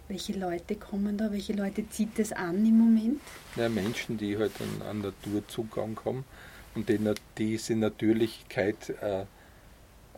Welche 0.07 0.33
Leute 0.33 0.75
kommen 0.75 1.17
da? 1.17 1.31
Welche 1.31 1.53
Leute 1.53 1.87
zieht 1.89 2.17
das 2.17 2.31
an 2.31 2.65
im 2.65 2.77
Moment? 2.77 3.21
Ja, 3.55 3.69
Menschen, 3.69 4.17
die 4.17 4.37
halt 4.37 4.53
an, 4.59 4.87
an 4.87 5.01
Naturzugang 5.01 5.99
haben 6.03 6.25
und 6.73 6.89
die 6.89 6.99
diese 7.37 7.75
Natürlichkeit 7.75 8.89
äh, 9.01 9.25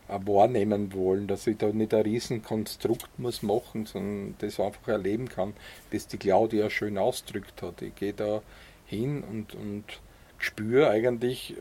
wahrnehmen 0.07 0.93
wollen, 0.93 1.27
dass 1.27 1.47
ich 1.47 1.57
da 1.57 1.67
nicht 1.67 1.93
ein 1.93 2.01
Riesenkonstrukt 2.01 3.19
muss 3.19 3.43
machen, 3.43 3.85
sondern 3.85 4.35
das 4.39 4.59
einfach 4.59 4.87
erleben 4.87 5.27
kann, 5.27 5.53
das 5.91 6.07
die 6.07 6.17
Claudia 6.17 6.69
schön 6.69 6.97
ausdrückt 6.97 7.61
hat. 7.61 7.81
Ich 7.81 7.95
gehe 7.95 8.13
da 8.13 8.41
hin 8.85 9.23
und, 9.23 9.53
und 9.53 9.83
spüre 10.37 10.89
eigentlich, 10.89 11.55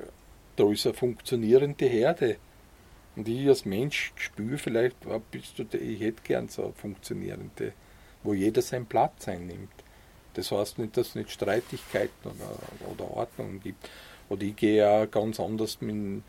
da 0.56 0.70
ist 0.70 0.86
eine 0.86 0.94
funktionierende 0.94 1.86
Herde. 1.86 2.36
Und 3.14 3.28
ich 3.28 3.48
als 3.48 3.64
Mensch 3.64 4.12
spüre 4.16 4.58
vielleicht, 4.58 4.96
du, 5.04 5.76
ich 5.76 6.00
hätte 6.00 6.22
gern 6.22 6.48
so 6.48 6.64
eine 6.64 6.72
funktionierende, 6.72 7.72
wo 8.22 8.34
jeder 8.34 8.62
seinen 8.62 8.86
Platz 8.86 9.28
einnimmt. 9.28 9.72
Das 10.34 10.52
heißt 10.52 10.78
nicht, 10.78 10.96
dass 10.96 11.08
es 11.08 11.14
nicht 11.14 11.30
Streitigkeiten 11.30 12.30
oder, 12.30 12.92
oder 12.92 13.10
Ordnungen 13.10 13.60
gibt. 13.60 13.88
Oder 14.28 14.42
ich 14.42 14.56
gehe 14.56 14.76
ja 14.76 15.06
ganz 15.06 15.40
anders 15.40 15.80
mit 15.80 15.94
dem 15.94 16.22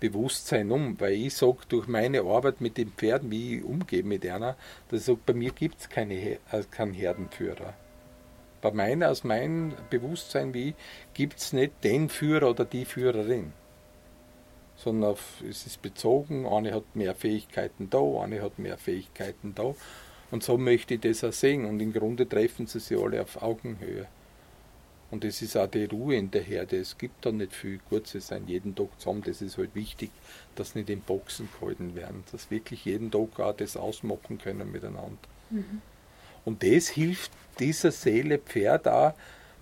Bewusstsein 0.00 0.72
um, 0.72 0.98
weil 0.98 1.12
ich 1.12 1.34
sage, 1.34 1.58
durch 1.68 1.86
meine 1.86 2.22
Arbeit 2.22 2.60
mit 2.60 2.76
den 2.76 2.92
Pferden, 2.92 3.30
wie 3.30 3.58
ich 3.58 3.64
umgehe 3.64 4.02
mit 4.02 4.26
einer, 4.26 4.56
dass 4.88 5.00
ich 5.00 5.06
sage, 5.06 5.20
bei 5.24 5.34
mir 5.34 5.50
gibt 5.50 5.80
es 5.80 5.88
keine, 5.88 6.14
äh, 6.14 6.38
keinen 6.70 6.94
Herdenführer. 6.94 7.74
Bei 8.62 8.70
meiner, 8.70 9.10
aus 9.10 9.24
meinem 9.24 9.74
Bewusstsein 9.90 10.54
wie 10.54 10.74
gibt 11.12 11.38
es 11.38 11.52
nicht 11.52 11.72
den 11.84 12.08
Führer 12.08 12.48
oder 12.50 12.64
die 12.64 12.86
Führerin 12.86 13.52
sondern 14.82 15.12
auf, 15.12 15.42
es 15.48 15.66
ist 15.66 15.80
bezogen, 15.80 16.46
eine 16.46 16.74
hat 16.74 16.96
mehr 16.96 17.14
Fähigkeiten 17.14 17.88
da, 17.88 18.00
eine 18.20 18.42
hat 18.42 18.58
mehr 18.58 18.78
Fähigkeiten 18.78 19.54
da. 19.54 19.74
Und 20.30 20.42
so 20.42 20.58
möchte 20.58 20.94
ich 20.94 21.00
das 21.00 21.22
auch 21.24 21.32
sehen. 21.32 21.66
Und 21.66 21.80
im 21.80 21.92
Grunde 21.92 22.28
treffen 22.28 22.66
sie 22.66 22.80
sich 22.80 22.98
alle 22.98 23.20
auf 23.22 23.42
Augenhöhe. 23.42 24.06
Und 25.10 25.24
es 25.24 25.42
ist 25.42 25.56
auch 25.56 25.66
die 25.66 25.84
Ruhe 25.84 26.16
in 26.16 26.30
der 26.30 26.42
Herde. 26.42 26.78
Es 26.78 26.96
gibt 26.96 27.24
da 27.26 27.30
nicht 27.30 27.52
viel 27.52 27.78
Kurze 27.90 28.20
sein, 28.20 28.44
jeden 28.46 28.74
Tag 28.74 28.98
zusammen. 28.98 29.22
Das 29.24 29.42
ist 29.42 29.58
halt 29.58 29.74
wichtig, 29.74 30.10
dass 30.56 30.74
nicht 30.74 30.88
in 30.88 31.02
Boxen 31.02 31.48
gehalten 31.60 31.94
werden, 31.94 32.24
dass 32.32 32.50
wirklich 32.50 32.86
jeden 32.86 33.10
Tag 33.10 33.38
auch 33.38 33.54
das 33.54 33.76
ausmachen 33.76 34.38
können 34.38 34.72
miteinander. 34.72 35.18
Mhm. 35.50 35.82
Und 36.44 36.62
das 36.62 36.88
hilft 36.88 37.30
dieser 37.58 37.92
Seele 37.92 38.38
Pferd 38.38 38.88
auch, 38.88 39.14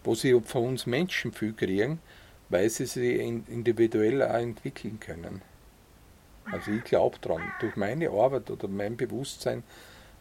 wo 0.05 0.15
sie 0.15 0.39
von 0.41 0.69
uns 0.69 0.87
Menschen 0.87 1.33
viel 1.33 1.53
kriegen, 1.53 2.01
weil 2.49 2.71
sie 2.71 2.87
sich 2.87 3.21
individuell 3.21 4.23
auch 4.23 4.35
entwickeln 4.35 4.99
können. 4.99 5.43
Also 6.51 6.73
ich 6.73 6.85
glaube 6.85 7.19
daran, 7.21 7.53
durch 7.61 7.77
meine 7.77 8.11
Arbeit 8.11 8.51
oder 8.51 8.67
mein 8.67 8.97
Bewusstsein, 8.97 9.63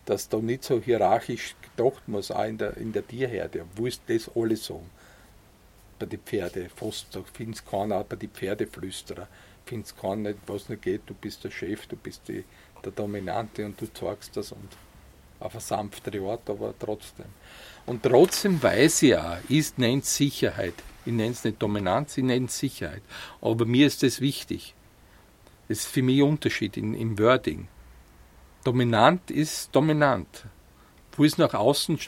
dass 0.05 0.29
da 0.29 0.37
nicht 0.37 0.63
so 0.63 0.79
hierarchisch 0.79 1.55
gedacht 1.61 2.07
muss, 2.07 2.31
auch 2.31 2.45
in 2.45 2.57
der, 2.57 2.77
in 2.77 2.91
der 2.91 3.07
Tierherde, 3.07 3.65
wo 3.75 3.87
ist 3.87 4.01
das 4.07 4.29
alles 4.35 4.65
so? 4.65 4.83
Bei 5.97 6.05
den 6.05 6.19
Pferden, 6.19 6.69
fast, 6.69 7.15
da 7.15 7.19
du 7.19 7.53
keinen, 7.69 7.91
auch 7.91 8.03
bei 8.03 8.15
den 8.15 8.29
Pferdeflüsterer, 8.29 9.27
du 9.65 9.81
keinen 10.01 10.35
was 10.47 10.69
nicht 10.69 10.81
geht, 10.81 11.01
du 11.07 11.13
bist 11.13 11.43
der 11.43 11.51
Chef, 11.51 11.87
du 11.87 11.95
bist 11.95 12.27
die, 12.27 12.43
der 12.83 12.91
Dominante 12.91 13.65
und 13.65 13.79
du 13.79 13.91
zeigst 13.91 14.35
das 14.37 14.51
und 14.51 14.77
auf 15.39 15.53
eine 15.53 15.61
sanftere 15.61 16.21
Art, 16.29 16.49
aber 16.49 16.73
trotzdem. 16.77 17.25
Und 17.85 18.03
trotzdem 18.03 18.61
weiß 18.61 19.03
ich 19.03 19.17
auch, 19.17 19.37
ist 19.47 19.79
nennt 19.79 20.05
Sicherheit. 20.05 20.75
Ich 21.05 21.13
nenne 21.13 21.31
es 21.31 21.43
nicht 21.43 21.61
Dominanz, 21.61 22.17
ich 22.17 22.23
nenne 22.23 22.45
es 22.45 22.59
Sicherheit. 22.59 23.01
Aber 23.41 23.65
mir 23.65 23.87
ist 23.87 24.03
das 24.03 24.21
wichtig. 24.21 24.75
Das 25.67 25.79
ist 25.79 25.87
für 25.87 26.01
mich 26.01 26.21
ein 26.21 26.29
Unterschied 26.29 26.77
in, 26.77 26.93
im 26.93 27.17
Wording. 27.17 27.67
Dominant 28.63 29.31
ist 29.31 29.73
dominant. 29.73 30.45
Wo 31.13 31.25
es 31.25 31.37
nach 31.37 31.53
außen 31.53 31.99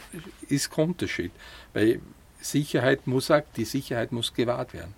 ist 0.49 0.71
kein 0.71 0.89
Unterschied. 0.89 1.31
Weil 1.73 2.01
Sicherheit 2.41 3.07
muss 3.07 3.31
auch, 3.31 3.41
die 3.55 3.65
Sicherheit 3.65 4.11
muss 4.11 4.33
gewahrt 4.33 4.73
werden. 4.73 4.93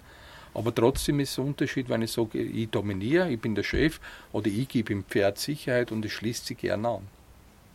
Aber 0.53 0.73
trotzdem 0.73 1.19
ist 1.19 1.31
es 1.31 1.39
ein 1.39 1.45
Unterschied, 1.45 1.89
wenn 1.89 2.01
ich 2.01 2.11
sage, 2.11 2.39
ich 2.39 2.69
dominiere, 2.69 3.31
ich 3.31 3.39
bin 3.39 3.55
der 3.55 3.63
Chef, 3.63 3.99
oder 4.31 4.47
ich 4.47 4.67
gebe 4.67 4.93
ihm 4.93 5.03
Pferd 5.03 5.39
Sicherheit 5.39 5.91
und 5.91 6.05
es 6.05 6.11
schließt 6.11 6.45
sich 6.45 6.57
gerne 6.57 6.87
an. 6.87 7.07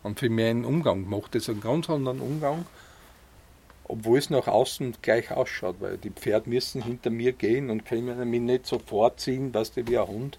Und 0.02 0.20
für 0.20 0.30
meinen 0.30 0.64
Umgang 0.64 1.08
macht 1.08 1.34
es 1.34 1.48
einen 1.48 1.60
ganz 1.60 1.90
anderen 1.90 2.20
Umgang, 2.20 2.66
obwohl 3.84 4.18
es 4.18 4.30
nach 4.30 4.46
außen 4.46 4.96
gleich 5.02 5.30
ausschaut, 5.30 5.76
weil 5.80 5.96
die 5.96 6.10
Pferde 6.10 6.48
müssen 6.48 6.82
hinter 6.82 7.10
mir 7.10 7.32
gehen 7.32 7.70
und 7.70 7.84
können 7.84 8.30
mich 8.30 8.40
nicht 8.40 8.66
so 8.66 8.78
vorziehen, 8.78 9.52
was 9.54 9.72
die 9.72 9.86
wie 9.88 9.98
ein 9.98 10.06
Hund. 10.06 10.38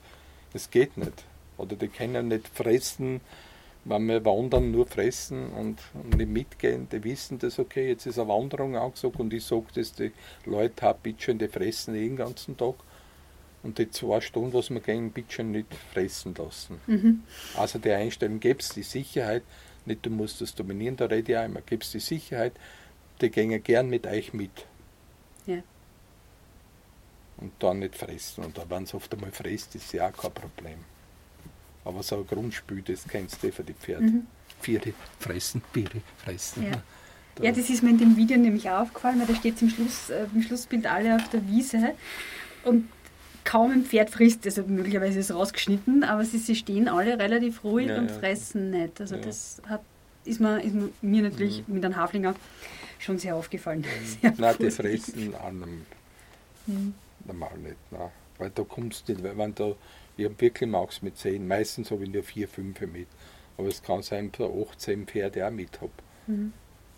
Das 0.54 0.70
geht 0.70 0.98
nicht. 0.98 1.26
Oder 1.58 1.76
die 1.76 1.90
können 1.90 2.30
nicht 2.30 2.48
fressen, 2.48 3.22
wenn 3.86 4.06
wir 4.06 4.24
wandern, 4.24 4.72
nur 4.72 4.86
fressen 4.86 5.50
und, 5.52 5.80
und 5.94 6.18
nicht 6.18 6.30
mitgehen. 6.30 6.88
Die 6.92 7.04
wissen 7.04 7.40
das, 7.40 7.60
okay, 7.60 7.90
jetzt 7.90 8.06
ist 8.06 8.20
eine 8.20 8.30
Wanderung 8.30 8.76
angesagt 8.76 9.20
und 9.20 9.34
ich 9.34 9.44
sage 9.44 9.66
das, 9.74 9.94
die 9.94 10.12
Leute 10.46 10.86
haben 10.86 11.00
bitte 11.02 11.36
die 11.36 11.48
fressen 11.48 11.96
eh 11.96 12.08
den 12.08 12.16
ganzen 12.16 12.56
Tag. 12.56 12.76
Und 13.62 13.78
die 13.78 13.90
zwei 13.90 14.22
Stunden, 14.22 14.54
was 14.54 14.70
wir 14.70 14.80
gehen, 14.80 15.12
bitte 15.12 15.44
nicht 15.44 15.68
fressen 15.94 16.34
lassen. 16.36 16.80
Mhm. 16.88 17.24
Also 17.58 17.78
die 17.80 17.92
Einstellung, 17.92 18.40
gibt 18.40 18.62
es 18.62 18.70
die 18.70 18.84
Sicherheit, 18.84 19.44
nicht 19.86 20.06
du 20.06 20.10
musst 20.10 20.40
das 20.40 20.56
dominieren, 20.56 20.96
da 20.96 21.06
rede 21.06 21.32
ich 21.32 21.38
auch 21.38 21.46
immer, 21.46 21.62
gibt 21.62 21.84
es 21.84 21.92
die 21.92 22.00
Sicherheit, 22.00 22.54
die 23.22 23.30
gehen 23.30 23.62
gern 23.64 23.90
mit 23.90 24.08
euch 24.08 24.34
mit. 24.34 24.66
Ja. 25.46 25.62
Und 27.38 27.52
dann 27.60 27.80
nicht 27.80 27.96
fressen. 27.96 28.46
Und 28.46 28.60
wenn 28.70 28.84
es 28.84 28.94
oft 28.94 29.14
einmal 29.14 29.32
frisst, 29.32 29.76
ist 29.76 29.92
ja 29.94 30.10
auch 30.10 30.14
kein 30.14 30.32
Problem. 30.32 30.80
Aber 31.86 32.04
so 32.04 32.18
ein 32.18 32.28
Grundspül, 32.28 32.82
das 32.82 33.08
kennst 33.08 33.42
du 33.44 33.52
für 33.52 33.64
die 33.64 33.74
Pferde. 33.74 34.04
Mhm. 34.04 34.28
Viere 34.62 34.94
fressen, 35.20 35.62
Biere 35.74 36.02
fressen. 36.18 36.64
Ja. 36.64 36.72
Da. 37.36 37.44
ja, 37.44 37.52
das 37.52 37.70
ist 37.70 37.84
mir 37.84 37.92
in 37.92 38.00
dem 38.00 38.18
Video 38.18 38.38
nämlich 38.38 38.70
aufgefallen, 38.70 39.20
weil 39.20 39.28
da 39.28 39.36
steht 39.36 39.62
im, 39.62 39.70
Schluss, 39.70 40.10
äh, 40.10 40.26
im 40.34 40.42
Schlussbild 40.42 40.88
alle 40.88 41.16
auf 41.16 41.30
der 41.30 41.48
Wiese. 41.48 41.94
Und 42.66 42.90
kaum 43.50 43.72
ein 43.72 43.84
Pferd 43.84 44.12
frisst, 44.12 44.46
also 44.46 44.62
möglicherweise 44.62 45.18
ist 45.18 45.32
es 45.32 45.36
rausgeschnitten, 45.36 46.04
aber 46.04 46.24
sie, 46.24 46.38
sie 46.38 46.56
stehen 46.56 46.88
alle 46.88 47.18
relativ 47.18 47.64
ruhig 47.64 47.88
ja, 47.88 47.98
und 47.98 48.12
ja. 48.12 48.20
fressen 48.20 48.70
nicht. 48.70 49.02
Also 49.02 49.18
das 49.18 49.60
hat, 49.68 49.82
ist, 50.24 50.40
mir, 50.40 50.62
ist 50.62 50.76
mir 51.02 51.24
natürlich 51.24 51.68
mhm. 51.68 51.74
mit 51.74 51.86
einem 51.86 51.96
Haflinger 51.96 52.36
schon 53.00 53.18
sehr 53.18 53.36
aufgefallen. 53.36 53.84
Sehr 54.22 54.36
Nein, 54.38 54.56
die 54.60 54.70
fressen 54.70 55.34
an 55.34 55.86
mhm. 56.68 56.94
normal 57.26 57.58
nicht. 57.58 57.78
Nein. 57.90 58.12
Weil 58.38 58.52
da 58.52 58.64
kommst 58.64 59.10
du 59.10 59.14
nicht, 59.14 59.24
weil 59.24 59.36
wenn 59.36 59.56
da, 59.56 59.74
ich 60.16 60.26
habe 60.26 60.40
wirklich 60.40 60.70
Max 60.70 61.02
mit 61.02 61.18
10, 61.18 61.48
meistens 61.48 61.90
habe 61.90 62.04
ich 62.04 62.12
nur 62.12 62.22
4, 62.22 62.48
5 62.48 62.82
mit. 62.82 63.08
Aber 63.58 63.68
es 63.68 63.82
kann 63.82 64.04
sein, 64.04 64.32
dass 64.32 64.48
ich 64.48 64.70
18 64.70 65.08
Pferde 65.08 65.48
auch 65.48 65.52
mit 65.52 65.82
habe. 65.82 65.92
Mhm. 66.28 66.54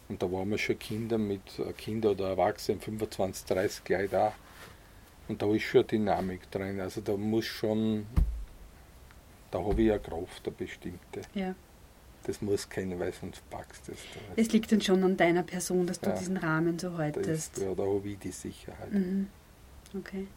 Und 0.10 0.22
da 0.22 0.30
waren 0.30 0.50
wir 0.50 0.58
schon 0.58 0.78
Kinder 0.78 1.18
mit 1.18 1.62
Kinder 1.78 2.12
oder 2.12 2.32
Erwachsenen, 2.32 2.82
25, 2.82 3.46
30 3.46 3.84
gleich 3.86 4.10
da. 4.10 4.34
Und 5.32 5.42
da 5.42 5.54
ist 5.54 5.64
schon 5.64 5.88
Dynamik 5.88 6.52
drin. 6.52 6.82
Also 6.82 7.00
da 7.00 7.16
muss 7.16 7.46
schon, 7.46 8.06
da 9.50 9.60
habe 9.64 9.82
ich 9.82 9.92
eine 9.92 10.00
Kraft, 10.00 10.46
eine 10.46 10.56
bestimmte. 10.56 11.22
Ja 11.34 11.56
das 12.24 12.42
muss 12.42 12.70
keiner, 12.70 13.00
weil 13.00 13.14
sonst 13.14 13.48
packst 13.50 13.88
du 13.88 13.94
es. 13.94 14.00
Es 14.36 14.52
liegt 14.52 14.72
dann 14.72 14.82
schon 14.82 15.04
an 15.04 15.18
deiner 15.18 15.44
Person, 15.44 15.88
dass 15.88 16.00
du 16.00 16.10
ja, 16.10 16.16
diesen 16.16 16.38
Rahmen 16.38 16.78
so 16.78 16.98
haltest. 16.98 17.58
ja, 17.58 17.74
da 17.74 17.84
habe 17.84 18.08
ich 18.08 18.20
die 18.20 18.32
Sicherheit. 18.32 18.92
Mhm. 18.92 19.28
Okay. 19.98 20.28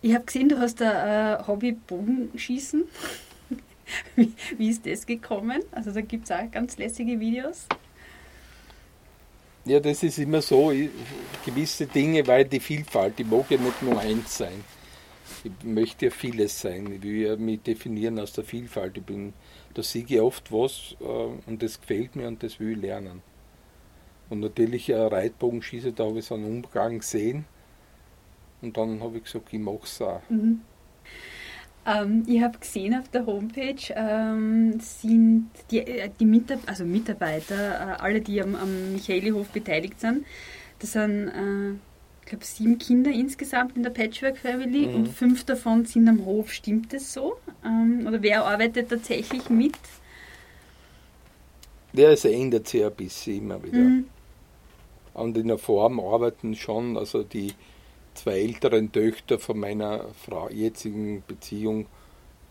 Ich 0.00 0.14
habe 0.14 0.24
gesehen, 0.24 0.48
du 0.48 0.58
hast 0.58 0.80
ein 0.82 1.38
äh, 1.40 1.46
Hobby 1.46 1.72
Bogenschießen. 1.72 2.84
wie, 4.16 4.32
wie 4.58 4.68
ist 4.68 4.86
das 4.86 5.06
gekommen? 5.06 5.62
Also 5.72 5.92
da 5.92 6.00
gibt 6.00 6.24
es 6.24 6.30
auch 6.30 6.50
ganz 6.50 6.76
lässige 6.76 7.18
Videos. 7.18 7.66
Ja, 9.64 9.78
das 9.78 10.02
ist 10.02 10.18
immer 10.18 10.42
so, 10.42 10.72
gewisse 11.44 11.86
Dinge, 11.86 12.26
weil 12.26 12.44
die 12.44 12.60
Vielfalt, 12.60 13.18
die 13.18 13.24
mag 13.24 13.50
ja 13.50 13.58
nicht 13.58 13.82
nur 13.82 13.98
eins 14.00 14.38
sein. 14.38 14.64
Ich 15.44 15.52
möchte 15.64 16.06
ja 16.06 16.10
vieles 16.10 16.60
sein. 16.60 16.92
Ich 16.92 17.02
will 17.02 17.26
ja 17.26 17.36
mich 17.36 17.62
definieren 17.62 18.18
aus 18.18 18.32
der 18.32 18.44
Vielfalt. 18.44 18.96
Ich 18.96 19.04
bin 19.04 19.32
da 19.74 19.82
sehe 19.82 20.04
ich 20.06 20.20
oft 20.20 20.52
was 20.52 20.96
äh, 21.00 21.04
und 21.04 21.62
das 21.62 21.80
gefällt 21.80 22.16
mir 22.16 22.28
und 22.28 22.42
das 22.42 22.60
will 22.60 22.72
ich 22.72 22.82
lernen. 22.82 23.22
Und 24.28 24.40
natürlich 24.40 24.88
äh, 24.88 24.96
Reitbogenschieße, 24.96 25.92
da 25.92 26.04
habe 26.04 26.18
ich 26.18 26.26
so 26.26 26.34
einen 26.34 26.44
Umgang 26.44 26.98
gesehen 26.98 27.44
und 28.60 28.76
dann 28.76 29.02
habe 29.02 29.18
ich 29.18 29.24
gesagt, 29.24 29.52
ich 29.52 29.58
mache 29.58 29.80
es 29.84 30.00
auch. 30.00 30.22
Mhm. 30.28 30.62
Ähm, 31.84 32.24
ich 32.26 32.40
habe 32.40 32.58
gesehen 32.58 32.94
auf 32.94 33.08
der 33.08 33.26
Homepage 33.26 33.92
ähm, 33.94 34.78
sind 34.78 35.50
die, 35.70 35.78
äh, 35.78 36.10
die 36.20 36.24
Mitab 36.24 36.60
also 36.66 36.84
Mitarbeiter, 36.84 37.96
äh, 37.98 38.02
alle, 38.02 38.20
die 38.20 38.40
am, 38.40 38.54
am 38.54 38.92
Michaelihof 38.92 39.48
beteiligt 39.48 40.00
sind, 40.00 40.24
das 40.78 40.92
sind 40.92 41.28
äh, 41.28 41.72
ich 42.22 42.28
glaube, 42.28 42.44
sieben 42.44 42.78
Kinder 42.78 43.10
insgesamt 43.10 43.76
in 43.76 43.82
der 43.82 43.90
Patchwork 43.90 44.38
Family 44.38 44.86
mhm. 44.86 44.94
und 44.94 45.08
fünf 45.08 45.44
davon 45.44 45.84
sind 45.84 46.08
am 46.08 46.24
Hof. 46.24 46.52
Stimmt 46.52 46.92
das 46.92 47.12
so? 47.12 47.36
Ähm, 47.64 48.06
oder 48.06 48.22
wer 48.22 48.44
arbeitet 48.44 48.88
tatsächlich 48.88 49.50
mit? 49.50 49.74
Ja, 51.92 52.10
es 52.10 52.24
ändert 52.24 52.68
sich 52.68 52.84
ein 52.84 52.92
bisschen 52.92 53.38
immer 53.38 53.62
wieder. 53.62 53.78
Mhm. 53.78 54.06
Und 55.14 55.36
in 55.36 55.48
der 55.48 55.58
Form 55.58 56.00
arbeiten 56.00 56.54
schon, 56.54 56.96
also 56.96 57.22
die 57.22 57.52
zwei 58.14 58.40
älteren 58.40 58.92
Töchter 58.92 59.38
von 59.38 59.58
meiner 59.58 60.06
Frau, 60.24 60.48
jetzigen 60.48 61.22
Beziehung, 61.26 61.86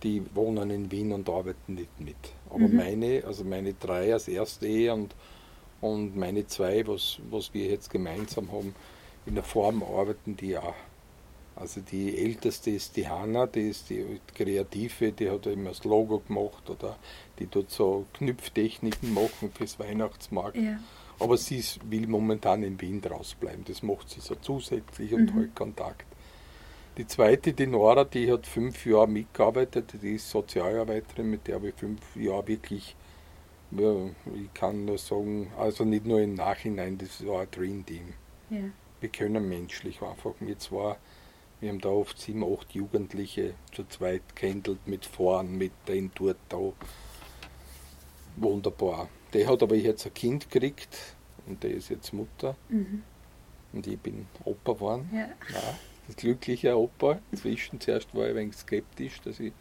die 0.04 0.24
wohnen 0.34 0.70
in 0.72 0.92
Wien 0.92 1.12
und 1.12 1.30
arbeiten 1.30 1.76
nicht 1.76 2.00
mit. 2.00 2.16
Aber 2.50 2.68
mhm. 2.68 2.76
meine, 2.76 3.24
also 3.26 3.44
meine 3.44 3.74
drei 3.74 4.14
als 4.14 4.28
erste 4.28 4.68
Ehe 4.68 4.94
und, 4.94 5.16
und 5.80 6.16
meine 6.16 6.48
zwei, 6.48 6.86
was, 6.88 7.20
was 7.30 7.54
wir 7.54 7.68
jetzt 7.68 7.90
gemeinsam 7.90 8.52
haben, 8.52 8.76
in 9.26 9.36
der 9.36 9.44
Form 9.44 9.84
arbeiten 9.84 10.36
die 10.36 10.58
auch. 10.58 10.74
Also 11.56 11.82
die 11.82 12.18
älteste 12.18 12.72
ist 12.72 12.96
die 12.96 13.08
Hanna, 13.08 13.46
die 13.46 13.70
ist 13.70 13.90
die 13.90 14.20
Kreative, 14.34 15.12
die 15.12 15.30
hat 15.30 15.46
immer 15.46 15.70
das 15.70 15.84
Logo 15.84 16.20
gemacht 16.20 16.70
oder 16.70 16.98
die 17.38 17.46
tut 17.46 17.70
so 17.70 18.06
Knüpftechniken 18.14 19.14
machen 19.14 19.52
fürs 19.54 19.78
Weihnachtsmarkt. 19.78 20.56
Ja. 20.56 20.80
Aber 21.22 21.38
sie 21.38 21.64
will 21.86 22.08
momentan 22.08 22.64
in 22.64 22.82
Wien 22.82 23.00
rausbleiben. 23.04 23.64
Das 23.66 23.84
macht 23.84 24.10
sie 24.10 24.22
so 24.22 24.36
zusätzlich 24.36 25.14
und 25.14 25.34
mhm. 25.34 25.40
halt 25.40 25.56
Kontakt. 25.56 26.06
Die 26.98 27.08
zweite, 27.08 27.54
die 27.54 27.68
Nora, 27.68 28.04
die 28.04 28.32
hat 28.32 28.48
fünf 28.48 28.86
Jahre 28.86 29.08
mitgearbeitet, 29.08 29.94
die 30.02 30.16
ist 30.16 30.30
Sozialarbeiterin, 30.30 31.30
mit 31.30 31.48
der 31.48 31.56
habe 31.56 31.70
ich 31.70 31.76
fünf 31.76 32.16
Jahre 32.16 32.48
wirklich, 32.48 32.96
ja, 33.72 34.08
ich 34.36 34.54
kann 34.54 34.86
nur 34.86 34.98
sagen, 34.98 35.52
also 35.58 35.86
nicht 35.86 36.06
nur 36.06 36.20
im 36.20 36.34
Nachhinein, 36.34 36.98
das 36.98 37.26
war 37.26 37.42
ein 37.42 37.52
Dream 37.52 37.86
Team. 37.86 38.14
Ja. 38.50 38.58
Wir 39.00 39.10
können 39.10 39.48
menschlich 39.48 40.02
einfach. 40.02 40.34
Wir 40.40 40.60
zwar, 40.60 40.98
wir 41.62 41.70
haben 41.70 41.80
da 41.80 41.90
oft 41.90 42.20
sieben, 42.20 42.44
acht 42.44 42.74
Jugendliche 42.74 43.54
zu 43.74 43.86
zweit 43.86 44.36
gehandelt, 44.36 44.86
mit 44.86 45.06
Fahren, 45.06 45.58
mit 45.58 45.72
den 45.88 46.12
dort 46.14 46.38
da. 46.50 46.74
Wunderbar. 48.36 49.08
Der 49.34 49.48
hat 49.48 49.64
aber 49.64 49.76
jetzt 49.76 50.06
ein 50.06 50.14
Kind 50.14 50.50
gekriegt 50.50 50.98
und 51.48 51.64
der 51.64 51.72
ist 51.72 51.90
jetzt 51.90 52.14
Mutter. 52.14 52.56
Mhm. 52.70 53.04
Und 53.74 53.88
ich 53.88 54.00
bin 54.00 54.28
Opa 54.44 54.74
geworden. 54.74 55.10
Ja. 55.14 55.28
Nein 55.52 55.76
glücklicher 56.16 56.78
Opa. 56.78 57.20
Inzwischen 57.32 57.80
zuerst 57.80 58.14
war 58.14 58.26
ich 58.26 58.32
ein 58.32 58.36
wenig 58.36 58.56
skeptisch, 58.56 59.22
dass 59.22 59.40
ich 59.40 59.54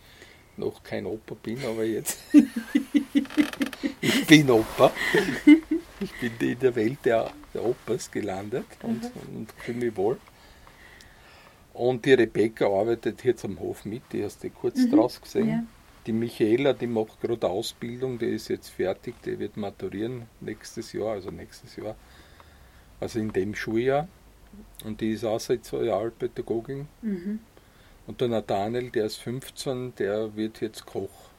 noch 0.57 0.83
kein 0.83 1.07
Opa 1.07 1.35
bin, 1.43 1.59
aber 1.65 1.85
jetzt. 1.85 2.19
ich 4.01 4.27
bin 4.27 4.51
Opa. 4.51 4.93
Ich 6.01 6.13
bin 6.21 6.33
in 6.41 6.59
der 6.59 6.75
Welt 6.75 6.99
der, 7.05 7.31
der 7.55 7.65
Opas 7.65 8.11
gelandet 8.11 8.67
und, 8.83 9.03
mhm. 9.03 9.37
und 9.37 9.53
fühle 9.53 9.79
mich 9.79 9.97
wohl. 9.97 10.19
Und 11.73 12.05
die 12.05 12.13
Rebecca 12.13 12.67
arbeitet 12.67 13.23
jetzt 13.25 13.45
am 13.45 13.59
Hof 13.61 13.85
mit, 13.85 14.03
die 14.13 14.25
hast 14.25 14.43
du 14.43 14.51
kurz 14.51 14.79
mhm. 14.79 14.91
draus 14.91 15.21
gesehen. 15.21 15.49
Ja. 15.49 15.63
Die 16.07 16.13
Michaela, 16.13 16.73
die 16.73 16.87
macht 16.87 17.21
gerade 17.21 17.47
Ausbildung, 17.47 18.19
die 18.19 18.27
ist 18.27 18.49
jetzt 18.49 18.71
fertig, 18.71 19.15
die 19.23 19.39
wird 19.39 19.57
maturieren 19.57 20.27
nächstes 20.41 20.93
Jahr, 20.93 21.13
also 21.13 21.31
nächstes 21.31 21.77
Jahr, 21.77 21.95
also 22.99 23.19
in 23.19 23.33
dem 23.33 23.55
Schuljahr. 23.55 24.09
Und 24.85 25.01
die 25.01 25.13
ist 25.13 25.25
auch 25.25 25.39
seit 25.39 25.65
zwei 25.65 25.85
Jahren 25.85 26.13
Pädagogin. 26.13 26.89
Mhm. 27.03 27.41
Und 28.07 28.21
der 28.21 28.29
Nathaniel, 28.29 28.91
der 28.91 29.07
ist 29.07 29.17
15, 29.17 29.95
der 29.97 30.35
wird 30.35 30.61
jetzt 30.61 30.87
Koch. 30.87 31.31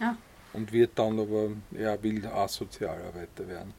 Ah. 0.00 0.14
Und 0.52 0.72
wird 0.72 0.92
dann 0.94 1.18
aber, 1.18 1.50
er 1.74 2.00
will 2.02 2.26
auch 2.26 2.48
Sozialarbeiter 2.48 3.48
werden. 3.48 3.74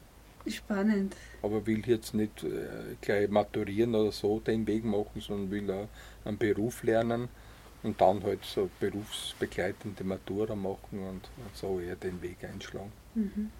Spannend. 0.46 1.16
Aber 1.42 1.66
will 1.66 1.82
jetzt 1.88 2.14
nicht 2.14 2.44
äh, 2.44 2.94
gleich 3.00 3.28
maturieren 3.30 3.94
oder 3.94 4.12
so 4.12 4.38
den 4.38 4.66
Weg 4.66 4.84
machen, 4.84 5.20
sondern 5.20 5.50
will 5.50 5.70
auch 5.70 5.88
einen 6.24 6.38
Beruf 6.38 6.82
lernen 6.82 7.28
und 7.86 8.00
dann 8.00 8.22
halt 8.24 8.44
so 8.44 8.68
berufsbegleitende 8.80 10.02
Matura 10.02 10.56
machen 10.56 10.98
und 11.08 11.28
so 11.54 11.78
eher 11.78 11.94
den 11.94 12.20
Weg 12.20 12.42
einschlagen. 12.42 12.92
Mhm. 13.14 13.50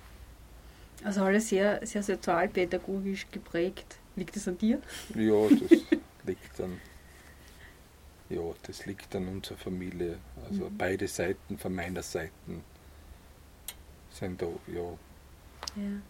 Also 1.05 1.23
alles 1.23 1.49
sehr, 1.49 1.87
sehr 1.87 2.03
sozialpädagogisch 2.03 3.29
geprägt. 3.31 3.99
Liegt 4.17 4.35
das 4.35 4.49
an 4.49 4.59
dir? 4.59 4.83
Ja, 5.15 5.49
das 5.71 5.71
liegt 6.25 6.61
an. 6.61 6.81
Ja, 8.29 8.43
das 8.63 8.85
liegt 8.87 9.15
an 9.15 9.29
unserer 9.29 9.59
Familie. 9.59 10.19
Also 10.51 10.65
mhm. 10.65 10.77
beide 10.77 11.07
Seiten 11.07 11.57
von 11.57 11.73
meiner 11.73 12.03
Seite 12.03 12.33
sind 14.11 14.43
da, 14.43 14.47
ja. 14.67 14.99
ja. 15.77 16.01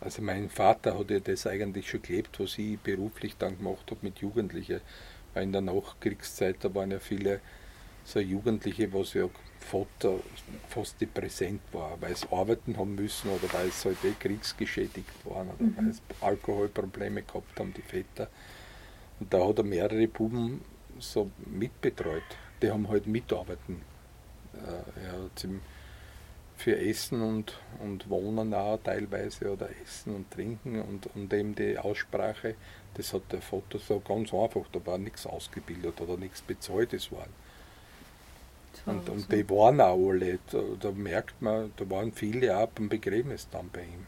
Also 0.00 0.22
mein 0.22 0.48
Vater 0.48 0.96
hat 0.96 1.10
ja 1.10 1.18
das 1.18 1.46
eigentlich 1.48 1.90
schon 1.90 2.02
gelebt, 2.02 2.38
was 2.38 2.56
ich 2.56 2.78
beruflich 2.78 3.36
dann 3.36 3.58
gemacht 3.58 3.90
habe 3.90 4.00
mit 4.02 4.18
Jugendlichen. 4.18 4.80
Weil 5.34 5.44
in 5.44 5.52
der 5.52 5.60
Nachkriegszeit, 5.60 6.56
da 6.60 6.74
waren 6.74 6.90
ja 6.90 6.98
viele 6.98 7.40
so 8.04 8.20
Jugendliche, 8.20 8.92
was 8.92 9.14
ja 9.14 9.28
Vater 9.60 10.18
fast 10.68 11.00
nicht 11.00 11.14
präsent 11.14 11.60
war, 11.72 12.00
weil 12.00 12.16
sie 12.16 12.26
arbeiten 12.32 12.76
haben 12.76 12.94
müssen 12.94 13.30
oder 13.30 13.52
weil 13.52 13.70
sie 13.70 13.88
halt 13.88 14.04
eh 14.04 14.12
kriegsgeschädigt 14.18 15.24
waren 15.24 15.48
oder 15.48 15.62
mhm. 15.62 15.76
weil 15.76 15.92
sie 15.92 16.00
Alkoholprobleme 16.20 17.22
gehabt 17.22 17.60
haben, 17.60 17.74
die 17.74 17.82
Väter. 17.82 18.28
Und 19.20 19.32
da 19.32 19.46
hat 19.46 19.58
er 19.58 19.64
mehrere 19.64 20.08
Buben 20.08 20.62
so 20.98 21.30
mitbetreut. 21.46 22.22
Die 22.62 22.70
haben 22.70 22.88
halt 22.88 23.06
mitarbeiten. 23.06 23.82
Äh, 24.54 25.04
er 25.04 25.24
hat 25.24 25.44
ihm 25.44 25.60
für 26.56 26.78
Essen 26.78 27.22
und, 27.22 27.58
und 27.82 28.08
Wohnen 28.10 28.52
auch 28.52 28.78
teilweise 28.82 29.50
oder 29.50 29.68
Essen 29.82 30.14
und 30.14 30.30
Trinken 30.30 30.80
und, 30.80 31.08
und 31.14 31.32
eben 31.32 31.54
die 31.54 31.78
Aussprache, 31.78 32.54
das 32.94 33.12
hat 33.12 33.22
der 33.32 33.42
Vater 33.42 33.78
so 33.78 34.00
ganz 34.00 34.32
einfach, 34.32 34.64
da 34.72 34.84
war 34.84 34.98
nichts 34.98 35.26
ausgebildet 35.26 36.00
oder 36.00 36.16
nichts 36.16 36.42
bezahlt, 36.42 36.92
das 36.92 37.10
war 37.12 37.26
und, 38.86 39.08
und 39.08 39.32
die 39.32 39.48
waren 39.50 39.80
auch 39.80 40.10
alle, 40.10 40.38
da, 40.50 40.62
da, 40.80 40.90
merkt 40.90 41.40
man, 41.42 41.72
da 41.76 41.88
waren 41.90 42.12
viele 42.12 42.56
auch 42.56 42.68
beim 42.68 42.88
Begräbnis 42.88 43.48
dann 43.50 43.68
bei 43.70 43.82
ihm. 43.82 44.06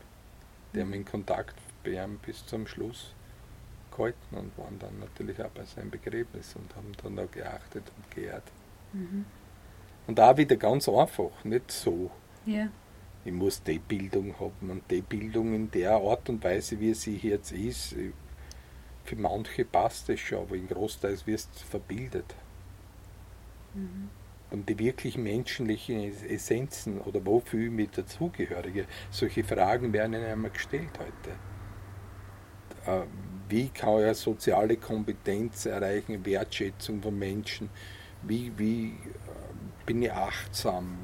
Die 0.74 0.80
haben 0.80 0.92
in 0.92 1.04
Kontakt 1.04 1.54
bei 1.84 1.90
ihm 2.02 2.18
bis 2.24 2.46
zum 2.46 2.66
Schluss 2.66 3.12
gehalten 3.90 4.36
und 4.36 4.56
waren 4.56 4.78
dann 4.78 4.98
natürlich 5.00 5.42
auch 5.42 5.50
bei 5.50 5.64
seinem 5.64 5.90
Begräbnis 5.90 6.54
und 6.56 6.74
haben 6.74 6.92
dann 7.02 7.18
auch 7.18 7.30
geachtet 7.30 7.84
und 7.96 8.10
geehrt. 8.14 8.44
Mhm. 8.92 9.26
Und 10.06 10.18
auch 10.18 10.36
wieder 10.36 10.56
ganz 10.56 10.88
einfach, 10.88 11.44
nicht 11.44 11.70
so. 11.70 12.10
Ja. 12.46 12.68
Ich 13.24 13.32
muss 13.32 13.62
die 13.62 13.78
Bildung 13.78 14.34
haben 14.40 14.70
und 14.70 14.90
die 14.90 15.02
Bildung 15.02 15.54
in 15.54 15.70
der 15.70 15.92
Art 15.92 16.28
und 16.28 16.42
Weise, 16.42 16.80
wie 16.80 16.94
sie 16.94 17.16
jetzt 17.18 17.52
ist, 17.52 17.94
für 19.05 19.16
manche 19.16 19.64
passt 19.64 20.09
es 20.09 20.20
schon, 20.20 20.40
aber 20.40 20.57
im 20.57 20.68
Großteil 20.68 21.18
wirst 21.26 21.50
du 21.55 21.66
verbildet. 21.66 22.34
Mhm 23.74 24.11
um 24.53 24.66
die 24.66 24.78
wirklich 24.78 25.16
menschlichen 25.16 26.12
Essenzen 26.28 27.00
oder 27.00 27.24
wofür 27.24 27.70
mit 27.70 27.96
dazugehörige. 27.96 28.86
Solche 29.11 29.42
Fragen 29.42 29.92
werden 29.92 30.14
Ihnen 30.14 30.26
einmal 30.26 30.50
gestellt 30.50 30.90
heute. 30.98 31.30
Äh, 32.86 33.07
wie 33.48 33.68
kann 33.68 34.00
er 34.00 34.14
soziale 34.14 34.76
Kompetenz 34.76 35.66
erreichen, 35.66 36.24
Wertschätzung 36.24 37.03
von 37.03 37.18
Menschen? 37.18 37.70
Wie, 38.22 38.53
wie 38.57 38.88
äh, 38.88 38.92
bin 39.86 40.03
ich 40.03 40.12
achtsam? 40.12 40.98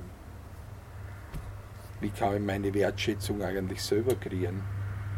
Wie 2.01 2.11
kann 2.11 2.37
ich 2.37 2.43
meine 2.43 2.73
Wertschätzung 2.75 3.43
eigentlich 3.43 3.83
selber 3.83 4.15
kreieren? 4.15 4.63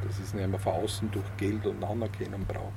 Das 0.06 0.18
ist 0.18 0.34
nicht 0.34 0.48
mehr 0.48 0.58
von 0.58 0.72
außen 0.72 1.10
durch 1.10 1.24
Geld 1.36 1.66
und 1.66 1.82
Anerkennung 1.84 2.44
braucht. 2.46 2.72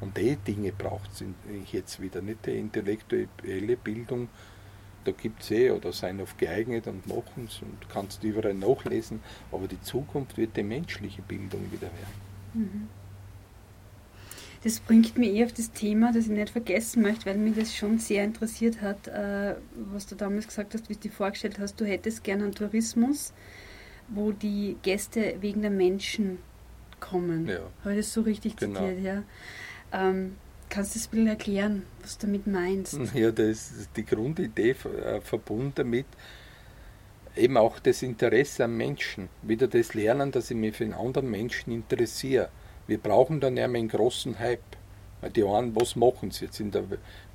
Und 0.00 0.16
die 0.16 0.36
Dinge 0.36 0.72
braucht 0.72 1.10
es 1.12 1.24
jetzt 1.70 2.00
wieder, 2.00 2.22
nicht 2.22 2.46
die 2.46 2.58
intellektuelle 2.58 3.76
Bildung, 3.76 4.28
da 5.04 5.12
gibt 5.12 5.42
es 5.42 5.50
eh 5.50 5.70
oder 5.70 5.92
sein 5.92 6.20
auf 6.20 6.36
geeignet 6.36 6.86
und 6.86 7.06
machen 7.06 7.46
es 7.48 7.60
und 7.62 7.88
kannst 7.88 8.22
überall 8.24 8.54
nachlesen, 8.54 9.20
aber 9.50 9.66
die 9.66 9.80
Zukunft 9.80 10.36
wird 10.36 10.56
die 10.56 10.62
menschliche 10.62 11.22
Bildung 11.22 11.70
wieder 11.72 11.88
werden. 11.88 12.20
Mhm. 12.54 12.88
Das 14.64 14.78
bringt 14.78 15.18
mich 15.18 15.30
eh 15.30 15.44
auf 15.44 15.52
das 15.52 15.72
Thema, 15.72 16.12
das 16.12 16.26
ich 16.26 16.30
nicht 16.30 16.50
vergessen 16.50 17.02
möchte, 17.02 17.26
weil 17.26 17.36
mich 17.36 17.56
das 17.56 17.74
schon 17.74 17.98
sehr 17.98 18.22
interessiert 18.22 18.80
hat, 18.80 19.08
äh, 19.08 19.56
was 19.92 20.06
du 20.06 20.14
damals 20.14 20.46
gesagt 20.46 20.74
hast, 20.74 20.88
wie 20.88 20.94
du 20.94 21.00
dir 21.00 21.10
vorgestellt 21.10 21.58
hast, 21.58 21.80
du 21.80 21.84
hättest 21.84 22.22
gerne 22.22 22.44
einen 22.44 22.54
Tourismus, 22.54 23.32
wo 24.08 24.30
die 24.30 24.76
Gäste 24.82 25.36
wegen 25.40 25.62
der 25.62 25.70
Menschen 25.72 26.38
kommen. 27.02 27.48
Ja. 27.48 27.60
Habe 27.80 27.92
ich 27.94 27.98
das 27.98 28.12
so 28.14 28.22
richtig 28.22 28.56
genau. 28.56 28.80
zitiert, 28.80 29.04
ja. 29.04 29.22
Ähm, 29.92 30.36
Kannst 30.72 30.94
du 30.94 30.98
das 30.98 31.08
ein 31.08 31.10
bisschen 31.10 31.26
erklären, 31.26 31.82
was 32.00 32.16
du 32.16 32.26
damit 32.26 32.46
meinst? 32.46 32.98
Ja, 33.14 33.30
das 33.30 33.72
ist 33.72 33.90
die 33.94 34.06
Grundidee 34.06 34.70
äh, 34.70 35.20
verbunden 35.20 35.72
damit, 35.74 36.06
eben 37.36 37.58
auch 37.58 37.78
das 37.78 38.02
Interesse 38.02 38.64
am 38.64 38.78
Menschen. 38.78 39.28
Wieder 39.42 39.68
das 39.68 39.92
Lernen, 39.92 40.32
dass 40.32 40.50
ich 40.50 40.56
mich 40.56 40.74
für 40.74 40.84
einen 40.84 40.94
anderen 40.94 41.30
Menschen 41.30 41.74
interessiere. 41.74 42.48
Wir 42.86 42.96
brauchen 42.96 43.38
dann 43.38 43.58
ja 43.58 43.64
einen 43.64 43.86
großen 43.86 44.38
Hype. 44.38 44.60
Weil 45.20 45.30
die 45.30 45.44
einen, 45.44 45.76
was 45.76 45.94
machen 45.94 46.30
sie 46.30 46.46
jetzt 46.46 46.58
in 46.58 46.70
der 46.70 46.84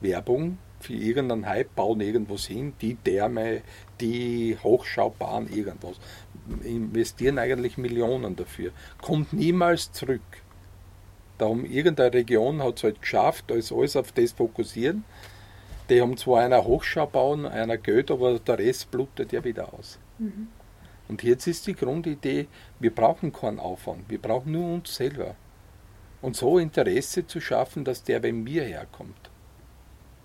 Werbung? 0.02 0.58
Für 0.80 0.94
irgendeinen 0.94 1.48
Hype 1.48 1.74
bauen 1.76 2.02
irgendwas 2.02 2.46
hin, 2.48 2.74
die 2.82 2.96
Therme, 2.96 3.62
die 4.02 4.58
Hochschaubahn, 4.62 5.48
irgendwas. 5.48 5.98
Investieren 6.64 7.40
eigentlich 7.40 7.78
Millionen 7.78 8.36
dafür. 8.36 8.72
Kommt 9.02 9.34
niemals 9.34 9.92
zurück. 9.92 10.22
Darum, 11.38 11.66
irgendeine 11.66 12.14
Region 12.14 12.64
hat 12.64 12.78
es 12.78 12.84
halt 12.84 13.02
geschafft, 13.02 13.46
da 13.48 13.56
ist 13.56 13.72
alles 13.72 13.96
auf 13.96 14.12
das 14.12 14.32
fokussieren. 14.32 15.04
Die 15.90 16.02
haben 16.02 16.18
zwar 16.18 16.42
einer 16.42 16.66
Hochschau 16.66 17.06
bauen, 17.06 17.46
einer 17.46 17.78
Geld, 17.78 18.12
aber 18.12 18.40
der 18.40 18.60
Rest 18.60 18.92
blutet 18.92 19.32
ja 19.32 19.44
wieder 19.44 19.74
aus. 19.74 20.00
Mhm. 20.18 20.48
Und 21.08 21.24
jetzt 21.24 21.48
ist 21.48 21.68
die 21.68 21.76
Grundidee, 21.76 22.48
wir 22.80 22.94
brauchen 22.94 23.32
keinen 23.32 23.60
Aufwand, 23.60 24.10
wir 24.10 24.22
brauchen 24.22 24.52
nur 24.52 24.74
uns 24.74 24.96
selber. 24.96 25.36
Und 26.22 26.36
so 26.36 26.58
Interesse 26.58 27.26
zu 27.28 27.40
schaffen, 27.40 27.86
dass 27.86 28.04
der 28.04 28.20
bei 28.20 28.34
mir 28.34 28.64
herkommt. 28.64 29.30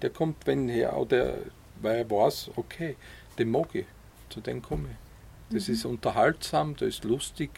Der 0.01 0.11
kommt, 0.11 0.47
wenn 0.47 0.69
her, 0.69 0.97
oder 0.97 1.35
weil 1.81 1.99
er 1.99 2.11
weiß, 2.11 2.53
okay, 2.57 2.97
den 3.39 3.51
mag 3.51 3.75
ich, 3.75 3.87
zu 4.31 4.41
dem 4.41 4.63
komme 4.63 4.89
ich. 4.91 5.12
Das 5.53 5.69
mhm. 5.69 5.75
ist 5.75 5.85
unterhaltsam, 5.85 6.75
das 6.77 6.89
ist 6.89 7.05
lustig 7.05 7.51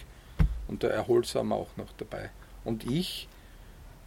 und 0.69 0.83
der 0.83 0.91
erholsam 0.91 1.53
auch 1.53 1.77
noch 1.77 1.93
dabei. 1.97 2.31
Und 2.65 2.91
ich 2.91 3.29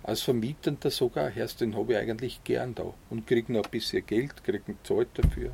als 0.03 0.21
Vermietender 0.21 0.89
sogar, 0.89 1.29
Herst, 1.29 1.59
den 1.61 1.75
habe 1.75 1.93
ich 1.93 1.99
eigentlich 1.99 2.43
gern 2.43 2.73
da 2.73 2.93
und 3.09 3.27
kriege 3.27 3.51
noch 3.51 3.65
ein 3.65 3.71
bisschen 3.71 4.05
Geld, 4.05 4.43
kriege 4.43 4.63
ein 4.69 4.77
Zeit 4.83 5.09
dafür. 5.15 5.53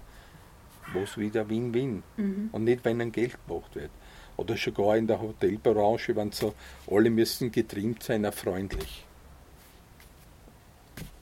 Was 0.93 1.17
wieder 1.17 1.49
Win-Win. 1.49 2.03
Mhm. 2.17 2.49
Und 2.51 2.63
nicht, 2.65 2.85
wenn 2.85 3.01
ein 3.01 3.11
Geld 3.11 3.35
gemacht 3.47 3.73
wird. 3.75 3.89
Oder 4.37 4.55
schon 4.57 4.73
gar 4.73 4.95
in 4.97 5.07
der 5.07 5.19
Hotelbranche, 5.19 6.15
wenn 6.15 6.31
so 6.31 6.53
alle 6.89 7.09
müssen 7.09 7.51
getrimmt 7.51 8.03
sein, 8.03 8.25
auch 8.25 8.33
freundlich. 8.33 9.05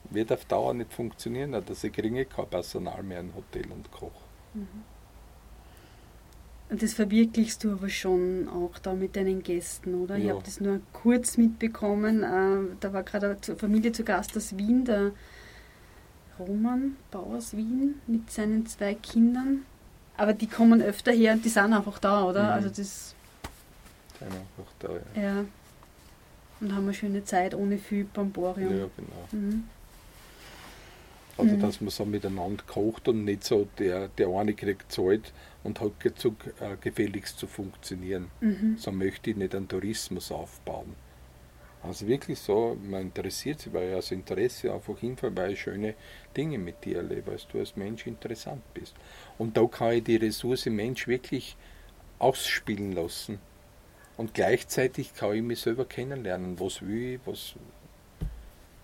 Wird 0.10 0.32
auf 0.34 0.44
Dauer 0.46 0.74
nicht 0.74 0.92
funktionieren, 0.92 1.54
dass 1.66 1.84
ich 1.84 1.94
kriege 1.94 2.26
kein 2.26 2.48
Personal 2.48 3.02
mehr 3.04 3.22
in 3.22 3.34
Hotel 3.34 3.72
und 3.72 3.90
Koch. 3.92 4.12
Mhm. 4.54 4.84
Und 6.72 6.82
das 6.82 6.94
verwirklichst 6.94 7.66
du 7.66 7.74
aber 7.74 7.90
schon 7.90 8.48
auch 8.48 8.80
da 8.80 8.94
mit 8.94 9.18
deinen 9.18 9.44
Gästen, 9.44 9.94
oder? 9.94 10.16
Ja. 10.16 10.24
Ich 10.24 10.30
habe 10.32 10.44
das 10.46 10.62
nur 10.62 10.80
kurz 10.94 11.36
mitbekommen. 11.36 12.24
Äh, 12.24 12.76
da 12.80 12.94
war 12.94 13.04
gerade 13.04 13.38
eine 13.46 13.58
Familie 13.58 13.92
zu 13.92 14.06
Gast 14.06 14.38
aus 14.38 14.56
Wien, 14.56 14.86
der 14.86 15.12
Roman 16.40 16.96
Bauer 17.12 17.36
aus 17.36 17.58
Wien 17.58 17.96
mit 18.08 18.32
seinen 18.32 18.66
zwei 18.68 18.94
Kindern. 18.94 19.66
Aber 20.16 20.32
die 20.32 20.48
kommen 20.48 20.82
öfter 20.82 21.12
her 21.12 21.34
und 21.34 21.44
die 21.44 21.50
sind 21.50 21.74
einfach 21.74 22.00
da, 22.00 22.24
oder? 22.24 22.44
Mhm. 22.44 22.50
Also 22.50 22.70
das. 22.70 23.16
Sind 24.18 24.32
einfach 24.32 24.72
da, 24.80 24.90
ja. 25.20 25.22
ja. 25.22 25.46
Und 26.62 26.74
haben 26.74 26.84
eine 26.84 26.94
schöne 26.94 27.26
Zeit 27.26 27.54
ohne 27.54 27.80
viel 27.80 28.06
Bamborium. 28.06 28.78
Ja, 28.78 28.86
genau. 28.96 29.28
Mhm. 29.34 29.64
Also, 31.38 31.56
mhm. 31.56 31.60
dass 31.60 31.82
man 31.82 31.90
so 31.90 32.06
miteinander 32.06 32.64
kocht 32.66 33.10
und 33.10 33.26
nicht 33.26 33.44
so, 33.44 33.68
der, 33.78 34.08
der 34.08 34.30
eine 34.30 34.54
kriegt 34.54 34.90
Zeit 34.90 35.34
und 35.64 35.80
hat 35.80 35.92
zu, 36.16 36.36
äh, 36.60 36.76
gefälligst 36.80 37.38
zu 37.38 37.48
funktionieren. 37.48 38.32
Mhm. 38.40 38.78
So 38.78 38.92
möchte 38.92 39.32
ich 39.32 39.38
nicht 39.38 39.56
einen 39.56 39.68
Tourismus 39.68 40.32
aufbauen. 40.32 40.96
Also 41.84 42.08
wirklich 42.08 42.40
so, 42.40 42.78
man 42.84 43.02
interessiert 43.02 43.60
sich, 43.60 43.74
weil 43.74 43.90
ich 43.90 43.96
aus 43.96 44.12
Interesse 44.12 44.72
einfach 44.72 45.00
hinfahre, 45.00 45.36
weil 45.36 45.54
ich 45.54 45.62
schöne 45.62 45.96
Dinge 46.38 46.60
mit 46.60 46.86
dir 46.86 46.98
erlebe, 46.98 47.32
weil 47.32 47.40
du 47.52 47.60
als 47.60 47.76
Mensch 47.76 48.06
interessant 48.06 48.62
bist. 48.74 48.96
Und 49.40 49.58
da 49.58 49.66
kann 49.66 49.94
ich 49.94 50.04
die 50.04 50.18
Ressource 50.18 50.68
Mensch 50.68 51.08
wirklich 51.08 51.58
ausspielen 52.20 52.92
lassen. 52.92 53.40
Und 54.16 54.36
gleichzeitig 54.36 55.16
kann 55.16 55.34
ich 55.34 55.42
mich 55.42 55.62
selber 55.62 55.86
kennenlernen, 55.86 56.60
was 56.60 56.84
will 56.84 57.16
ich, 57.16 57.20
was, 57.26 57.56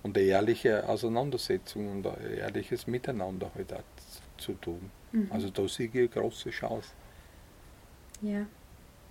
und 0.01 0.17
eine 0.17 0.25
ehrliche 0.25 0.87
Auseinandersetzung 0.89 1.91
und 1.91 2.07
ein 2.07 2.37
ehrliches 2.37 2.87
Miteinander 2.87 3.51
halt 3.53 3.73
auch 3.73 3.83
zu 4.37 4.53
tun. 4.53 4.91
Mhm. 5.11 5.27
Also 5.29 5.49
da 5.49 5.67
sehe 5.67 5.87
ich 5.87 5.95
eine 5.95 6.07
große 6.07 6.49
Chance. 6.49 6.89
Ja. 8.21 8.45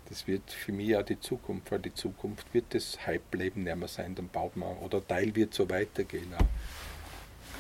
Das 0.08 0.26
wird 0.26 0.50
für 0.50 0.72
mich 0.72 0.96
auch 0.96 1.02
die 1.02 1.18
Zukunft, 1.18 1.70
weil 1.72 1.80
die 1.80 1.94
Zukunft 1.94 2.52
wird 2.54 2.66
das 2.70 3.06
Hype-Leben 3.06 3.64
nicht 3.64 3.76
mehr 3.76 3.88
sein, 3.88 4.14
dann 4.14 4.28
baut 4.28 4.56
man, 4.56 4.76
oder 4.78 5.04
Teil 5.06 5.34
wird 5.34 5.52
so 5.52 5.68
weitergehen. 5.68 6.30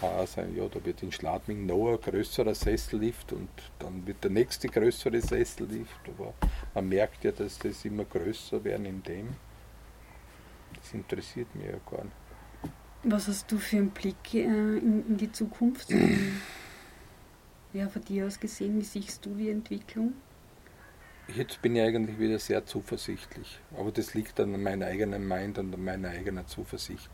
Kann 0.00 0.10
auch 0.10 0.26
sein, 0.26 0.54
ja, 0.54 0.68
da 0.68 0.84
wird 0.84 1.02
in 1.02 1.10
Schladming 1.10 1.66
noch 1.66 1.92
ein 1.92 2.00
größerer 2.00 2.54
Sessellift 2.54 3.32
und 3.32 3.48
dann 3.78 4.06
wird 4.06 4.22
der 4.22 4.30
nächste 4.30 4.68
größere 4.68 5.20
Sessellift, 5.20 6.00
aber 6.06 6.34
man 6.74 6.88
merkt 6.88 7.24
ja, 7.24 7.32
dass 7.32 7.58
das 7.58 7.84
immer 7.84 8.04
größer 8.04 8.62
werden 8.62 8.86
in 8.86 9.02
dem. 9.02 9.28
Das 10.74 10.92
interessiert 10.92 11.52
mich 11.54 11.66
ja 11.66 11.78
gar 11.90 12.04
nicht. 12.04 12.16
Was 13.02 13.28
hast 13.28 13.50
du 13.50 13.58
für 13.58 13.76
einen 13.76 13.90
Blick 13.90 14.34
äh, 14.34 14.44
in, 14.44 15.06
in, 15.08 15.16
die 15.16 15.32
Zukunft? 15.32 15.88
ja, 17.76 17.88
von 17.88 18.02
dir 18.02 18.26
aus 18.26 18.40
gesehen, 18.40 18.78
wie 18.80 18.84
siehst 18.84 19.24
du 19.24 19.34
die 19.34 19.50
Entwicklung? 19.50 20.14
Jetzt 21.34 21.60
bin 21.60 21.74
ich 21.76 21.82
eigentlich 21.82 22.18
wieder 22.18 22.38
sehr 22.38 22.64
zuversichtlich. 22.64 23.58
Aber 23.76 23.90
das 23.90 24.14
liegt 24.14 24.38
an 24.40 24.62
meiner 24.62 24.86
eigenen 24.86 25.26
Mind 25.26 25.58
und 25.58 25.74
an 25.74 25.84
meiner 25.84 26.10
eigenen 26.10 26.46
Zuversicht. 26.46 27.10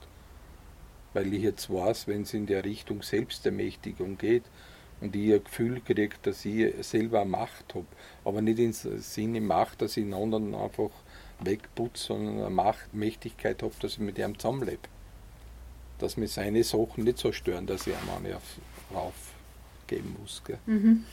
Weil 1.14 1.32
ich 1.32 1.42
jetzt 1.42 1.70
weiß, 1.70 2.08
wenn 2.08 2.22
es 2.22 2.34
in 2.34 2.46
der 2.46 2.64
Richtung 2.64 3.02
Selbstermächtigung 3.02 4.18
geht 4.18 4.44
und 5.00 5.16
ich 5.16 5.32
ein 5.32 5.42
Gefühl 5.42 5.80
kriege, 5.80 6.16
dass 6.22 6.44
ich 6.44 6.74
selber 6.84 7.24
Macht 7.24 7.74
habe, 7.74 7.86
aber 8.24 8.42
nicht 8.42 8.58
im 8.58 8.72
Sinne 8.72 9.40
Macht, 9.40 9.82
dass 9.82 9.96
ich 9.96 10.04
einen 10.04 10.14
anderen 10.14 10.54
einfach 10.54 10.90
wegputze, 11.40 12.08
sondern 12.08 12.38
eine 12.40 12.50
Macht, 12.50 12.94
Mächtigkeit 12.94 13.62
habe, 13.62 13.74
dass 13.80 13.94
ich 13.94 13.98
mit 13.98 14.18
ihm 14.18 14.38
zusammenlebe 14.38 14.88
dass 16.02 16.16
mir 16.16 16.26
seine 16.26 16.64
Sachen 16.64 17.04
nicht 17.04 17.18
so 17.18 17.30
stören, 17.32 17.66
dass 17.66 17.86
ich 17.86 17.94
einmal 17.96 18.20
raufgeben 19.92 20.16
muss. 20.20 20.42
Mhm. 20.66 21.04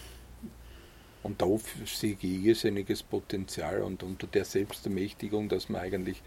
Und 1.21 1.41
da 1.41 1.47
sehe 1.85 2.15
ich 2.19 2.23
irrsinniges 2.23 3.03
Potenzial 3.03 3.81
und 3.81 4.03
unter 4.03 4.27
der 4.27 4.45
Selbstermächtigung, 4.45 5.49
dass 5.49 5.69
man 5.69 5.81
eigentlich, 5.81 6.21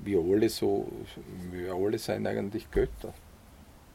wir 0.00 0.20
alle 0.20 0.48
so, 0.48 0.90
wir 1.52 1.72
alle 1.72 1.98
sind 1.98 2.26
eigentlich 2.26 2.70
Götter. 2.70 3.14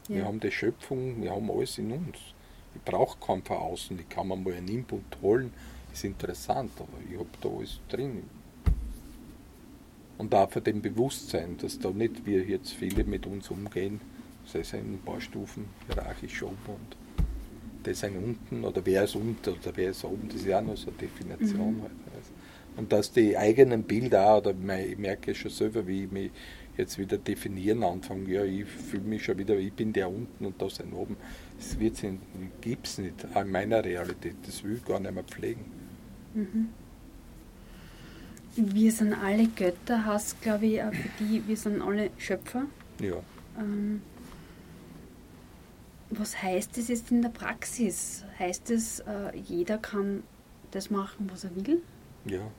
Ja. 0.08 0.16
Wir 0.16 0.24
haben 0.24 0.40
die 0.40 0.50
Schöpfung, 0.50 1.22
wir 1.22 1.30
haben 1.30 1.50
alles 1.50 1.78
in 1.78 1.92
uns. 1.92 2.18
Ich 2.74 2.82
brauche 2.82 3.18
keinen 3.24 3.42
von 3.42 3.56
außen, 3.56 3.98
ich 3.98 4.08
kann 4.08 4.28
mir 4.28 4.36
mal 4.36 4.54
einen 4.54 4.68
Input 4.68 5.02
holen, 5.22 5.52
ist 5.92 6.04
interessant, 6.04 6.72
aber 6.78 6.98
ich 7.08 7.18
habe 7.18 7.28
da 7.40 7.48
alles 7.48 7.80
drin. 7.88 8.24
Und 10.16 10.34
auch 10.34 10.50
für 10.50 10.60
dem 10.60 10.80
Bewusstsein, 10.80 11.56
dass 11.58 11.78
da 11.78 11.90
nicht 11.90 12.24
wir 12.24 12.44
jetzt 12.44 12.72
viele 12.72 13.04
mit 13.04 13.26
uns 13.26 13.50
umgehen, 13.50 14.00
sei 14.46 14.60
es 14.60 14.72
in 14.72 14.94
ein 14.94 15.02
paar 15.04 15.20
Stufen 15.20 15.66
hierarchisch 15.86 16.42
oben 16.42 16.56
und 16.66 16.96
das 17.84 18.00
sind 18.00 18.16
unten 18.16 18.64
oder 18.64 18.84
wer 18.84 19.04
ist 19.04 19.14
unten 19.14 19.50
oder 19.50 19.72
wer 19.74 19.90
ist 19.90 20.04
oben, 20.04 20.28
das 20.28 20.36
ist 20.36 20.46
ja 20.46 20.58
auch 20.58 20.64
noch 20.64 20.76
so 20.76 20.88
eine 20.88 20.96
Definition. 20.96 21.76
Mhm. 21.76 21.82
Halt. 21.82 21.92
Also. 22.16 22.30
Und 22.76 22.92
dass 22.92 23.12
die 23.12 23.36
eigenen 23.36 23.84
Bilder 23.84 24.26
auch, 24.26 24.38
oder 24.38 24.54
ich 24.80 24.98
merke 24.98 25.34
schon 25.34 25.50
selber, 25.50 25.86
wie 25.86 26.04
ich 26.04 26.10
mich 26.10 26.30
jetzt 26.76 26.98
wieder 26.98 27.18
definieren 27.18 27.84
anfange, 27.84 28.28
ja, 28.28 28.44
ich 28.44 28.64
fühle 28.64 29.04
mich 29.04 29.24
schon 29.24 29.38
wieder, 29.38 29.56
ich 29.56 29.72
bin 29.72 29.92
der 29.92 30.10
unten 30.10 30.44
und 30.44 30.60
da 30.60 30.68
sind 30.68 30.92
oben. 30.92 31.16
Das 31.56 31.78
gibt 32.60 32.86
es 32.86 32.98
nicht, 32.98 33.26
auch 33.32 33.42
in 33.42 33.50
meiner 33.50 33.84
Realität, 33.84 34.34
das 34.44 34.64
will 34.64 34.76
ich 34.76 34.84
gar 34.84 34.98
nicht 34.98 35.14
mehr 35.14 35.22
pflegen. 35.22 35.64
Mhm. 36.34 36.68
Wir 38.56 38.92
sind 38.92 39.14
alle 39.14 39.48
Götter, 39.48 40.04
heißt 40.04 40.40
glaube 40.42 40.66
ich 40.66 40.82
auch 40.82 40.92
für 40.92 41.08
die, 41.20 41.46
wir 41.46 41.56
sind 41.56 41.80
alle 41.80 42.10
Schöpfer. 42.18 42.66
Ja. 43.00 43.16
Ähm, 43.58 44.02
was 46.18 46.42
heißt 46.42 46.76
das 46.76 46.88
jetzt 46.88 47.10
in 47.10 47.22
der 47.22 47.28
Praxis? 47.28 48.24
Heißt 48.38 48.70
es, 48.70 49.00
äh, 49.00 49.36
jeder 49.36 49.78
kann 49.78 50.22
das 50.70 50.90
machen, 50.90 51.28
was 51.32 51.44
er 51.44 51.54
will? 51.56 51.82
Ja. 52.24 52.50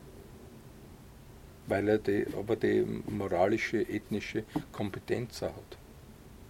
Weil 1.67 1.89
er 1.89 1.97
die, 1.97 2.25
aber 2.37 2.55
die 2.55 2.85
moralische, 3.07 3.87
ethnische 3.89 4.43
Kompetenz 4.71 5.41
hat. 5.41 5.77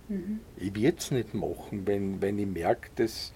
Mhm. 0.10 0.40
Ich 0.58 0.76
würde 0.76 0.98
es 0.98 1.12
nicht 1.12 1.34
machen, 1.34 1.88
wenn, 1.88 2.22
wenn 2.22 2.38
ich 2.38 2.48
merke, 2.48 2.90
dass 2.96 3.32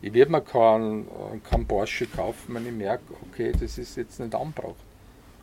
ich 0.00 0.12
werde 0.14 0.30
mir 0.30 0.42
keinen 0.42 1.06
kein 1.42 1.66
Porsche 1.66 2.06
kaufen, 2.06 2.54
wenn 2.54 2.66
ich 2.66 2.72
merke, 2.72 3.02
okay, 3.28 3.52
das 3.52 3.78
ist 3.78 3.96
jetzt 3.96 4.20
nicht 4.20 4.34
anbraucht. 4.34 4.76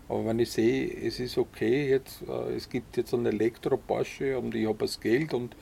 Aber 0.07 0.26
wenn 0.26 0.39
ich 0.39 0.51
sehe, 0.51 0.88
es 1.05 1.20
ist 1.20 1.38
okay, 1.38 1.89
jetzt, 1.89 2.22
äh, 2.28 2.55
es 2.55 2.70
gibt 2.70 2.95
jetzt 2.95 3.13
einen 3.13 3.26
Elektro-Porsche 3.26 4.38
und 4.38 4.53
ich 4.55 4.68
habe 4.68 4.78
das 4.80 4.99
Geld 4.99 5.34
und 5.34 5.55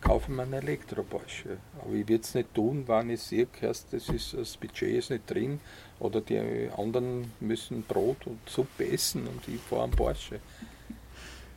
kaufe 0.00 0.30
mir 0.30 0.42
einen 0.42 0.54
Elektro-Porsche. 0.54 1.58
Aber 1.80 1.92
ich 1.92 2.08
würde 2.08 2.22
es 2.22 2.34
nicht 2.34 2.54
tun, 2.54 2.84
wenn 2.86 3.10
ich 3.10 3.20
sehe, 3.20 3.46
das, 3.60 3.84
ist, 3.92 4.34
das 4.34 4.56
Budget 4.56 4.96
ist 4.96 5.10
nicht 5.10 5.30
drin 5.30 5.60
oder 5.98 6.20
die 6.20 6.68
anderen 6.76 7.32
müssen 7.40 7.82
Brot 7.82 8.26
und 8.26 8.38
Suppe 8.48 8.88
essen 8.88 9.26
und 9.26 9.46
ich 9.48 9.60
fahre 9.60 9.84
einen 9.84 9.92
Porsche. 9.92 10.40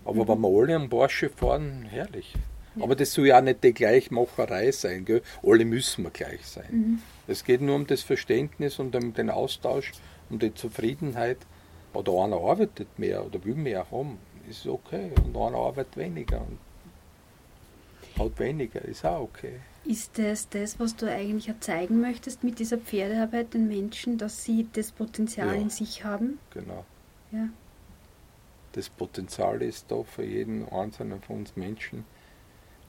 Aber 0.05 0.23
mhm. 0.23 0.27
wenn 0.27 0.41
wir 0.41 0.61
alle 0.61 0.75
einen 0.75 0.89
Porsche 0.89 1.29
fahren, 1.29 1.87
herrlich. 1.89 2.33
Ja. 2.75 2.83
Aber 2.83 2.95
das 2.95 3.13
soll 3.13 3.27
ja 3.27 3.37
auch 3.37 3.43
nicht 3.43 3.63
die 3.63 3.73
Gleichmacherei 3.73 4.71
sein. 4.71 5.05
Gell? 5.05 5.21
Alle 5.43 5.65
müssen 5.65 6.03
wir 6.03 6.11
gleich 6.11 6.45
sein. 6.45 6.69
Mhm. 6.71 6.99
Es 7.27 7.43
geht 7.43 7.61
nur 7.61 7.75
um 7.75 7.87
das 7.87 8.01
Verständnis 8.01 8.79
und 8.79 8.95
um 8.95 9.13
den 9.13 9.29
Austausch, 9.29 9.91
um 10.29 10.39
die 10.39 10.53
Zufriedenheit 10.53 11.37
oder 11.93 12.23
einer 12.23 12.37
arbeitet 12.37 12.87
mehr 12.97 13.25
oder 13.25 13.43
will 13.45 13.55
mehr 13.55 13.85
haben, 13.91 14.17
ist 14.49 14.65
okay. 14.67 15.11
Und 15.23 15.35
einer 15.37 15.57
arbeitet 15.57 15.95
weniger 15.97 16.41
und 16.41 16.57
hat 18.17 18.39
weniger, 18.39 18.81
ist 18.83 19.05
auch 19.05 19.21
okay. 19.21 19.59
Ist 19.85 20.17
das 20.17 20.47
das, 20.49 20.79
was 20.79 20.95
du 20.95 21.11
eigentlich 21.11 21.53
zeigen 21.59 21.99
möchtest 21.99 22.43
mit 22.43 22.59
dieser 22.59 22.77
Pferdearbeit 22.77 23.53
den 23.53 23.67
Menschen, 23.67 24.17
dass 24.17 24.43
sie 24.43 24.67
das 24.71 24.91
Potenzial 24.91 25.55
ja, 25.55 25.61
in 25.61 25.69
sich 25.69 26.03
haben? 26.05 26.39
Genau. 26.51 26.85
Ja. 27.31 27.49
Das 28.71 28.89
Potenzial 28.89 29.61
ist 29.61 29.91
da 29.91 30.03
für 30.03 30.23
jeden 30.23 30.67
einzelnen 30.69 31.21
von 31.21 31.37
uns 31.39 31.55
Menschen. 31.55 32.05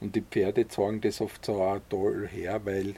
Und 0.01 0.15
die 0.15 0.23
Pferde 0.23 0.69
zeigen 0.69 1.01
das 1.01 1.21
oft 1.21 1.45
so 1.45 1.63
auch 1.63 1.81
toll 1.89 2.29
her, 2.31 2.65
weil 2.65 2.95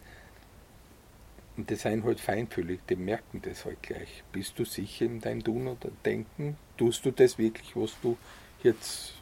und 1.57 1.70
die 1.70 1.77
sind 1.77 2.05
halt 2.05 2.20
feinfühlig, 2.20 2.81
die 2.89 2.97
merken 2.97 3.41
das 3.43 3.64
halt 3.64 3.83
gleich. 3.83 4.22
Bist 4.31 4.59
du 4.59 4.64
sicher 4.64 5.07
in 5.07 5.20
deinem 5.20 5.43
Tun 5.43 5.66
oder 5.66 5.91
Denken? 6.05 6.59
Tust 6.77 7.05
du 7.07 7.11
das 7.11 7.39
wirklich, 7.39 7.74
was 7.74 7.97
du 8.03 8.18
jetzt 8.62 9.14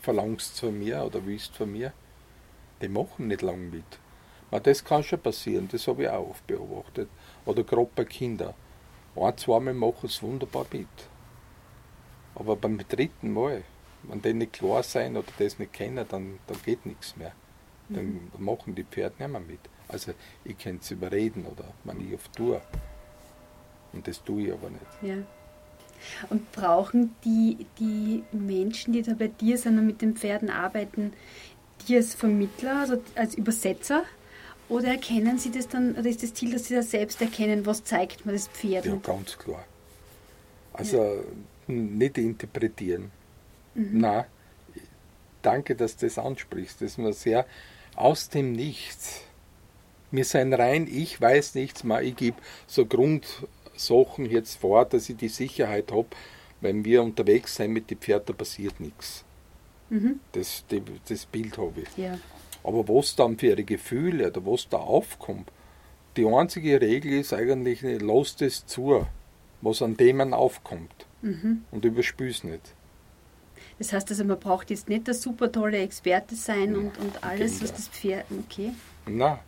verlangst 0.00 0.60
von 0.60 0.78
mir 0.78 1.04
oder 1.04 1.26
willst 1.26 1.56
von 1.56 1.72
mir? 1.72 1.92
Die 2.82 2.88
machen 2.88 3.28
nicht 3.28 3.42
lang 3.42 3.70
mit. 3.70 3.84
Aber 4.50 4.60
das 4.60 4.84
kann 4.84 5.02
schon 5.02 5.20
passieren, 5.20 5.68
das 5.70 5.88
habe 5.88 6.04
ich 6.04 6.08
auch 6.08 6.30
oft 6.30 6.46
beobachtet. 6.46 7.08
Oder 7.44 7.64
gerade 7.64 7.90
bei 7.94 8.04
Kindern. 8.04 8.54
Ein, 9.16 9.36
zweimal 9.36 9.74
machen 9.74 10.08
sie 10.08 10.22
wunderbar 10.22 10.66
mit. 10.72 10.88
Aber 12.34 12.56
beim 12.56 12.78
dritten 12.88 13.32
Mal, 13.32 13.62
wenn 14.04 14.22
die 14.22 14.34
nicht 14.34 14.54
klar 14.54 14.82
sein 14.82 15.16
oder 15.16 15.28
das 15.38 15.58
nicht 15.58 15.72
kennen, 15.72 16.04
dann, 16.08 16.38
dann 16.46 16.62
geht 16.64 16.84
nichts 16.84 17.16
mehr. 17.16 17.32
Dann 17.88 18.06
mhm. 18.06 18.30
machen 18.38 18.74
die 18.74 18.84
Pferde 18.84 19.16
nicht 19.18 19.30
mehr 19.30 19.40
mit. 19.40 19.60
Also 19.88 20.12
ich 20.44 20.56
kann 20.56 20.78
es 20.80 20.90
überreden 20.90 21.44
oder 21.44 21.64
wenn 21.84 22.06
ich 22.06 22.14
oft 22.14 22.34
tue. 22.34 22.60
Und 23.92 24.08
das 24.08 24.22
tue 24.22 24.46
ich 24.46 24.52
aber 24.52 24.70
nicht. 24.70 24.82
Ja. 25.02 25.16
Und 26.28 26.50
brauchen 26.52 27.14
die, 27.24 27.66
die 27.78 28.24
Menschen, 28.32 28.92
die 28.92 29.02
da 29.02 29.14
bei 29.14 29.28
dir 29.28 29.56
sind 29.56 29.78
und 29.78 29.86
mit 29.86 30.02
den 30.02 30.16
Pferden 30.16 30.50
arbeiten, 30.50 31.12
die 31.86 31.96
als 31.96 32.14
Vermittler, 32.14 32.80
also 32.80 33.02
als 33.14 33.34
Übersetzer? 33.34 34.04
Oder 34.68 34.88
erkennen 34.88 35.38
sie 35.38 35.50
das 35.50 35.68
dann, 35.68 35.92
oder 35.92 36.08
ist 36.08 36.22
das 36.22 36.32
Ziel, 36.32 36.52
dass 36.52 36.66
sie 36.66 36.74
das 36.74 36.90
selbst 36.90 37.20
erkennen, 37.20 37.66
was 37.66 37.84
zeigt 37.84 38.24
man 38.24 38.34
das 38.34 38.48
Pferd? 38.48 38.86
Ja, 38.86 38.96
ganz 38.96 39.36
klar. 39.36 39.64
Also 40.72 40.96
ja. 40.96 41.74
nicht 41.74 42.16
interpretieren. 42.16 43.10
Mhm. 43.74 44.00
Nein, 44.00 44.24
danke, 45.42 45.76
dass 45.76 45.96
du 45.96 46.06
das 46.06 46.18
ansprichst. 46.18 46.80
Das 46.80 46.92
ist 46.92 46.98
mir 46.98 47.12
sehr 47.12 47.46
aus 47.94 48.30
dem 48.30 48.52
Nichts. 48.52 49.20
Wir 50.10 50.24
sind 50.24 50.54
rein, 50.54 50.88
ich 50.90 51.20
weiß 51.20 51.56
nichts 51.56 51.84
mehr, 51.84 52.02
ich 52.02 52.16
gebe 52.16 52.36
so 52.66 52.86
Grundsachen 52.86 54.26
jetzt 54.26 54.56
vor, 54.56 54.84
dass 54.84 55.08
ich 55.08 55.16
die 55.16 55.28
Sicherheit 55.28 55.90
habe, 55.90 56.08
wenn 56.60 56.84
wir 56.84 57.02
unterwegs 57.02 57.56
sind 57.56 57.72
mit 57.72 57.90
den 57.90 57.98
Pferden, 57.98 58.36
passiert 58.36 58.78
nichts. 58.80 59.24
Mhm. 59.90 60.20
Das, 60.32 60.64
das, 61.08 61.26
Bild 61.26 61.58
habe 61.58 61.82
ich. 61.82 61.96
Ja. 61.96 62.18
Aber 62.62 62.88
was 62.88 63.14
dann 63.14 63.38
für 63.38 63.48
ihre 63.48 63.64
Gefühle 63.64 64.28
oder 64.28 64.44
was 64.46 64.68
da 64.68 64.78
aufkommt, 64.78 65.50
die 66.16 66.26
einzige 66.26 66.80
Regel 66.80 67.20
ist 67.20 67.32
eigentlich, 67.32 67.82
lass 67.82 68.36
das 68.36 68.66
zu, 68.66 69.06
was 69.60 69.82
an 69.82 69.96
dem 69.96 70.32
aufkommt. 70.32 71.06
Mhm. 71.22 71.64
Und 71.70 71.84
überspül's 71.84 72.44
nicht. 72.44 72.74
Das 73.78 73.92
heißt 73.92 74.10
also, 74.10 74.24
man 74.24 74.38
braucht 74.38 74.70
jetzt 74.70 74.88
nicht 74.88 75.06
der 75.06 75.14
super 75.14 75.50
tolle 75.50 75.78
Experte 75.78 76.34
sein 76.36 76.72
ja, 76.72 76.78
und, 76.78 76.98
und 76.98 77.24
alles, 77.24 77.62
was 77.62 77.72
das 77.72 77.88
Pferd. 77.88 78.26
Okay. 78.46 78.72
Nein. 79.06 79.38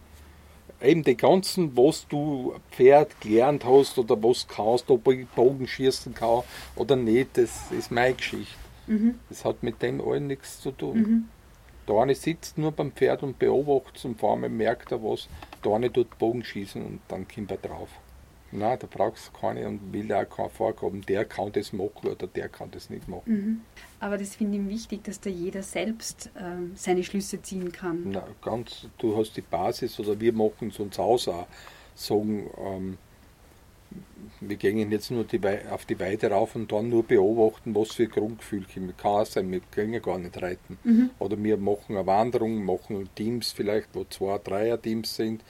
Eben 0.82 1.04
die 1.04 1.16
ganzen, 1.16 1.74
was 1.76 2.06
du 2.06 2.54
Pferd 2.70 3.18
gelernt 3.20 3.64
hast 3.64 3.96
oder 3.98 4.22
was 4.22 4.46
kannst, 4.46 4.90
ob 4.90 5.08
ich 5.08 5.26
Bogenschießen 5.28 6.12
kann 6.12 6.42
oder 6.74 6.96
nicht, 6.96 7.38
das 7.38 7.70
ist 7.70 7.90
meine 7.90 8.14
Geschichte. 8.14 8.65
Mhm. 8.86 9.16
Das 9.28 9.44
hat 9.44 9.62
mit 9.62 9.82
dem 9.82 10.00
allen 10.00 10.26
nichts 10.26 10.60
zu 10.60 10.70
tun. 10.70 10.98
Mhm. 10.98 11.28
Der 11.88 11.96
eine 11.96 12.14
sitzt 12.14 12.58
nur 12.58 12.72
beim 12.72 12.92
Pferd 12.92 13.22
und 13.22 13.38
beobachtet 13.38 14.04
und 14.04 14.18
vor 14.18 14.32
allem 14.32 14.56
merkt 14.56 14.90
er 14.90 15.02
was, 15.02 15.28
der 15.64 15.72
eine 15.72 15.92
tut 15.92 16.18
Bogenschießen 16.18 16.84
und 16.84 17.00
dann 17.08 17.26
kommt 17.28 17.50
er 17.50 17.58
drauf. 17.58 17.88
Nein, 18.52 18.78
da 18.80 18.86
brauchst 18.88 19.28
du 19.28 19.38
keine 19.38 19.66
und 19.66 19.92
will 19.92 20.12
auch 20.12 20.28
keine 20.28 20.48
Vorgaben, 20.48 21.02
der 21.02 21.24
kann 21.24 21.52
das 21.52 21.72
machen 21.72 22.08
oder 22.08 22.26
der 22.26 22.48
kann 22.48 22.70
das 22.70 22.90
nicht 22.90 23.08
machen. 23.08 23.22
Mhm. 23.26 23.60
Aber 24.00 24.18
das 24.18 24.34
finde 24.36 24.58
ich 24.58 24.68
wichtig, 24.68 25.04
dass 25.04 25.20
da 25.20 25.30
jeder 25.30 25.62
selbst 25.62 26.30
ähm, 26.38 26.72
seine 26.74 27.02
Schlüsse 27.02 27.42
ziehen 27.42 27.72
kann. 27.72 28.10
Na, 28.12 28.26
ganz, 28.42 28.86
du 28.98 29.16
hast 29.16 29.36
die 29.36 29.42
Basis 29.42 29.98
oder 29.98 30.18
wir 30.18 30.32
machen 30.32 30.68
es 30.68 30.78
uns 30.78 30.98
aus 30.98 31.28
auch, 31.28 31.46
sagen, 31.94 32.48
ähm, 32.58 32.98
wir 34.40 34.56
gehen 34.56 34.90
jetzt 34.90 35.10
nur 35.10 35.24
die, 35.24 35.40
auf 35.70 35.86
die 35.86 35.98
Weide 35.98 36.30
rauf 36.30 36.54
und 36.56 36.70
dann 36.70 36.88
nur 36.88 37.04
beobachten, 37.04 37.74
was 37.74 37.92
für 37.92 38.06
Grundgefühl 38.06 38.66
kommt. 38.72 38.98
Kann 38.98 39.10
auch 39.10 39.26
sein, 39.26 39.50
wir 39.50 39.60
gehen 39.74 40.00
gar 40.02 40.18
nicht 40.18 40.40
reiten. 40.40 40.78
Mhm. 40.84 41.10
Oder 41.18 41.42
wir 41.42 41.56
machen 41.56 41.96
eine 41.96 42.06
Wanderung, 42.06 42.64
machen 42.64 43.08
Teams 43.14 43.52
vielleicht, 43.52 43.88
wo 43.94 44.04
zwei, 44.04 44.38
dreier 44.38 44.80
Teams 44.80 45.16
sind, 45.16 45.42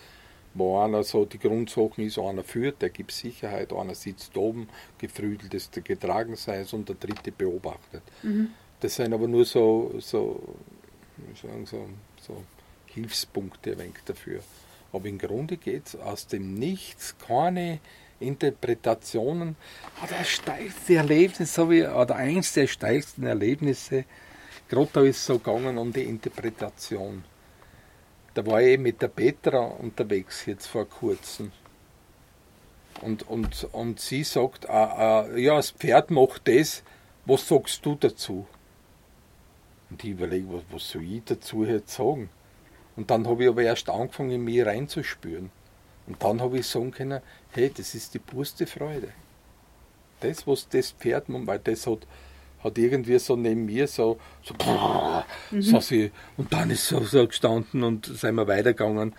wo 0.54 0.78
einer 0.78 1.02
so 1.02 1.24
die 1.24 1.38
Grundsachen 1.38 2.04
ist, 2.04 2.18
einer 2.18 2.44
führt, 2.44 2.80
der 2.80 2.90
gibt 2.90 3.12
Sicherheit, 3.12 3.72
einer 3.72 3.94
sitzt 3.94 4.36
oben, 4.36 4.68
gefrüdelt 4.98 5.52
ist 5.54 5.74
der 5.74 5.82
Getragenseins 5.82 6.72
und 6.72 6.88
der 6.88 6.96
dritte 6.96 7.32
beobachtet. 7.32 8.02
Mhm. 8.22 8.50
Das 8.80 8.96
sind 8.96 9.12
aber 9.12 9.26
nur 9.26 9.44
so, 9.44 9.94
so, 9.98 10.40
sagen, 11.42 11.66
so, 11.66 11.86
so 12.20 12.42
Hilfspunkte 12.86 13.72
ein 13.72 13.78
wenig 13.78 13.98
dafür. 14.04 14.40
Aber 14.92 15.06
im 15.06 15.18
Grunde 15.18 15.56
geht 15.56 15.88
es 15.88 15.96
aus 15.96 16.26
dem 16.26 16.54
Nichts 16.54 17.16
keine 17.18 17.80
Interpretationen. 18.20 19.56
Ah, 20.00 20.06
das 20.08 20.28
steilste 20.28 20.94
Erlebnis, 20.94 21.56
ich, 21.58 21.86
oder 21.88 22.16
eins 22.16 22.52
der 22.52 22.66
steilsten 22.66 23.24
Erlebnisse, 23.24 24.04
da 24.68 25.02
ist 25.02 25.24
so 25.24 25.38
gegangen 25.38 25.78
um 25.78 25.92
die 25.92 26.02
Interpretation. 26.02 27.24
Da 28.34 28.44
war 28.44 28.60
ich 28.60 28.78
mit 28.78 29.00
der 29.00 29.08
Petra 29.08 29.60
unterwegs 29.60 30.44
jetzt 30.46 30.66
vor 30.66 30.86
kurzem. 30.88 31.52
Und, 33.00 33.28
und, 33.28 33.68
und 33.72 34.00
sie 34.00 34.24
sagt, 34.24 34.68
ah, 34.68 35.24
ah, 35.24 35.36
ja, 35.36 35.56
das 35.56 35.70
Pferd 35.70 36.10
macht 36.10 36.48
das, 36.48 36.82
was 37.24 37.48
sagst 37.48 37.84
du 37.84 37.94
dazu? 37.94 38.46
Und 39.90 40.02
ich 40.02 40.10
überlege, 40.10 40.52
was, 40.52 40.62
was 40.70 40.90
soll 40.90 41.04
ich 41.04 41.22
dazu 41.24 41.64
jetzt 41.64 41.94
sagen? 41.94 42.28
Und 42.96 43.10
dann 43.10 43.26
habe 43.26 43.44
ich 43.44 43.48
aber 43.50 43.62
erst 43.62 43.88
angefangen, 43.88 44.30
in 44.30 44.44
mich 44.44 44.64
reinzuspüren. 44.64 45.50
Und 46.06 46.22
dann 46.22 46.40
habe 46.40 46.58
ich 46.58 46.66
sagen 46.66 46.90
können, 46.90 47.20
hey, 47.50 47.70
das 47.74 47.94
ist 47.94 48.14
die 48.14 48.18
purste 48.18 48.66
Freude. 48.66 49.08
Das, 50.20 50.46
was 50.46 50.68
das 50.68 50.92
Pferd, 50.92 51.24
weil 51.28 51.58
das 51.58 51.86
hat, 51.86 52.06
hat 52.62 52.78
irgendwie 52.78 53.18
so 53.18 53.36
neben 53.36 53.66
mir 53.66 53.86
so, 53.86 54.18
so, 54.42 54.54
mhm. 55.50 55.62
so 55.62 55.80
sie, 55.80 56.10
und 56.36 56.52
dann 56.52 56.70
ist 56.70 56.86
so, 56.86 57.00
so 57.00 57.26
gestanden 57.26 57.82
und 57.82 58.06
sind 58.06 58.34
wir 58.34 58.46
weitergegangen. 58.46 59.14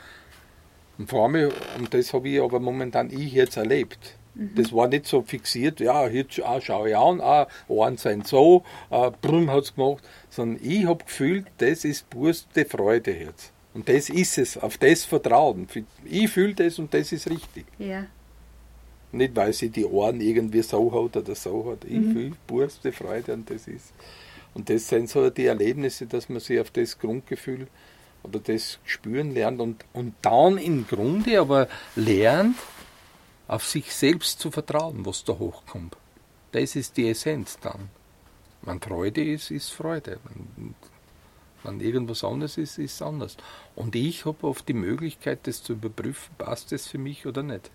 Und 0.97 1.09
vor 1.09 1.25
allem, 1.25 1.51
und 1.77 1.93
das 1.93 2.13
habe 2.13 2.29
ich 2.29 2.41
aber 2.41 2.59
momentan 2.59 3.11
ich 3.11 3.33
jetzt 3.33 3.57
erlebt. 3.57 4.17
Mhm. 4.33 4.55
Das 4.55 4.71
war 4.71 4.87
nicht 4.87 5.05
so 5.05 5.21
fixiert, 5.21 5.79
ja, 5.79 6.07
jetzt 6.07 6.41
ah, 6.43 6.61
schaue 6.61 6.89
ich 6.89 6.97
an, 6.97 7.21
ah, 7.21 7.47
Ohren 7.67 7.97
sind 7.97 8.27
so, 8.27 8.63
ah, 8.89 9.09
brumm 9.09 9.51
hat 9.51 9.65
es 9.65 9.75
gemacht, 9.75 10.03
sondern 10.29 10.63
ich 10.63 10.85
habe 10.85 11.03
gefühlt, 11.03 11.45
das 11.57 11.85
ist 11.85 12.09
purste 12.09 12.65
Freude 12.65 13.11
jetzt. 13.11 13.51
Und 13.77 13.87
das 13.87 14.09
ist 14.09 14.39
es, 14.39 14.57
auf 14.57 14.79
das 14.79 15.05
Vertrauen. 15.05 15.67
Ich 16.03 16.31
fühle 16.31 16.55
das 16.55 16.79
und 16.79 16.91
das 16.91 17.11
ist 17.11 17.29
richtig. 17.29 17.67
Ja. 17.77 18.07
Nicht, 19.11 19.35
weil 19.35 19.53
sie 19.53 19.69
die 19.69 19.85
Ohren 19.85 20.19
irgendwie 20.19 20.63
so 20.63 20.91
hat 20.91 21.15
oder 21.15 21.35
so 21.35 21.71
hat. 21.71 21.85
Ich 21.85 21.91
mhm. 21.91 22.11
fühle 22.11 22.31
purste 22.47 22.91
Freude 22.91 23.33
und 23.33 23.47
das 23.47 23.67
ist. 23.67 23.93
Und 24.55 24.67
das 24.71 24.87
sind 24.87 25.11
so 25.11 25.29
die 25.29 25.45
Erlebnisse, 25.45 26.07
dass 26.07 26.27
man 26.27 26.39
sich 26.39 26.59
auf 26.59 26.71
das 26.71 26.97
Grundgefühl 26.97 27.67
oder 28.23 28.39
das 28.39 28.79
spüren 28.83 29.35
lernt 29.35 29.61
und, 29.61 29.85
und 29.93 30.15
dann 30.23 30.57
im 30.57 30.87
Grunde 30.87 31.39
aber 31.39 31.67
lernt, 31.95 32.57
auf 33.47 33.63
sich 33.63 33.93
selbst 33.93 34.39
zu 34.39 34.49
vertrauen, 34.49 35.05
was 35.05 35.23
da 35.23 35.33
hochkommt. 35.33 35.95
Das 36.51 36.75
ist 36.75 36.97
die 36.97 37.09
Essenz 37.09 37.59
dann. 37.61 37.89
Wenn 38.63 38.81
Freude 38.81 39.23
ist, 39.23 39.51
ist 39.51 39.69
Freude. 39.69 40.17
Wenn, 40.23 40.73
wenn 41.67 41.79
irgendwas 41.79 42.23
anderes 42.23 42.57
ist, 42.57 42.77
ist 42.77 42.95
es 42.95 43.01
anders. 43.01 43.37
Und 43.75 43.95
ich 43.95 44.25
habe 44.25 44.47
oft 44.47 44.67
die 44.67 44.73
Möglichkeit, 44.73 45.45
das 45.47 45.61
zu 45.61 45.73
überprüfen, 45.73 46.33
passt 46.37 46.71
das 46.71 46.87
für 46.87 46.97
mich 46.97 47.25
oder 47.25 47.43
nicht. 47.43 47.69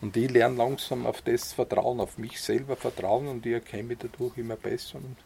Und 0.00 0.16
ich 0.16 0.30
lerne 0.30 0.56
langsam 0.56 1.06
auf 1.06 1.22
das 1.22 1.52
Vertrauen, 1.52 2.00
auf 2.00 2.18
mich 2.18 2.40
selber 2.40 2.76
vertrauen 2.76 3.28
und 3.28 3.46
ich 3.46 3.52
erkenne 3.52 3.84
mich 3.84 3.98
dadurch 3.98 4.36
immer 4.36 4.56
besser. 4.56 4.98
Und, 4.98 5.16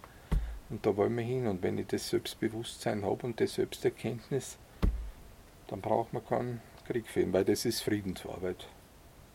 und 0.70 0.84
da 0.84 0.96
wollen 0.96 1.16
wir 1.16 1.24
hin. 1.24 1.46
Und 1.46 1.62
wenn 1.62 1.78
ich 1.78 1.86
das 1.86 2.08
Selbstbewusstsein 2.10 3.04
habe 3.04 3.26
und 3.26 3.40
die 3.40 3.46
Selbsterkenntnis, 3.46 4.58
dann 5.68 5.80
braucht 5.80 6.12
man 6.12 6.24
keinen 6.26 6.60
Krieg 6.86 7.06
führen, 7.06 7.32
weil 7.32 7.44
das 7.44 7.64
ist 7.64 7.80
Friedensarbeit. 7.80 8.68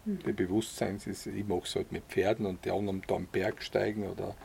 Mhm. 0.05 0.19
Die 0.25 0.33
Bewusstsein 0.33 0.99
ist, 1.03 1.25
ich 1.25 1.47
mache 1.47 1.63
es 1.63 1.75
halt 1.75 1.91
mit 1.91 2.03
Pferden 2.05 2.45
und 2.45 2.63
die 2.65 2.71
anderen 2.71 3.01
da 3.07 3.15
am 3.15 3.27
Berg 3.27 3.63
steigen 3.63 4.07
oder, 4.07 4.35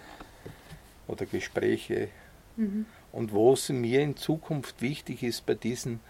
oder 1.07 1.27
Gespräche. 1.27 2.09
Mhm. 2.59 2.87
Und 3.13 3.33
was 3.33 3.71
mir 3.71 4.01
in 4.01 4.17
Zukunft 4.17 4.83
wichtig 4.83 5.23
ist 5.23 5.47
bei 5.47 5.55
diesem 5.55 6.01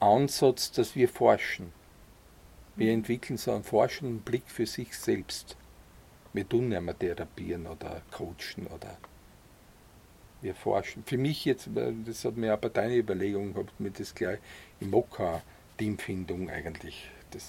Ansatz, 0.00 0.72
dass 0.72 0.94
wir 0.94 1.08
forschen. 1.08 1.72
Wir 2.76 2.92
entwickeln 2.92 3.36
so 3.36 3.52
einen 3.52 3.64
forschenden 3.64 4.20
Blick 4.20 4.44
für 4.46 4.66
sich 4.66 4.96
selbst. 4.96 5.56
Wir 6.32 6.48
tun 6.48 6.68
nicht 6.68 6.80
mehr 6.80 6.98
therapieren 6.98 7.66
oder 7.66 8.02
coachen 8.10 8.66
oder 8.66 8.98
wir 10.42 10.54
forschen. 10.54 11.02
Für 11.04 11.16
mich 11.16 11.44
jetzt, 11.44 11.68
das 11.74 12.24
hat 12.24 12.36
mir 12.36 12.52
aber 12.52 12.68
deine 12.68 12.96
Überlegung 12.96 13.54
gehabt, 13.54 13.80
mir 13.80 13.90
das 13.90 14.14
gleich 14.14 14.38
im 14.80 14.90
Mokka 14.90 15.42
Teamfindung 15.78 16.50
eigentlich. 16.50 17.10
Das 17.30 17.44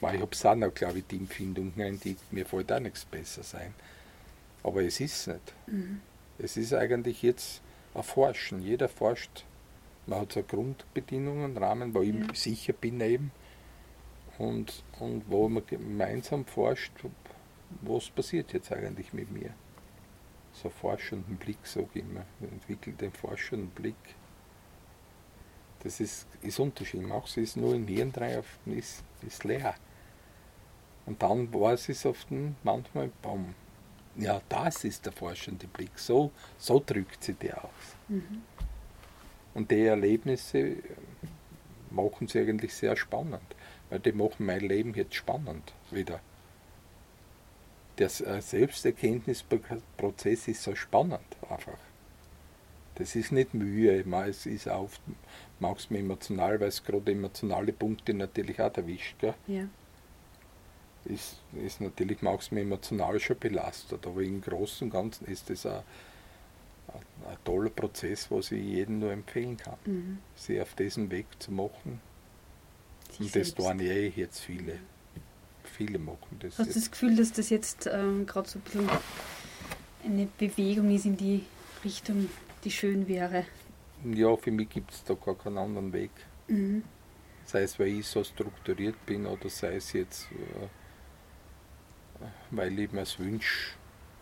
war 0.00 0.14
ich 0.14 0.20
habe 0.20 0.32
es 0.32 0.46
auch 0.46 0.54
noch, 0.54 0.72
glaube 0.72 0.98
ich, 0.98 1.04
Teamfindung, 1.06 1.72
nein, 1.74 1.98
die, 2.04 2.16
mir 2.30 2.46
fällt 2.46 2.70
auch 2.70 2.80
nichts 2.80 3.04
besser 3.04 3.42
sein. 3.42 3.74
Aber 4.62 4.82
es 4.82 5.00
ist 5.00 5.26
nicht. 5.26 5.54
Mhm. 5.66 6.00
Es 6.38 6.56
ist 6.56 6.72
eigentlich 6.72 7.22
jetzt 7.22 7.62
ein 7.94 8.02
Forschen. 8.02 8.62
Jeder 8.62 8.88
forscht. 8.88 9.44
Man 10.06 10.20
hat 10.20 10.32
so 10.32 10.42
Grundbedingungen, 10.42 11.56
Rahmen, 11.56 11.94
wo 11.94 12.00
ich 12.00 12.14
sicher 12.34 12.72
bin 12.72 13.00
eben 13.00 13.32
und, 14.38 14.84
und 15.00 15.24
wo 15.28 15.48
man 15.48 15.66
gemeinsam 15.66 16.46
forscht, 16.46 16.92
was 17.82 18.08
passiert 18.08 18.52
jetzt 18.52 18.72
eigentlich 18.72 19.12
mit 19.12 19.30
mir. 19.30 19.52
So 20.52 20.70
forschenden 20.70 21.36
Blick, 21.36 21.58
sage 21.64 21.88
ich 21.94 22.02
immer. 22.02 22.24
Man 22.40 22.52
entwickelt 22.52 23.00
den 23.00 23.12
forschenden 23.12 23.70
Blick. 23.70 23.96
Das 25.80 26.00
ist, 26.00 26.26
ist 26.42 26.58
Unterschied. 26.58 27.02
Machst 27.02 27.36
du 27.36 27.42
es 27.42 27.56
nur 27.56 27.74
im 27.74 27.86
Hirn 27.86 28.12
rein, 28.16 28.42
ist, 28.66 29.04
ist 29.26 29.44
leer. 29.44 29.74
Und 31.06 31.22
dann 31.22 31.52
war 31.52 31.72
es 31.72 32.06
auf 32.06 32.24
den 32.26 32.56
manchmal, 32.62 33.10
Baum. 33.22 33.54
Ja, 34.18 34.40
das 34.48 34.84
ist 34.84 35.06
der 35.06 35.12
forschende 35.12 35.66
Blick. 35.66 35.98
So, 35.98 36.30
so 36.58 36.82
drückt 36.84 37.24
sie 37.24 37.34
der 37.34 37.64
aus. 37.64 37.70
Mhm. 38.08 38.42
Und 39.54 39.70
die 39.70 39.84
Erlebnisse 39.84 40.76
machen 41.90 42.28
sie 42.28 42.40
eigentlich 42.40 42.74
sehr 42.74 42.96
spannend 42.96 43.54
weil 43.90 44.00
die 44.00 44.12
machen 44.12 44.46
mein 44.46 44.60
Leben 44.60 44.94
jetzt 44.94 45.14
spannend 45.14 45.74
wieder. 45.90 46.20
der 47.98 48.08
Selbsterkenntnisprozess 48.08 50.48
ist 50.48 50.62
so 50.62 50.74
spannend 50.76 51.20
einfach. 51.48 51.78
Das 52.94 53.16
ist 53.16 53.32
nicht 53.32 53.52
Mühe, 53.54 54.04
es 54.26 54.46
ist 54.46 54.68
auch, 54.68 54.90
machst 55.60 55.90
mir 55.90 55.98
emotional, 56.00 56.60
weil 56.60 56.68
es 56.68 56.84
gerade 56.84 57.12
emotionale 57.12 57.72
Punkte 57.72 58.12
natürlich 58.14 58.60
auch 58.60 58.76
erwischt. 58.76 59.18
Gell? 59.20 59.34
Ja. 59.46 59.68
Ist, 61.08 61.38
ist 61.64 61.80
natürlich 61.80 62.20
mir 62.22 62.38
emotional 62.52 63.18
schon 63.18 63.38
belastet, 63.38 64.06
aber 64.06 64.20
im 64.20 64.40
Großen 64.40 64.86
und 64.86 64.90
Ganzen 64.90 65.26
ist 65.26 65.48
das 65.48 65.64
ein, 65.64 65.82
ein, 66.88 67.30
ein 67.30 67.36
toller 67.44 67.70
Prozess, 67.70 68.30
was 68.30 68.52
ich 68.52 68.62
jedem 68.62 68.98
nur 68.98 69.12
empfehlen 69.12 69.56
kann, 69.56 69.78
mhm. 69.86 70.18
sich 70.36 70.60
auf 70.60 70.74
diesen 70.74 71.10
Weg 71.10 71.26
zu 71.38 71.50
machen. 71.52 72.00
Sich 73.10 73.20
und 73.20 73.36
das 73.36 73.54
tun 73.54 73.80
eh 73.80 74.08
jetzt 74.08 74.40
viele. 74.40 74.78
Viele 75.64 75.98
machen 75.98 76.38
das. 76.40 76.58
Hast 76.58 76.70
du 76.70 76.74
das 76.74 76.90
Gefühl, 76.90 77.16
dass 77.16 77.32
das 77.32 77.50
jetzt 77.50 77.88
ähm, 77.90 78.26
gerade 78.26 78.48
so 78.48 78.58
ein 78.58 78.62
bisschen 78.62 78.88
eine 80.04 80.28
Bewegung 80.38 80.94
ist 80.94 81.04
in 81.06 81.16
die 81.16 81.44
Richtung, 81.84 82.28
die 82.64 82.70
schön 82.70 83.08
wäre? 83.08 83.44
Ja, 84.04 84.36
für 84.36 84.50
mich 84.50 84.68
gibt 84.68 84.92
es 84.92 85.04
da 85.04 85.14
gar 85.14 85.36
keinen 85.36 85.58
anderen 85.58 85.92
Weg. 85.92 86.10
Mhm. 86.48 86.84
Sei 87.44 87.62
es, 87.62 87.78
weil 87.78 87.88
ich 87.88 88.06
so 88.06 88.22
strukturiert 88.22 89.04
bin 89.06 89.26
oder 89.26 89.48
sei 89.48 89.76
es 89.76 89.92
jetzt, 89.92 90.28
äh, 90.32 90.68
weil 92.50 92.78
ich 92.78 92.92
mir 92.92 93.02
es 93.02 93.18
wünsche. 93.18 93.74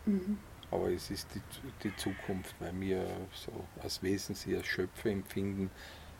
Mhm. 0.04 0.38
Aber 0.70 0.90
es 0.90 1.10
ist 1.10 1.28
die, 1.34 1.40
die 1.84 1.96
Zukunft, 1.96 2.54
weil 2.58 2.78
wir 2.80 3.06
so 3.32 3.52
als 3.82 4.02
Wesen 4.02 4.34
sie 4.34 4.56
als 4.56 4.66
Schöpfer 4.66 5.10
empfinden, 5.10 5.70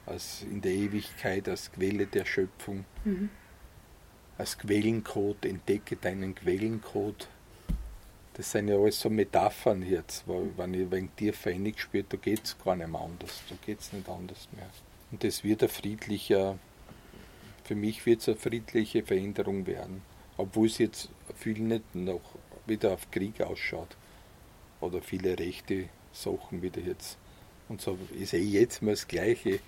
als 0.07 0.43
in 0.43 0.61
der 0.61 0.73
Ewigkeit, 0.73 1.49
als 1.49 1.73
Quelle 1.73 2.07
der 2.07 2.25
Schöpfung, 2.25 2.85
mhm. 3.05 3.29
als 4.39 4.57
Quellencode, 4.57 5.47
entdecke 5.47 5.97
deinen 5.97 6.35
Quellencode. 6.35 7.29
Das 8.35 8.53
sind 8.53 8.69
ja 8.69 8.77
alles 8.77 9.01
so 9.01 9.11
Metaphern 9.11 9.83
jetzt, 9.83 10.29
weil 10.29 10.51
wenn 10.57 10.75
ich 10.75 10.91
wegen 10.91 11.11
dir 11.19 11.33
verändert 11.33 11.81
spüre, 11.81 12.05
da 12.09 12.17
geht 12.17 12.45
es 12.45 12.59
gar 12.59 12.77
nicht 12.77 12.89
mehr 12.89 13.01
anders, 13.01 13.43
da 13.49 13.57
geht 13.65 13.81
es 13.81 13.93
nicht 13.93 14.09
anders 14.09 14.49
mehr. 14.53 14.69
Und 15.11 15.25
das 15.25 15.43
wird 15.43 15.63
ein 15.63 15.69
friedlicher, 15.69 16.59
für 17.65 17.75
mich 17.75 18.05
wird 18.05 18.21
es 18.21 18.29
eine 18.29 18.37
friedliche 18.37 19.03
Veränderung 19.03 19.67
werden, 19.67 20.03
obwohl 20.37 20.67
es 20.67 20.79
jetzt 20.79 21.09
viel 21.35 21.59
nicht 21.61 21.95
noch 21.95 22.21
wieder 22.67 22.93
auf 22.93 23.11
Krieg 23.11 23.41
ausschaut 23.41 23.97
oder 24.81 25.01
viele 25.01 25.39
rechte 25.39 25.89
Sachen 26.13 26.63
wieder 26.63 26.81
jetzt. 26.81 27.19
Und 27.69 27.81
so 27.81 27.99
ist 28.19 28.33
eh 28.33 28.39
jetzt 28.39 28.83
mal 28.83 28.93
das 28.93 29.09
Gleiche. 29.09 29.61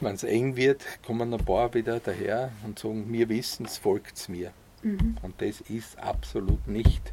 Wenn 0.00 0.14
es 0.14 0.24
eng 0.24 0.56
wird, 0.56 0.84
kommen 1.04 1.32
ein 1.32 1.44
paar 1.44 1.74
wieder 1.74 2.00
daher 2.00 2.52
und 2.64 2.78
sagen, 2.78 3.12
wir 3.12 3.28
wissen 3.28 3.66
es, 3.66 3.78
folgt 3.78 4.16
es 4.16 4.28
mir. 4.28 4.52
Mhm. 4.82 5.18
Und 5.22 5.40
das 5.42 5.60
ist 5.60 5.98
absolut 5.98 6.66
nicht. 6.66 7.12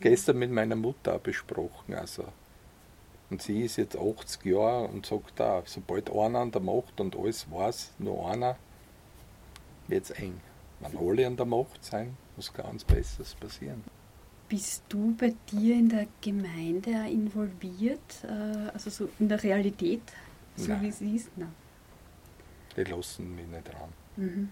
Gestern 0.00 0.38
mit 0.38 0.50
meiner 0.50 0.74
Mutter 0.74 1.18
besprochen. 1.18 1.94
Also. 1.94 2.24
Und 3.30 3.42
sie 3.42 3.62
ist 3.62 3.76
jetzt 3.76 3.96
80 3.96 4.44
Jahre 4.44 4.88
und 4.88 5.06
sagt 5.06 5.32
da, 5.36 5.62
sobald 5.66 6.10
einer 6.10 6.40
an 6.40 6.50
der 6.50 6.60
Macht 6.60 7.00
und 7.00 7.16
alles 7.16 7.50
weiß, 7.50 7.92
nur 7.98 8.30
einer, 8.30 8.56
wird 9.88 10.04
es 10.04 10.10
eng. 10.10 10.40
Wenn 10.80 10.96
alle 10.96 11.26
an 11.26 11.36
der 11.36 11.46
Macht 11.46 11.84
sein, 11.84 12.16
muss 12.36 12.52
ganz 12.52 12.84
Besseres 12.84 13.34
passieren. 13.34 13.84
Bist 14.48 14.84
du 14.88 15.14
bei 15.16 15.34
dir 15.50 15.76
in 15.76 15.88
der 15.88 16.06
Gemeinde 16.20 16.90
involviert, 17.10 18.24
äh, 18.24 18.70
also 18.72 18.90
so 18.90 19.08
in 19.18 19.28
der 19.28 19.42
Realität, 19.42 20.02
so 20.56 20.72
Nein. 20.72 20.82
wie 20.82 20.90
sie 20.90 21.16
ist? 21.16 21.30
Nein. 21.36 21.54
Die 22.76 22.84
lassen 22.84 23.34
mich 23.34 23.46
nicht 23.46 23.68
ran. 23.74 23.92
Mhm. 24.16 24.48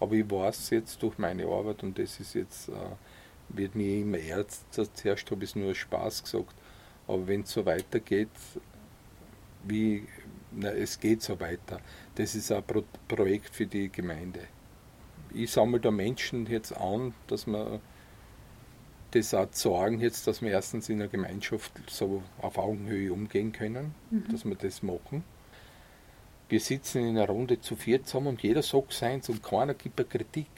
Aber 0.00 0.14
ich 0.14 0.28
weiß 0.28 0.70
jetzt 0.70 1.02
durch 1.02 1.18
meine 1.18 1.46
Arbeit 1.46 1.82
und 1.82 1.98
das 1.98 2.18
ist 2.18 2.34
jetzt, 2.34 2.68
äh, 2.68 2.72
wird 3.50 3.74
mir 3.74 4.00
immer 4.00 4.18
ernst, 4.18 4.64
zuerst 4.70 5.30
habe 5.30 5.44
ich 5.44 5.50
es 5.50 5.56
nur 5.56 5.74
Spaß 5.74 6.24
gesagt, 6.24 6.54
aber 7.06 7.26
wenn 7.26 7.42
es 7.42 7.52
so 7.52 7.66
weitergeht, 7.66 8.30
wie, 9.64 10.06
na, 10.52 10.70
es 10.70 10.98
geht 10.98 11.22
so 11.22 11.38
weiter, 11.40 11.80
das 12.14 12.34
ist 12.34 12.50
ein 12.52 12.62
Pro 12.62 12.82
Projekt 13.08 13.54
für 13.54 13.66
die 13.66 13.90
Gemeinde. 13.90 14.40
Ich 15.32 15.50
sammle 15.52 15.80
da 15.80 15.90
Menschen 15.90 16.46
jetzt 16.46 16.76
an, 16.76 17.14
dass 17.28 17.46
man 17.46 17.80
das 19.12 19.34
auch 19.34 19.48
sorgen 19.52 20.00
jetzt, 20.00 20.26
dass 20.26 20.42
wir 20.42 20.50
erstens 20.50 20.88
in 20.88 20.98
der 20.98 21.08
Gemeinschaft 21.08 21.72
so 21.88 22.22
auf 22.40 22.58
Augenhöhe 22.58 23.12
umgehen 23.12 23.52
können, 23.52 23.94
mhm. 24.10 24.28
dass 24.30 24.44
wir 24.44 24.54
das 24.54 24.82
machen. 24.82 25.24
Wir 26.48 26.60
sitzen 26.60 27.06
in 27.06 27.16
einer 27.16 27.28
Runde 27.28 27.60
zu 27.60 27.76
viert 27.76 28.06
zusammen 28.06 28.28
und 28.28 28.42
jeder 28.42 28.62
sagt 28.62 28.92
seins 28.92 29.28
und 29.28 29.42
keiner 29.42 29.74
gibt 29.74 30.00
eine 30.00 30.08
Kritik. 30.08 30.50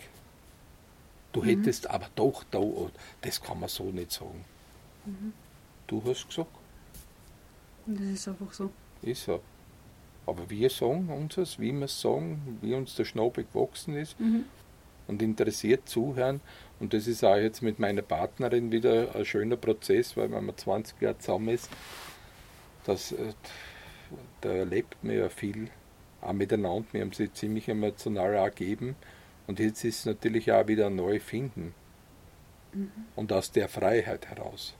Du 1.32 1.42
mhm. 1.42 1.46
hättest 1.46 1.88
aber 1.88 2.08
doch 2.14 2.44
da, 2.50 2.62
das 3.20 3.42
kann 3.42 3.60
man 3.60 3.68
so 3.68 3.84
nicht 3.84 4.12
sagen. 4.12 4.44
Mhm. 5.04 5.32
Du 5.86 6.02
hast 6.06 6.26
gesagt. 6.28 6.50
Und 7.86 8.00
das 8.00 8.06
ist 8.06 8.28
einfach 8.28 8.52
so. 8.52 8.70
Ist 9.02 9.24
so. 9.24 9.40
Aber 10.26 10.48
wir 10.48 10.70
sagen 10.70 11.08
uns, 11.08 11.58
wie 11.58 11.72
wir 11.72 11.86
es 11.86 12.00
sagen, 12.00 12.58
wie 12.60 12.74
uns 12.74 12.94
der 12.94 13.04
Schnabel 13.04 13.44
gewachsen 13.44 13.96
ist 13.96 14.18
mhm. 14.20 14.44
und 15.08 15.20
interessiert 15.20 15.88
zuhören 15.88 16.40
und 16.82 16.94
das 16.94 17.06
ist 17.06 17.22
auch 17.22 17.36
jetzt 17.36 17.62
mit 17.62 17.78
meiner 17.78 18.02
Partnerin 18.02 18.72
wieder 18.72 19.14
ein 19.14 19.24
schöner 19.24 19.56
Prozess, 19.56 20.16
weil 20.16 20.32
wenn 20.32 20.46
man 20.46 20.56
20 20.56 21.00
Jahre 21.00 21.16
zusammen 21.18 21.50
ist, 21.50 21.70
das, 22.84 23.12
äh, 23.12 23.34
da 24.40 24.50
erlebt 24.50 24.96
man 25.04 25.16
ja 25.16 25.28
viel 25.28 25.68
auch 26.20 26.32
miteinander. 26.32 26.88
Wir 26.90 27.02
haben 27.02 27.12
sie 27.12 27.32
ziemlich 27.32 27.68
emotional 27.68 28.34
ergeben. 28.34 28.96
Und 29.46 29.60
jetzt 29.60 29.84
ist 29.84 30.00
es 30.00 30.06
natürlich 30.06 30.50
auch 30.50 30.66
wieder 30.66 30.88
ein 30.88 30.96
neu 30.96 31.20
Finden. 31.20 31.72
Mhm. 32.72 32.90
Und 33.14 33.32
aus 33.32 33.52
der 33.52 33.68
Freiheit 33.68 34.26
heraus. 34.26 34.74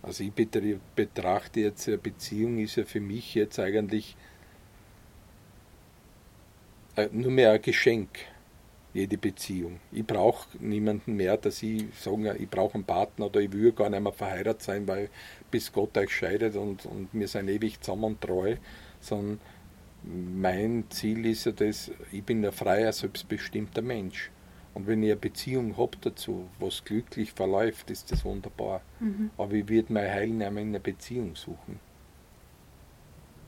Also 0.00 0.24
ich 0.24 0.32
betrachte 0.32 1.60
jetzt 1.60 1.86
eine 1.86 1.98
Beziehung 1.98 2.56
ist 2.60 2.76
ja 2.76 2.86
für 2.86 3.00
mich 3.00 3.34
jetzt 3.34 3.58
eigentlich 3.58 4.16
nur 7.12 7.30
mehr 7.30 7.52
ein 7.52 7.62
Geschenk 7.62 8.08
jede 8.92 9.18
Beziehung. 9.18 9.80
Ich 9.92 10.04
brauche 10.04 10.48
niemanden 10.58 11.14
mehr, 11.16 11.36
dass 11.36 11.62
ich 11.62 11.84
sage, 11.98 12.36
ich 12.38 12.48
brauche 12.48 12.74
einen 12.74 12.84
Partner 12.84 13.26
oder 13.26 13.40
ich 13.40 13.52
will 13.52 13.72
gar 13.72 13.88
nicht 13.88 14.02
mehr 14.02 14.12
verheiratet 14.12 14.62
sein, 14.62 14.88
weil 14.88 15.08
bis 15.50 15.72
Gott 15.72 15.96
euch 15.96 16.10
scheidet 16.10 16.56
und, 16.56 16.86
und 16.86 17.08
wir 17.12 17.28
sind 17.28 17.48
ewig 17.48 17.80
zusammen 17.80 18.04
und 18.04 18.20
treu, 18.20 18.56
sondern 19.00 19.38
mein 20.02 20.84
Ziel 20.90 21.26
ist 21.26 21.46
ja 21.46 21.52
das, 21.52 21.90
ich 22.10 22.24
bin 22.24 22.44
ein 22.44 22.52
freier, 22.52 22.92
selbstbestimmter 22.92 23.82
Mensch. 23.82 24.30
Und 24.72 24.86
wenn 24.86 25.02
ich 25.02 25.10
eine 25.10 25.20
Beziehung 25.20 25.76
habe 25.76 25.96
dazu, 26.00 26.48
was 26.58 26.84
glücklich 26.84 27.32
verläuft, 27.32 27.90
ist 27.90 28.10
das 28.12 28.24
wunderbar. 28.24 28.82
Mhm. 29.00 29.30
Aber 29.36 29.52
ich 29.52 29.68
würde 29.68 29.92
mein 29.92 30.08
Heil 30.08 30.28
nicht 30.28 30.50
mehr 30.50 30.62
in 30.62 30.68
einer 30.68 30.78
Beziehung 30.78 31.34
suchen. 31.34 31.80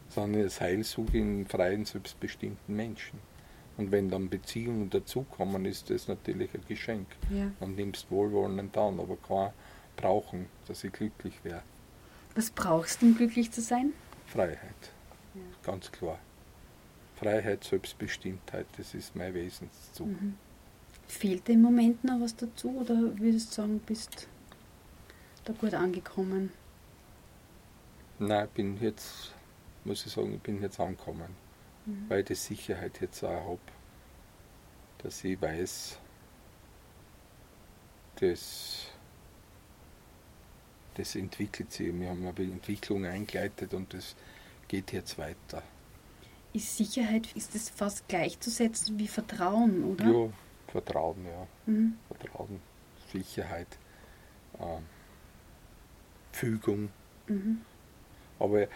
Sondern 0.09 0.42
das 0.42 0.61
Heil 0.61 0.82
suche 0.84 1.16
ich 1.16 1.22
in 1.22 1.46
freien, 1.46 1.84
selbstbestimmten 1.84 2.74
Menschen. 2.74 3.18
Und 3.82 3.90
wenn 3.90 4.10
dann 4.10 4.28
Beziehungen 4.28 4.90
dazukommen, 4.90 5.64
ist 5.64 5.90
das 5.90 6.06
natürlich 6.06 6.54
ein 6.54 6.62
Geschenk. 6.68 7.08
Ja. 7.30 7.50
Dann 7.58 7.74
nimmst 7.74 8.08
wohlwollend 8.12 8.78
an, 8.78 9.00
aber 9.00 9.16
kein 9.16 9.50
brauchen, 9.96 10.46
dass 10.68 10.84
ich 10.84 10.92
glücklich 10.92 11.34
wäre. 11.42 11.62
Was 12.36 12.52
brauchst 12.52 13.02
du, 13.02 13.06
um 13.06 13.16
glücklich 13.16 13.50
zu 13.50 13.60
sein? 13.60 13.92
Freiheit. 14.26 14.92
Ja. 15.34 15.40
Ganz 15.64 15.90
klar. 15.90 16.20
Freiheit, 17.16 17.64
Selbstbestimmtheit, 17.64 18.66
das 18.76 18.94
ist 18.94 19.16
mein 19.16 19.34
Wesenszug. 19.34 20.06
Mhm. 20.06 20.34
Fehlt 21.08 21.48
dir 21.48 21.54
im 21.54 21.62
Moment 21.62 22.04
noch 22.04 22.20
was 22.20 22.36
dazu 22.36 22.76
oder 22.78 22.94
würdest 23.18 23.50
du 23.50 23.54
sagen, 23.62 23.80
bist 23.84 24.28
da 25.44 25.52
gut 25.54 25.74
angekommen? 25.74 26.52
Nein, 28.20 28.44
ich 28.44 28.50
bin 28.52 28.80
jetzt, 28.80 29.34
muss 29.84 30.06
ich 30.06 30.12
sagen, 30.12 30.34
ich 30.34 30.40
bin 30.40 30.62
jetzt 30.62 30.78
angekommen 30.78 31.41
mhm. 31.86 32.06
weil 32.08 32.20
ich 32.20 32.26
die 32.26 32.34
Sicherheit 32.34 33.00
jetzt 33.00 33.22
auch 33.24 33.30
habe, 33.30 33.58
dass 34.98 35.24
ich 35.24 35.40
weiß, 35.40 35.98
dass 38.16 38.86
das 40.94 41.14
entwickelt 41.16 41.72
sich. 41.72 41.92
Wir 41.98 42.10
haben 42.10 42.26
eine 42.26 42.52
Entwicklung 42.52 43.04
eingeleitet 43.04 43.72
und 43.74 43.92
das 43.94 44.14
geht 44.68 44.92
jetzt 44.92 45.18
weiter. 45.18 45.62
Ist 46.52 46.76
Sicherheit, 46.76 47.32
ist 47.34 47.54
das 47.54 47.70
fast 47.70 48.06
gleichzusetzen 48.08 48.98
wie 48.98 49.08
Vertrauen, 49.08 49.84
oder? 49.84 50.04
Ja, 50.04 50.28
Vertrauen, 50.68 51.24
ja. 51.24 51.46
Mhm. 51.66 51.94
Vertrauen, 52.08 52.60
Sicherheit, 53.10 53.68
äh, 54.58 54.78
Fügung. 56.32 56.90
Mhm. 57.26 57.62
Aber 58.38 58.66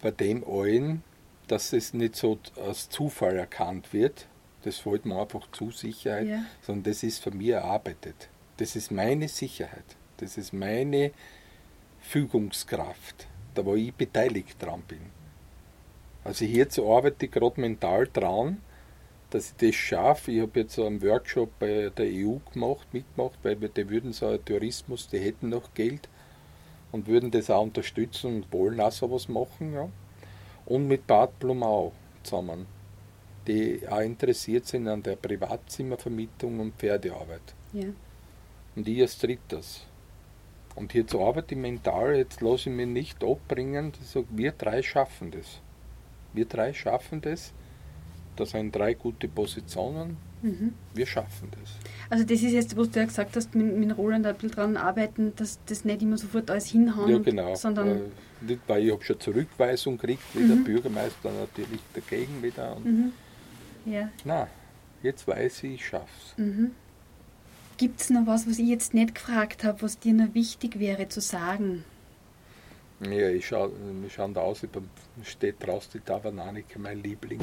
bei 0.00 0.10
dem 0.10 0.44
allen 0.44 1.04
dass 1.48 1.72
es 1.72 1.94
nicht 1.94 2.16
so 2.16 2.38
als 2.56 2.88
Zufall 2.88 3.36
erkannt 3.36 3.92
wird, 3.92 4.26
das 4.62 4.78
fällt 4.78 5.06
mir 5.06 5.20
einfach 5.20 5.50
zu 5.52 5.70
Sicherheit, 5.70 6.26
ja. 6.26 6.44
sondern 6.62 6.84
das 6.84 7.02
ist 7.02 7.22
von 7.22 7.36
mir 7.36 7.56
erarbeitet. 7.56 8.28
Das 8.58 8.76
ist 8.76 8.90
meine 8.90 9.28
Sicherheit, 9.28 9.96
das 10.18 10.36
ist 10.36 10.52
meine 10.52 11.12
Fügungskraft, 12.00 13.26
da 13.54 13.64
wo 13.64 13.74
ich 13.74 13.94
beteiligt 13.94 14.60
dran 14.62 14.82
bin. 14.86 15.00
Also 16.24 16.44
hierzu 16.44 16.92
arbeite 16.92 17.26
ich 17.26 17.32
gerade 17.32 17.60
mental 17.60 18.08
dran, 18.12 18.58
dass 19.30 19.50
ich 19.50 19.56
das 19.56 19.74
schaffe. 19.74 20.32
Ich 20.32 20.40
habe 20.40 20.60
jetzt 20.60 20.74
so 20.74 20.84
einen 20.84 21.02
Workshop 21.02 21.58
bei 21.58 21.90
der 21.96 22.06
EU 22.06 22.38
gemacht, 22.52 22.86
mitgemacht, 22.92 23.38
weil 23.42 23.60
wir, 23.60 23.68
die 23.68 23.88
würden 23.88 24.12
so 24.12 24.26
einen 24.26 24.44
Tourismus, 24.44 25.08
die 25.08 25.18
hätten 25.18 25.50
noch 25.50 25.74
Geld 25.74 26.08
und 26.92 27.06
würden 27.06 27.30
das 27.30 27.50
auch 27.50 27.62
unterstützen 27.62 28.36
und 28.36 28.52
wollen 28.52 28.80
auch 28.80 28.92
sowas 28.92 29.28
machen. 29.28 29.74
Ja. 29.74 29.88
Und 30.68 30.86
mit 30.86 31.06
Bad 31.06 31.38
Blumau 31.38 31.92
zusammen, 32.22 32.66
die 33.46 33.80
auch 33.88 34.00
interessiert 34.00 34.66
sind 34.66 34.86
an 34.86 35.02
der 35.02 35.16
Privatzimmervermietung 35.16 36.60
und 36.60 36.74
Pferdearbeit. 36.74 37.54
Ja. 37.72 37.88
Und 38.76 38.86
ich 38.86 39.00
als 39.00 39.18
drittes. 39.18 39.86
Und 40.74 40.92
jetzt 40.92 41.14
arbeite 41.14 41.54
ich 41.54 41.60
mental, 41.60 42.16
jetzt 42.16 42.42
lasse 42.42 42.68
ich 42.68 42.76
mich 42.76 42.86
nicht 42.86 43.24
abbringen, 43.24 43.92
so, 44.02 44.26
wir 44.30 44.52
drei 44.52 44.82
schaffen 44.82 45.30
das. 45.30 45.60
Wir 46.34 46.44
drei 46.44 46.74
schaffen 46.74 47.20
das. 47.22 47.52
Das 48.36 48.50
sind 48.50 48.76
drei 48.76 48.94
gute 48.94 49.26
Positionen. 49.26 50.18
Mhm. 50.42 50.72
Wir 50.94 51.06
schaffen 51.06 51.48
das. 51.50 51.70
Also 52.10 52.24
das 52.24 52.42
ist 52.42 52.52
jetzt, 52.52 52.76
was 52.76 52.90
du 52.90 53.00
ja 53.00 53.06
gesagt 53.06 53.36
hast, 53.36 53.54
mit, 53.54 53.76
mit 53.76 53.96
Roland 53.96 54.26
ein 54.26 54.34
bisschen 54.34 54.50
dran 54.50 54.76
arbeiten, 54.76 55.34
dass 55.36 55.58
das 55.66 55.84
nicht 55.84 56.02
immer 56.02 56.16
sofort 56.16 56.50
alles 56.50 56.66
hinhauen. 56.66 57.10
Ja, 57.10 57.18
genau. 57.18 57.54
sondern 57.54 57.88
äh, 57.88 58.00
nicht, 58.40 58.60
weil 58.66 58.86
ich 58.86 58.92
habe 58.92 59.04
schon 59.04 59.20
Zurückweisung 59.20 59.98
gekriegt, 59.98 60.22
wie 60.34 60.40
mhm. 60.40 60.48
der 60.48 60.56
Bürgermeister 60.56 61.30
natürlich 61.30 61.80
dagegen 61.94 62.42
wieder. 62.42 62.78
Mhm. 62.80 63.12
Ja. 63.84 64.10
Nein, 64.24 64.46
jetzt 65.02 65.26
weiß 65.26 65.64
ich, 65.64 65.74
ich 65.74 65.86
schaffe 65.86 66.06
es. 66.24 66.38
Mhm. 66.38 66.70
Gibt 67.76 68.00
es 68.00 68.10
noch 68.10 68.26
was, 68.26 68.48
was 68.48 68.58
ich 68.58 68.68
jetzt 68.68 68.94
nicht 68.94 69.14
gefragt 69.14 69.62
habe, 69.62 69.82
was 69.82 69.98
dir 69.98 70.12
noch 70.12 70.34
wichtig 70.34 70.80
wäre 70.80 71.08
zu 71.08 71.20
sagen? 71.20 71.84
Ja, 73.00 73.28
ich 73.28 73.46
schaue, 73.46 73.70
wir 74.02 74.10
schauen 74.10 74.34
da 74.34 74.40
aus, 74.40 74.66
steht 75.22 75.64
draußen 75.64 75.92
die 75.94 76.00
Tavananike, 76.00 76.80
mein 76.80 77.00
Liebling, 77.00 77.40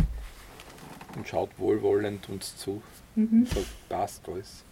und 1.15 1.27
schaut 1.27 1.49
wohlwollend 1.57 2.29
uns 2.29 2.57
zu. 2.57 2.81
Mhm. 3.15 3.45
So, 3.45 3.63
passt 3.89 4.27
alles. 4.27 4.63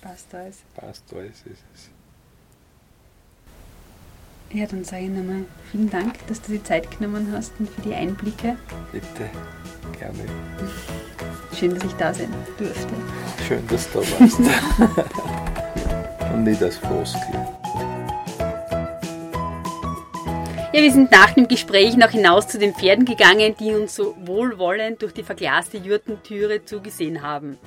Passt 0.00 0.34
alles. 0.34 0.58
Passt 0.74 1.04
alles 1.12 1.36
ist 1.44 1.64
es. 1.74 1.90
Ja, 4.52 4.66
dann 4.66 4.82
sage 4.82 5.04
ich 5.04 5.10
nochmal 5.10 5.44
vielen 5.70 5.88
Dank, 5.90 6.26
dass 6.26 6.42
du 6.42 6.52
die 6.52 6.62
Zeit 6.62 6.90
genommen 6.98 7.30
hast 7.32 7.52
und 7.60 7.70
für 7.70 7.82
die 7.82 7.94
Einblicke. 7.94 8.56
Bitte, 8.90 9.30
gerne. 9.96 10.18
Schön, 11.54 11.74
dass 11.74 11.84
ich 11.84 11.92
da 11.92 12.12
sein 12.12 12.34
durfte. 12.58 12.94
Schön, 13.46 13.64
dass 13.68 13.90
du 13.92 14.00
da 14.00 14.20
warst. 14.20 14.40
und 16.32 16.44
nicht 16.44 16.62
als 16.62 16.78
Floskel. 16.78 17.59
Ja, 20.72 20.82
wir 20.82 20.92
sind 20.92 21.10
nach 21.10 21.32
dem 21.32 21.48
Gespräch 21.48 21.96
noch 21.96 22.10
hinaus 22.10 22.46
zu 22.46 22.56
den 22.56 22.74
Pferden 22.74 23.04
gegangen, 23.04 23.56
die 23.58 23.72
uns 23.72 23.96
so 23.96 24.14
wohlwollend 24.24 25.02
durch 25.02 25.12
die 25.12 25.24
verglaste 25.24 25.78
Jurtentüre 25.78 26.64
zugesehen 26.64 27.22
haben. 27.22 27.58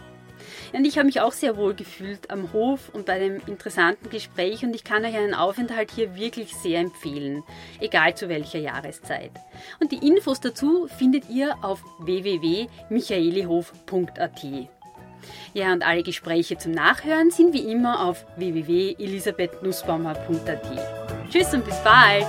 Und 0.71 0.85
ich 0.85 0.97
habe 0.97 1.07
mich 1.07 1.19
auch 1.19 1.33
sehr 1.33 1.57
wohl 1.57 1.73
gefühlt 1.73 2.31
am 2.31 2.53
Hof 2.53 2.87
und 2.93 3.05
bei 3.05 3.19
dem 3.19 3.41
interessanten 3.45 4.09
Gespräch 4.09 4.63
und 4.63 4.73
ich 4.73 4.85
kann 4.85 5.03
euch 5.03 5.17
einen 5.17 5.33
Aufenthalt 5.33 5.91
hier 5.91 6.15
wirklich 6.15 6.55
sehr 6.55 6.79
empfehlen, 6.79 7.43
egal 7.81 8.15
zu 8.15 8.29
welcher 8.29 8.59
Jahreszeit. 8.59 9.31
Und 9.81 9.91
die 9.91 10.07
Infos 10.07 10.39
dazu 10.39 10.87
findet 10.97 11.29
ihr 11.29 11.57
auf 11.61 11.83
www.michaelihof.at. 11.99 14.45
Ja, 15.53 15.73
und 15.73 15.85
alle 15.85 16.03
Gespräche 16.03 16.57
zum 16.57 16.71
Nachhören 16.71 17.31
sind 17.31 17.53
wie 17.53 17.69
immer 17.69 18.05
auf 18.05 18.25
www.elisabethnussbaumer.at. 18.37 21.29
Tschüss 21.29 21.53
und 21.53 21.65
bis 21.65 21.83
bald! 21.83 22.25